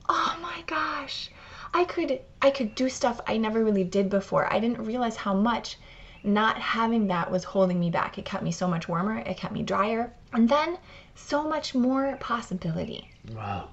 oh 0.08 0.38
my 0.42 0.64
gosh, 0.68 1.30
I 1.74 1.84
could 1.86 2.22
I 2.42 2.52
could 2.52 2.76
do 2.76 2.88
stuff 2.90 3.20
I 3.28 3.38
never 3.38 3.64
really 3.64 3.84
did 3.84 4.10
before. 4.10 4.52
I 4.52 4.60
didn't 4.60 4.86
realize 4.86 5.16
how 5.16 5.34
much 5.34 5.78
not 6.24 6.58
having 6.60 7.08
that 7.08 7.32
was 7.32 7.44
holding 7.44 7.80
me 7.80 7.90
back. 7.90 8.18
It 8.18 8.26
kept 8.26 8.44
me 8.44 8.52
so 8.52 8.68
much 8.68 8.88
warmer, 8.88 9.18
it 9.18 9.38
kept 9.38 9.54
me 9.54 9.64
drier, 9.64 10.14
and 10.34 10.48
then 10.48 10.78
so 11.16 11.48
much 11.48 11.74
more 11.74 12.18
possibility. 12.20 13.10
Wow. 13.34 13.70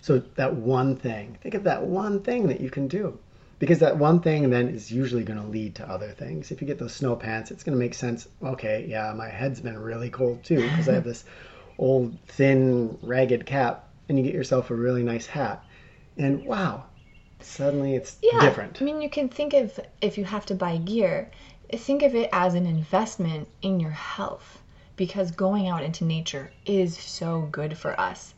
So 0.00 0.18
that 0.36 0.54
one 0.54 0.96
thing, 0.96 1.36
think 1.42 1.54
of 1.54 1.64
that 1.64 1.82
one 1.82 2.22
thing 2.22 2.48
that 2.48 2.60
you 2.60 2.70
can 2.70 2.88
do. 2.88 3.18
Because 3.58 3.80
that 3.80 3.98
one 3.98 4.20
thing 4.20 4.48
then 4.48 4.68
is 4.68 4.90
usually 4.90 5.22
going 5.22 5.38
to 5.38 5.46
lead 5.46 5.74
to 5.74 5.88
other 5.88 6.12
things. 6.12 6.50
If 6.50 6.62
you 6.62 6.66
get 6.66 6.78
those 6.78 6.94
snow 6.94 7.14
pants, 7.14 7.50
it's 7.50 7.62
going 7.62 7.76
to 7.76 7.78
make 7.78 7.92
sense. 7.92 8.26
Okay, 8.42 8.86
yeah, 8.88 9.12
my 9.14 9.28
head's 9.28 9.60
been 9.60 9.78
really 9.78 10.08
cold 10.08 10.42
too 10.42 10.62
because 10.62 10.88
I 10.88 10.94
have 10.94 11.04
this 11.04 11.24
old 11.78 12.16
thin 12.26 12.96
ragged 13.02 13.44
cap 13.44 13.88
and 14.08 14.16
you 14.16 14.24
get 14.24 14.34
yourself 14.34 14.70
a 14.70 14.74
really 14.74 15.02
nice 15.02 15.26
hat. 15.26 15.62
And 16.16 16.44
wow, 16.44 16.84
Suddenly 17.42 17.94
it's 17.94 18.18
yeah, 18.22 18.38
different. 18.40 18.82
I 18.82 18.84
mean, 18.84 19.00
you 19.00 19.08
can 19.08 19.30
think 19.30 19.54
of 19.54 19.80
if 20.02 20.18
you 20.18 20.24
have 20.24 20.44
to 20.46 20.54
buy 20.54 20.76
gear, 20.76 21.30
think 21.72 22.02
of 22.02 22.14
it 22.14 22.28
as 22.32 22.54
an 22.54 22.66
investment 22.66 23.48
in 23.62 23.80
your 23.80 23.92
health 23.92 24.60
because 24.96 25.30
going 25.30 25.66
out 25.66 25.82
into 25.82 26.04
nature 26.04 26.52
is 26.66 26.98
so 26.98 27.48
good 27.50 27.78
for 27.78 27.98
us. 27.98 28.34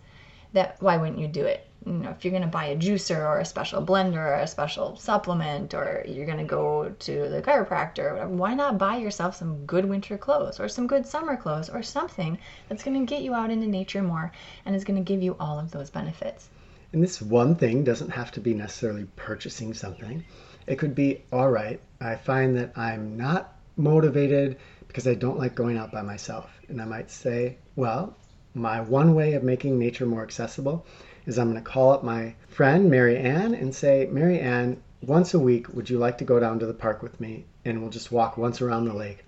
That 0.52 0.76
why 0.80 0.96
wouldn't 0.96 1.18
you 1.18 1.28
do 1.28 1.44
it? 1.44 1.66
You 1.84 1.94
know, 1.94 2.10
if 2.10 2.24
you're 2.24 2.30
going 2.30 2.42
to 2.42 2.48
buy 2.48 2.66
a 2.66 2.76
juicer 2.76 3.18
or 3.18 3.40
a 3.40 3.44
special 3.44 3.84
blender 3.84 4.18
or 4.18 4.34
a 4.34 4.46
special 4.46 4.94
supplement 4.96 5.74
or 5.74 6.04
you're 6.06 6.26
going 6.26 6.38
to 6.38 6.44
go 6.44 6.94
to 6.96 7.28
the 7.28 7.42
chiropractor 7.42 8.04
or 8.04 8.12
whatever, 8.12 8.28
why 8.28 8.54
not 8.54 8.78
buy 8.78 8.98
yourself 8.98 9.34
some 9.34 9.66
good 9.66 9.84
winter 9.84 10.16
clothes 10.16 10.60
or 10.60 10.68
some 10.68 10.86
good 10.86 11.06
summer 11.06 11.36
clothes 11.36 11.68
or 11.68 11.82
something 11.82 12.38
that's 12.68 12.84
going 12.84 13.04
to 13.04 13.10
get 13.12 13.22
you 13.22 13.34
out 13.34 13.50
into 13.50 13.66
nature 13.66 14.02
more 14.02 14.30
and 14.64 14.76
is 14.76 14.84
going 14.84 15.02
to 15.02 15.12
give 15.12 15.22
you 15.22 15.36
all 15.40 15.58
of 15.58 15.72
those 15.72 15.90
benefits? 15.90 16.48
And 16.92 17.02
this 17.02 17.20
one 17.20 17.56
thing 17.56 17.82
doesn't 17.82 18.10
have 18.10 18.30
to 18.32 18.40
be 18.40 18.54
necessarily 18.54 19.06
purchasing 19.16 19.74
something. 19.74 20.24
It 20.66 20.76
could 20.76 20.94
be, 20.94 21.24
all 21.32 21.50
right, 21.50 21.80
I 22.00 22.14
find 22.14 22.56
that 22.58 22.76
I'm 22.76 23.16
not 23.16 23.56
motivated 23.76 24.58
because 24.86 25.08
I 25.08 25.14
don't 25.14 25.38
like 25.38 25.54
going 25.54 25.78
out 25.78 25.90
by 25.90 26.02
myself. 26.02 26.50
And 26.68 26.80
I 26.80 26.84
might 26.84 27.10
say, 27.10 27.56
well, 27.74 28.14
my 28.54 28.80
one 28.80 29.14
way 29.14 29.34
of 29.34 29.42
making 29.42 29.78
nature 29.78 30.06
more 30.06 30.22
accessible 30.22 30.84
is 31.26 31.38
I'm 31.38 31.50
going 31.50 31.62
to 31.62 31.70
call 31.70 31.92
up 31.92 32.02
my 32.02 32.34
friend 32.48 32.90
Mary 32.90 33.16
Ann 33.16 33.54
and 33.54 33.74
say, 33.74 34.08
Mary 34.10 34.40
Ann, 34.40 34.82
once 35.02 35.34
a 35.34 35.38
week, 35.38 35.68
would 35.72 35.88
you 35.88 35.98
like 35.98 36.18
to 36.18 36.24
go 36.24 36.38
down 36.38 36.58
to 36.58 36.66
the 36.66 36.74
park 36.74 37.02
with 37.02 37.20
me 37.20 37.44
and 37.64 37.80
we'll 37.80 37.90
just 37.90 38.12
walk 38.12 38.36
once 38.36 38.60
around 38.60 38.84
the 38.84 38.94
lake 38.94 39.24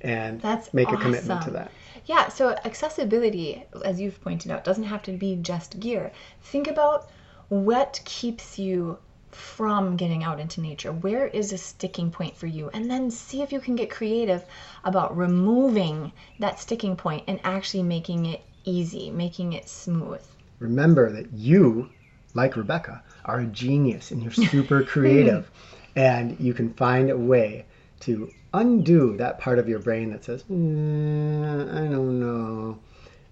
and 0.00 0.40
That's 0.40 0.74
make 0.74 0.90
a 0.90 0.96
commitment 0.96 1.42
to 1.42 1.50
that? 1.52 1.70
Yeah, 2.04 2.28
so 2.28 2.50
accessibility, 2.64 3.64
as 3.84 4.00
you've 4.00 4.20
pointed 4.20 4.50
out, 4.50 4.64
doesn't 4.64 4.84
have 4.84 5.02
to 5.04 5.12
be 5.12 5.36
just 5.36 5.80
gear. 5.80 6.12
Think 6.42 6.68
about 6.68 7.08
what 7.48 8.00
keeps 8.04 8.58
you 8.58 8.98
from 9.30 9.96
getting 9.96 10.22
out 10.22 10.40
into 10.40 10.60
nature. 10.60 10.92
Where 10.92 11.26
is 11.26 11.52
a 11.52 11.58
sticking 11.58 12.10
point 12.10 12.36
for 12.36 12.46
you? 12.46 12.70
And 12.72 12.90
then 12.90 13.10
see 13.10 13.42
if 13.42 13.52
you 13.52 13.60
can 13.60 13.76
get 13.76 13.90
creative 13.90 14.44
about 14.84 15.16
removing 15.16 16.12
that 16.38 16.58
sticking 16.58 16.96
point 16.96 17.24
and 17.26 17.40
actually 17.44 17.82
making 17.82 18.26
it 18.26 18.42
easy, 18.66 19.10
making 19.10 19.54
it 19.54 19.68
smooth. 19.68 20.20
remember 20.58 21.10
that 21.12 21.32
you, 21.32 21.88
like 22.34 22.56
Rebecca, 22.56 23.02
are 23.24 23.40
a 23.40 23.46
genius 23.46 24.10
and 24.10 24.22
you're 24.22 24.32
super 24.32 24.82
creative. 24.92 25.50
and 25.94 26.38
you 26.38 26.52
can 26.52 26.74
find 26.74 27.10
a 27.10 27.16
way 27.16 27.64
to 28.00 28.30
undo 28.52 29.16
that 29.16 29.38
part 29.38 29.58
of 29.58 29.68
your 29.68 29.78
brain 29.78 30.10
that 30.10 30.24
says, 30.24 30.42
"Mm, 30.50 31.70
I 31.74 31.88
don't 31.90 32.20
know, 32.20 32.78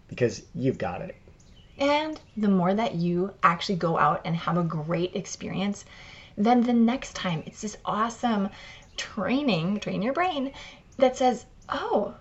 because 0.08 0.42
you've 0.54 0.78
got 0.78 1.02
it. 1.02 1.16
And 1.78 2.20
the 2.36 2.48
more 2.48 2.72
that 2.72 2.94
you 2.94 3.32
actually 3.42 3.76
go 3.76 3.98
out 3.98 4.20
and 4.24 4.36
have 4.36 4.56
a 4.56 4.62
great 4.62 5.16
experience, 5.16 5.84
then 6.36 6.62
the 6.62 6.72
next 6.72 7.14
time 7.16 7.42
it's 7.46 7.62
this 7.62 7.76
awesome 7.84 8.48
training, 8.96 9.80
train 9.80 10.00
your 10.02 10.12
brain 10.12 10.52
that 10.98 11.16
says, 11.16 11.46
oh, 11.68 12.14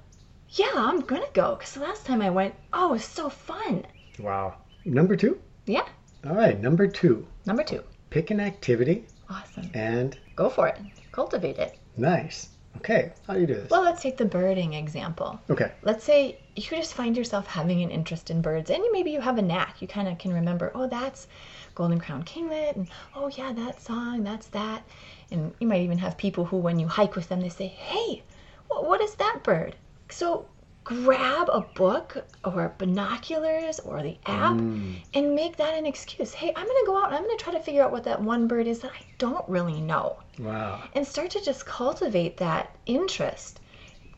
yeah, 0.54 0.72
I'm 0.76 1.02
gonna 1.02 1.26
go. 1.34 1.56
Because 1.56 1.74
the 1.74 1.82
last 1.82 2.06
time 2.06 2.22
I 2.22 2.30
went, 2.30 2.54
oh, 2.74 2.90
it 2.90 2.92
was 2.94 3.06
so 3.06 3.30
fun. 3.30 3.86
Wow. 4.20 4.56
Number 4.86 5.16
two? 5.16 5.40
Yeah, 5.66 5.88
All 6.28 6.36
right, 6.36 6.60
number 6.60 6.88
two. 6.88 7.26
number 7.46 7.64
two. 7.64 7.84
Pick 8.10 8.32
an 8.32 8.40
activity 8.40 9.06
Awesome. 9.30 9.70
and 9.74 10.18
Go 10.36 10.50
for 10.50 10.68
it. 10.68 10.78
Cultivate 11.12 11.58
it. 11.58 11.78
nice. 11.98 12.50
Okay, 12.78 13.14
how 13.28 13.36
do 13.36 13.40
you 13.42 13.46
do 13.48 13.54
this? 13.54 13.70
Well, 13.70 13.84
let's 13.84 14.02
take 14.02 14.18
the 14.18 14.26
birding 14.26 14.74
example. 14.74 15.40
okay, 15.50 15.72
let's 15.84 16.04
say 16.04 16.40
you 16.56 16.64
just 16.64 16.96
find 16.96 17.16
yourself 17.16 17.46
having 17.46 17.82
an 17.84 17.92
interest 17.92 18.30
in 18.32 18.42
birds 18.42 18.72
and 18.72 18.84
maybe 18.92 19.12
you 19.12 19.22
have 19.22 19.38
a 19.38 19.42
knack 19.44 19.80
you 19.82 19.88
kind 19.88 20.08
of 20.08 20.18
can 20.18 20.34
remember 20.34 20.72
oh 20.76 20.88
that's 20.88 21.28
golden 21.76 22.00
crown 22.00 22.24
kinglet 22.24 22.76
and 22.76 22.88
oh 23.16 23.28
yeah 23.38 23.52
that 23.54 23.82
song 23.82 24.24
that's 24.24 24.48
that 24.48 24.84
and 25.32 25.52
you 25.60 25.68
might 25.68 25.82
even 25.82 25.98
have 26.00 26.16
people 26.18 26.46
who 26.46 26.58
when 26.58 26.78
you 26.80 26.88
hike 26.88 27.16
with 27.16 27.28
them 27.30 27.42
they 27.42 27.50
say 27.50 27.68
hey 27.68 28.22
what, 28.68 28.86
what 28.88 29.02
is 29.02 29.16
that 29.16 29.40
bird 29.44 29.76
so 30.14 30.46
grab 30.84 31.50
a 31.50 31.62
book 31.76 32.26
or 32.44 32.74
binoculars 32.78 33.80
or 33.80 34.04
the 34.04 34.18
app 34.26 34.56
mm. 34.56 34.96
and 35.14 35.34
make 35.34 35.56
that 35.56 35.74
an 35.74 35.86
excuse 35.86 36.34
hey 36.34 36.52
i'm 36.56 36.66
going 36.66 36.84
to 36.84 36.86
go 36.86 36.98
out 36.98 37.06
and 37.06 37.16
i'm 37.16 37.24
going 37.24 37.38
to 37.38 37.42
try 37.44 37.54
to 37.54 37.60
figure 37.60 37.82
out 37.82 37.92
what 37.92 38.04
that 38.04 38.22
one 38.22 38.48
bird 38.48 38.68
is 38.68 38.80
that 38.80 38.92
i 38.92 39.06
don't 39.18 39.48
really 39.48 39.80
know 39.80 40.18
wow. 40.40 40.84
and 40.94 41.06
start 41.06 41.32
to 41.32 41.42
just 41.42 41.66
cultivate 41.66 42.38
that 42.38 42.76
interest. 42.86 43.60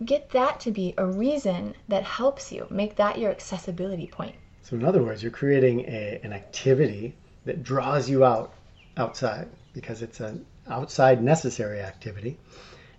Get 0.04 0.30
that 0.32 0.60
to 0.62 0.72
be 0.72 0.94
a 0.98 1.06
reason 1.06 1.76
that 1.88 2.04
helps 2.04 2.52
you. 2.52 2.68
Make 2.70 2.96
that 2.98 3.18
your 3.18 3.32
accessibility 3.32 4.08
point. 4.08 4.36
So, 4.64 4.76
in 4.76 4.84
other 4.84 5.04
words, 5.04 5.22
you're 5.22 5.32
creating 5.32 5.82
a, 5.82 6.20
an 6.24 6.34
activity 6.34 7.16
that 7.46 7.64
draws 7.64 8.10
you 8.10 8.26
out 8.26 8.54
outside 8.98 9.48
because 9.74 10.02
it's 10.02 10.20
an 10.20 10.46
outside 10.68 11.24
necessary 11.24 11.82
activity 11.82 12.38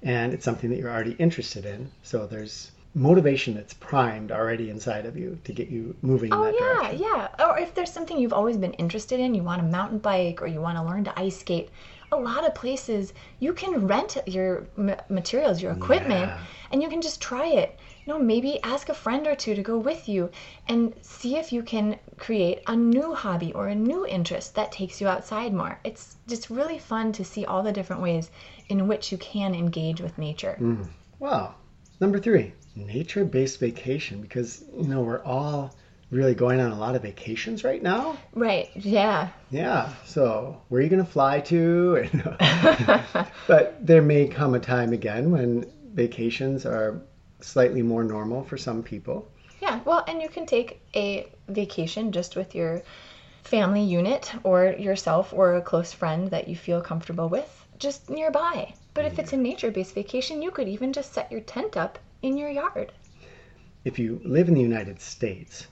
and 0.02 0.32
it's 0.32 0.44
something 0.44 0.70
that 0.70 0.78
you're 0.78 0.90
already 0.90 1.12
interested 1.12 1.66
in. 1.66 1.90
So, 2.02 2.26
there's 2.26 2.70
motivation 2.96 3.54
that's 3.54 3.74
primed 3.74 4.32
already 4.32 4.70
inside 4.70 5.04
of 5.04 5.16
you 5.16 5.38
to 5.44 5.52
get 5.52 5.68
you 5.68 5.94
moving 6.00 6.32
in 6.32 6.38
Oh 6.38 6.44
that 6.44 6.54
yeah, 6.58 6.78
direction. 6.90 6.98
yeah. 7.38 7.46
Or 7.46 7.58
if 7.58 7.74
there's 7.74 7.92
something 7.92 8.18
you've 8.18 8.32
always 8.32 8.56
been 8.56 8.72
interested 8.74 9.20
in, 9.20 9.34
you 9.34 9.42
want 9.42 9.60
to 9.60 9.68
mountain 9.68 9.98
bike 9.98 10.40
or 10.40 10.46
you 10.46 10.60
want 10.62 10.78
to 10.78 10.82
learn 10.82 11.04
to 11.04 11.18
ice 11.20 11.38
skate. 11.38 11.68
A 12.12 12.16
lot 12.16 12.46
of 12.46 12.54
places 12.54 13.12
you 13.38 13.52
can 13.52 13.86
rent 13.86 14.16
your 14.26 14.66
m- 14.78 14.96
materials, 15.10 15.60
your 15.60 15.72
equipment, 15.72 16.28
Yeah. 16.30 16.38
and 16.70 16.82
you 16.82 16.88
can 16.88 17.02
just 17.02 17.20
try 17.20 17.46
it. 17.48 17.78
You 18.06 18.12
know, 18.14 18.18
maybe 18.18 18.62
ask 18.62 18.88
a 18.88 18.94
friend 18.94 19.26
or 19.26 19.34
two 19.34 19.54
to 19.56 19.62
go 19.62 19.76
with 19.76 20.08
you 20.08 20.30
and 20.68 20.94
see 21.02 21.36
if 21.36 21.52
you 21.52 21.62
can 21.62 21.98
create 22.16 22.62
a 22.66 22.76
new 22.76 23.12
hobby 23.12 23.52
or 23.52 23.66
a 23.68 23.74
new 23.74 24.06
interest 24.06 24.54
that 24.54 24.72
takes 24.72 25.00
you 25.02 25.08
outside 25.08 25.52
more. 25.52 25.78
It's 25.84 26.16
just 26.28 26.48
really 26.48 26.78
fun 26.78 27.12
to 27.12 27.24
see 27.24 27.44
all 27.44 27.62
the 27.62 27.72
different 27.72 28.00
ways 28.00 28.30
in 28.68 28.88
which 28.88 29.12
you 29.12 29.18
can 29.18 29.54
engage 29.54 30.00
with 30.00 30.16
nature. 30.16 30.56
Mm. 30.60 30.88
Wow. 31.18 31.56
Number 32.00 32.20
three, 32.20 32.52
nature 32.76 33.24
based 33.24 33.58
vacation 33.58 34.20
because, 34.20 34.64
you 34.76 34.86
know, 34.86 35.02
we're 35.02 35.24
all 35.24 35.74
really 36.10 36.34
going 36.34 36.60
on 36.60 36.70
a 36.70 36.78
lot 36.78 36.94
of 36.94 37.02
vacations 37.02 37.64
right 37.64 37.82
now. 37.82 38.16
Right, 38.34 38.70
yeah. 38.76 39.30
Yeah. 39.50 39.92
So, 40.04 40.60
where 40.68 40.80
are 40.80 40.84
you 40.84 40.90
going 40.90 41.04
to 41.04 41.10
fly 41.10 41.40
to? 41.40 42.08
but 43.46 43.84
there 43.84 44.02
may 44.02 44.28
come 44.28 44.54
a 44.54 44.60
time 44.60 44.92
again 44.92 45.30
when 45.30 45.70
vacations 45.94 46.64
are 46.64 47.02
slightly 47.40 47.82
more 47.82 48.04
normal 48.04 48.44
for 48.44 48.56
some 48.56 48.82
people. 48.82 49.28
Yeah, 49.60 49.80
well, 49.84 50.04
and 50.06 50.22
you 50.22 50.28
can 50.28 50.46
take 50.46 50.80
a 50.94 51.28
vacation 51.48 52.12
just 52.12 52.36
with 52.36 52.54
your 52.54 52.82
family 53.42 53.82
unit 53.82 54.32
or 54.44 54.74
yourself 54.78 55.32
or 55.32 55.54
a 55.54 55.62
close 55.62 55.92
friend 55.92 56.30
that 56.30 56.48
you 56.48 56.56
feel 56.56 56.80
comfortable 56.80 57.28
with 57.28 57.66
just 57.78 58.10
nearby. 58.10 58.74
But 58.94 59.04
if 59.04 59.18
it's 59.18 59.32
a 59.32 59.36
mm-hmm. 59.36 59.42
nature 59.42 59.70
based 59.70 59.94
vacation, 59.94 60.42
you 60.42 60.50
could 60.50 60.68
even 60.68 60.92
just 60.92 61.12
set 61.12 61.30
your 61.30 61.42
tent 61.42 61.76
up 61.76 61.98
in 62.22 62.36
your 62.36 62.50
yard. 62.50 62.92
If 63.84 63.98
you 63.98 64.20
live 64.24 64.48
in 64.48 64.54
the 64.54 64.60
United 64.60 65.00
States, 65.00 65.66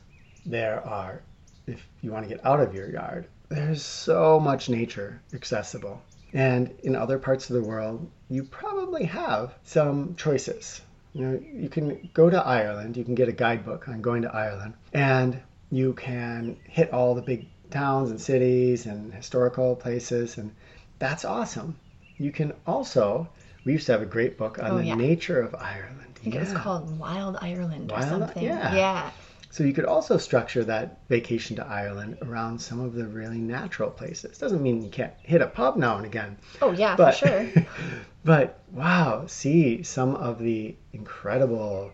there 0.46 0.86
are, 0.86 1.22
if 1.66 1.86
you 2.02 2.12
want 2.12 2.28
to 2.28 2.34
get 2.34 2.44
out 2.44 2.60
of 2.60 2.74
your 2.74 2.88
yard, 2.90 3.26
there's 3.48 3.82
so 3.82 4.38
much 4.40 4.68
nature 4.68 5.20
accessible. 5.32 6.00
And 6.32 6.74
in 6.82 6.96
other 6.96 7.18
parts 7.18 7.48
of 7.48 7.54
the 7.54 7.62
world, 7.68 8.08
you 8.28 8.42
probably 8.44 9.04
have 9.04 9.54
some 9.64 10.14
choices. 10.16 10.80
You 11.12 11.26
know, 11.26 11.40
you 11.52 11.68
can 11.68 12.10
go 12.12 12.28
to 12.28 12.44
Ireland, 12.44 12.96
you 12.96 13.04
can 13.04 13.14
get 13.14 13.28
a 13.28 13.32
guidebook 13.32 13.88
on 13.88 14.02
going 14.02 14.22
to 14.22 14.34
Ireland, 14.34 14.74
and 14.92 15.40
you 15.70 15.92
can 15.92 16.56
hit 16.64 16.92
all 16.92 17.14
the 17.14 17.22
big 17.22 17.46
towns 17.70 18.10
and 18.10 18.20
cities 18.20 18.86
and 18.86 19.14
historical 19.14 19.76
places, 19.76 20.38
and 20.38 20.52
that's 20.98 21.24
awesome. 21.24 21.76
You 22.16 22.32
can 22.32 22.52
also, 22.66 23.28
we 23.64 23.72
used 23.72 23.86
to 23.86 23.92
have 23.92 24.02
a 24.02 24.06
great 24.06 24.36
book 24.36 24.58
on 24.58 24.72
Oh, 24.72 24.78
the 24.78 24.86
yeah. 24.86 24.94
nature 24.96 25.40
of 25.40 25.54
Ireland. 25.54 26.13
I 26.26 26.30
think 26.30 26.36
it 26.36 26.40
was 26.40 26.62
called 26.62 26.98
Wild 26.98 27.36
Ireland 27.42 27.92
or 27.92 28.00
something. 28.00 28.42
yeah. 28.42 28.74
yeah. 28.74 29.10
So 29.50 29.62
you 29.62 29.72
could 29.72 29.84
also 29.84 30.16
structure 30.16 30.64
that 30.64 30.98
vacation 31.08 31.54
to 31.56 31.66
Ireland 31.66 32.18
around 32.22 32.58
some 32.58 32.80
of 32.80 32.94
the 32.94 33.06
really 33.06 33.38
natural 33.38 33.90
places. 33.90 34.38
Doesn't 34.38 34.62
mean 34.62 34.82
you 34.82 34.88
can't 34.88 35.12
hit 35.22 35.42
a 35.42 35.46
pub 35.46 35.76
now 35.76 35.96
and 35.96 36.06
again, 36.06 36.38
Oh, 36.62 36.72
yeah, 36.72 36.96
but 36.96 37.14
for 37.14 37.28
sure. 37.28 37.66
but 38.24 38.58
wow, 38.72 39.26
see 39.26 39.82
some 39.82 40.16
of 40.16 40.38
the 40.40 40.74
incredible 40.92 41.92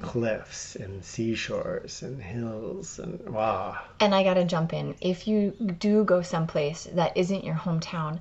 cliffs 0.00 0.76
and 0.76 1.04
seashores 1.04 2.02
and 2.02 2.22
hills 2.22 2.98
and 2.98 3.28
wow. 3.28 3.78
And 4.00 4.14
I 4.14 4.22
gotta 4.22 4.44
jump 4.44 4.72
in. 4.72 4.94
If 5.00 5.28
you 5.28 5.50
do 5.78 6.04
go 6.04 6.22
someplace 6.22 6.84
that 6.94 7.16
isn't 7.16 7.44
your 7.44 7.56
hometown, 7.56 8.20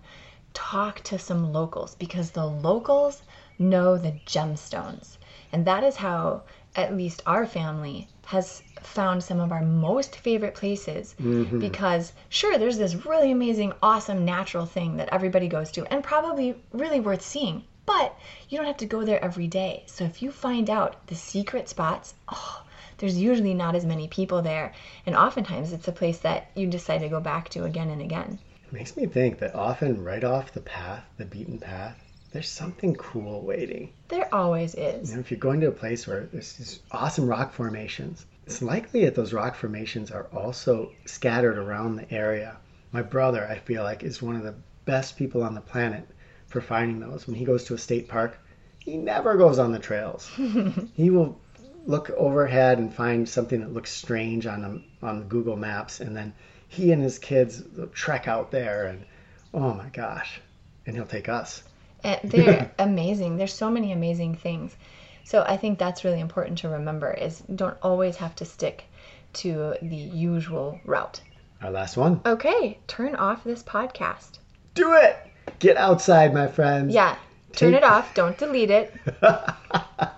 talk 0.53 1.01
to 1.03 1.17
some 1.17 1.53
locals 1.53 1.95
because 1.95 2.31
the 2.31 2.45
locals 2.45 3.21
know 3.57 3.97
the 3.97 4.15
gemstones. 4.25 5.17
And 5.51 5.65
that 5.65 5.83
is 5.83 5.95
how, 5.95 6.43
at 6.75 6.95
least 6.95 7.21
our 7.25 7.45
family, 7.45 8.07
has 8.25 8.63
found 8.81 9.23
some 9.23 9.39
of 9.39 9.51
our 9.51 9.63
most 9.63 10.15
favorite 10.15 10.55
places. 10.55 11.15
Mm-hmm. 11.21 11.59
Because, 11.59 12.13
sure, 12.29 12.57
there's 12.57 12.77
this 12.77 13.05
really 13.05 13.31
amazing, 13.31 13.73
awesome 13.83 14.23
natural 14.25 14.65
thing 14.65 14.97
that 14.97 15.09
everybody 15.11 15.47
goes 15.47 15.71
to 15.71 15.85
and 15.91 16.03
probably 16.03 16.55
really 16.71 16.99
worth 16.99 17.21
seeing. 17.21 17.63
But 17.85 18.17
you 18.47 18.57
don't 18.57 18.67
have 18.67 18.77
to 18.77 18.85
go 18.85 19.03
there 19.03 19.23
every 19.23 19.47
day. 19.47 19.83
So 19.87 20.05
if 20.05 20.21
you 20.21 20.31
find 20.31 20.69
out 20.69 21.07
the 21.07 21.15
secret 21.15 21.67
spots, 21.67 22.13
oh, 22.29 22.63
there's 22.99 23.17
usually 23.17 23.53
not 23.53 23.75
as 23.75 23.85
many 23.85 24.07
people 24.07 24.41
there. 24.41 24.71
And 25.05 25.15
oftentimes 25.15 25.73
it's 25.73 25.87
a 25.87 25.91
place 25.91 26.19
that 26.19 26.51
you 26.55 26.67
decide 26.67 26.99
to 26.99 27.09
go 27.09 27.19
back 27.19 27.49
to 27.49 27.63
again 27.65 27.89
and 27.89 28.01
again. 28.01 28.39
It 28.67 28.71
makes 28.71 28.95
me 28.95 29.07
think 29.07 29.39
that 29.39 29.55
often 29.55 30.03
right 30.03 30.23
off 30.23 30.53
the 30.53 30.61
path, 30.61 31.03
the 31.17 31.25
beaten 31.25 31.57
path, 31.57 32.00
there's 32.31 32.49
something 32.49 32.95
cool 32.95 33.41
waiting. 33.41 33.91
There 34.07 34.33
always 34.33 34.75
You 34.75 34.83
is. 34.83 35.13
know, 35.13 35.19
if 35.19 35.31
you're 35.31 35.39
going 35.39 35.59
to 35.61 35.67
a 35.67 35.71
place 35.71 36.07
where 36.07 36.29
there's 36.31 36.53
these 36.53 36.79
awesome 36.91 37.27
rock 37.27 37.53
formations, 37.53 38.25
it's 38.45 38.61
likely 38.61 39.05
that 39.05 39.15
those 39.15 39.33
rock 39.33 39.55
formations 39.55 40.11
are 40.11 40.27
also 40.33 40.91
scattered 41.05 41.57
around 41.57 41.95
the 41.95 42.11
area. 42.11 42.57
My 42.91 43.01
brother, 43.01 43.45
I 43.47 43.57
feel 43.59 43.83
like, 43.83 44.03
is 44.03 44.21
one 44.21 44.35
of 44.35 44.43
the 44.43 44.55
best 44.85 45.17
people 45.17 45.43
on 45.43 45.53
the 45.55 45.61
planet 45.61 46.07
for 46.47 46.61
finding 46.61 46.99
those. 46.99 47.27
When 47.27 47.35
he 47.35 47.45
goes 47.45 47.63
to 47.65 47.73
a 47.73 47.77
state 47.77 48.07
park, 48.07 48.37
he 48.79 48.97
never 48.97 49.35
goes 49.37 49.59
on 49.59 49.71
the 49.71 49.79
trails. 49.79 50.29
he 50.93 51.09
will 51.09 51.39
look 51.85 52.09
overhead 52.11 52.77
and 52.79 52.93
find 52.93 53.27
something 53.27 53.59
that 53.61 53.73
looks 53.73 53.91
strange 53.91 54.45
on 54.45 54.83
on 55.01 55.27
Google 55.27 55.55
Maps, 55.57 55.99
and 55.99 56.15
then 56.15 56.33
he 56.67 56.91
and 56.91 57.01
his 57.01 57.19
kids 57.19 57.63
will 57.75 57.87
trek 57.87 58.27
out 58.27 58.51
there, 58.51 58.85
and 58.87 59.05
oh 59.53 59.73
my 59.73 59.89
gosh, 59.89 60.41
and 60.85 60.95
he'll 60.95 61.05
take 61.05 61.29
us. 61.29 61.63
And 62.03 62.19
they're 62.23 62.71
amazing. 62.79 63.37
There's 63.37 63.53
so 63.53 63.69
many 63.69 63.91
amazing 63.91 64.35
things. 64.35 64.75
So 65.23 65.43
I 65.47 65.57
think 65.57 65.79
that's 65.79 66.03
really 66.03 66.19
important 66.19 66.57
to 66.59 66.69
remember 66.69 67.11
is 67.11 67.41
don't 67.55 67.77
always 67.81 68.17
have 68.17 68.35
to 68.37 68.45
stick 68.45 68.85
to 69.33 69.75
the 69.81 69.95
usual 69.95 70.79
route. 70.85 71.21
Our 71.61 71.71
last 71.71 71.95
one. 71.95 72.21
Okay, 72.25 72.79
turn 72.87 73.15
off 73.15 73.43
this 73.43 73.63
podcast. 73.63 74.39
Do 74.73 74.95
it. 74.95 75.15
Get 75.59 75.77
outside, 75.77 76.33
my 76.33 76.47
friends. 76.47 76.93
Yeah, 76.93 77.15
turn 77.53 77.71
Take- 77.71 77.77
it 77.77 77.83
off. 77.83 78.13
Don't 78.15 78.37
delete 78.37 78.71
it. 78.71 78.93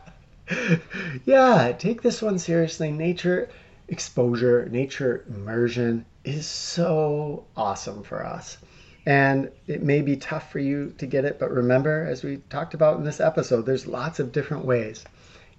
yeah, 1.25 1.73
take 1.77 2.01
this 2.01 2.21
one 2.21 2.39
seriously. 2.39 2.91
Nature 2.91 3.49
exposure, 3.89 4.67
nature 4.69 5.25
immersion 5.29 6.05
is 6.23 6.47
so 6.47 7.45
awesome 7.57 8.03
for 8.03 8.25
us. 8.25 8.57
And 9.05 9.51
it 9.67 9.83
may 9.83 10.01
be 10.01 10.15
tough 10.15 10.49
for 10.51 10.59
you 10.59 10.93
to 10.97 11.05
get 11.05 11.25
it, 11.25 11.37
but 11.39 11.51
remember, 11.51 12.05
as 12.05 12.23
we 12.23 12.37
talked 12.49 12.73
about 12.73 12.97
in 12.97 13.03
this 13.03 13.19
episode, 13.19 13.65
there's 13.65 13.85
lots 13.85 14.19
of 14.19 14.31
different 14.31 14.63
ways. 14.65 15.03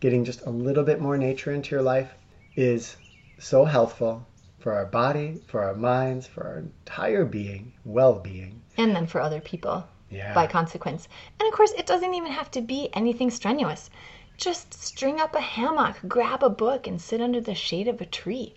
Getting 0.00 0.24
just 0.24 0.46
a 0.46 0.50
little 0.50 0.84
bit 0.84 1.00
more 1.00 1.18
nature 1.18 1.52
into 1.52 1.70
your 1.74 1.82
life 1.82 2.14
is 2.56 2.96
so 3.38 3.64
healthful 3.64 4.26
for 4.60 4.72
our 4.72 4.86
body, 4.86 5.42
for 5.46 5.62
our 5.62 5.74
minds, 5.74 6.26
for 6.26 6.44
our 6.46 6.58
entire 6.58 7.26
being, 7.26 7.72
well 7.84 8.18
being. 8.18 8.62
And 8.78 8.96
then 8.96 9.06
for 9.06 9.20
other 9.20 9.40
people 9.40 9.86
Yeah. 10.10 10.32
by 10.32 10.46
consequence. 10.46 11.06
And 11.38 11.46
of 11.46 11.54
course, 11.54 11.72
it 11.72 11.84
doesn't 11.86 12.14
even 12.14 12.32
have 12.32 12.50
to 12.52 12.62
be 12.62 12.88
anything 12.94 13.30
strenuous. 13.30 13.90
Just 14.38 14.72
string 14.72 15.20
up 15.20 15.34
a 15.34 15.40
hammock, 15.40 15.98
grab 16.08 16.42
a 16.42 16.48
book, 16.50 16.86
and 16.86 17.00
sit 17.00 17.20
under 17.20 17.40
the 17.42 17.54
shade 17.54 17.88
of 17.88 18.00
a 18.00 18.06
tree. 18.06 18.54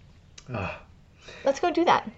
Ah. 0.54 0.80
Let's 1.44 1.60
go 1.60 1.72
do 1.72 1.84
that. 1.86 2.10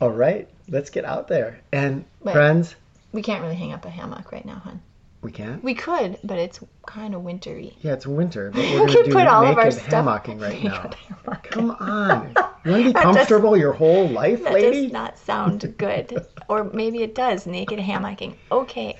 All 0.00 0.10
right, 0.10 0.48
let's 0.68 0.90
get 0.90 1.04
out 1.04 1.28
there. 1.28 1.60
And 1.72 2.04
Wait. 2.22 2.32
friends, 2.32 2.74
We 3.12 3.22
can't 3.22 3.42
really 3.42 3.54
hang 3.54 3.72
up 3.72 3.84
a 3.84 3.90
hammock 3.90 4.30
right 4.32 4.44
now, 4.44 4.56
hon. 4.64 4.80
we 5.22 5.32
can't. 5.32 5.62
We 5.64 5.74
could, 5.74 6.18
but 6.22 6.38
it's 6.38 6.60
kind 6.86 7.14
of 7.14 7.22
wintry. 7.22 7.74
Yeah, 7.80 7.94
it's 7.94 8.06
winter, 8.06 8.50
but 8.50 8.58
we're 8.64 8.70
We 8.72 8.76
gonna 8.78 8.92
could 8.92 9.04
do 9.06 9.12
put 9.12 9.26
all 9.26 9.42
of 9.44 9.56
naked 9.56 9.64
our 9.64 9.70
stuff. 9.70 9.88
hammocking 10.04 10.40
right 10.40 10.62
now. 10.70 10.90
Come 11.44 11.70
on, 11.70 12.34
you 12.64 12.70
want 12.72 12.82
to 12.82 12.84
be 12.84 12.92
That 12.92 12.92
does- 12.92 13.02
comfortable 13.02 13.56
your 13.56 13.72
whole 13.72 14.08
life, 14.08 14.42
That 14.44 14.52
lady? 14.52 14.82
does 14.84 14.92
not 14.92 15.18
sound 15.18 15.74
good. 15.78 16.26
or 16.48 16.64
maybe 16.64 17.02
it 17.02 17.14
does. 17.14 17.46
Naked 17.46 17.78
hammocking. 17.78 18.34
Okay. 18.52 18.96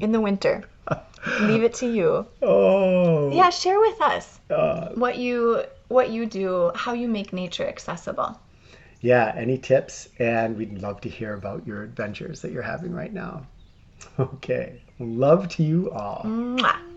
In 0.00 0.12
the 0.12 0.20
winter. 0.20 0.64
Leave 1.40 1.64
it 1.64 1.74
to 1.74 1.86
you. 1.90 2.24
Oh, 2.40 3.32
Yeah, 3.32 3.50
share 3.50 3.80
with 3.80 4.00
us 4.00 4.38
uh, 4.48 4.90
what 4.94 5.18
you 5.18 5.64
what 5.88 6.10
you 6.10 6.24
do, 6.26 6.70
how 6.76 6.92
you 6.92 7.08
make 7.08 7.32
nature 7.32 7.66
accessible. 7.66 8.38
Yeah. 9.00 9.32
Any 9.36 9.58
tips? 9.58 10.08
And 10.18 10.56
we'd 10.56 10.80
love 10.80 11.00
to 11.02 11.08
hear 11.08 11.34
about 11.34 11.66
your 11.66 11.82
adventures 11.82 12.42
that 12.42 12.52
you're 12.52 12.62
having 12.62 12.92
right 12.92 13.12
now. 13.12 13.46
Okay, 14.18 14.82
love 14.98 15.48
to 15.48 15.62
you 15.62 15.90
all. 15.90 16.22
Mwah. 16.24 16.95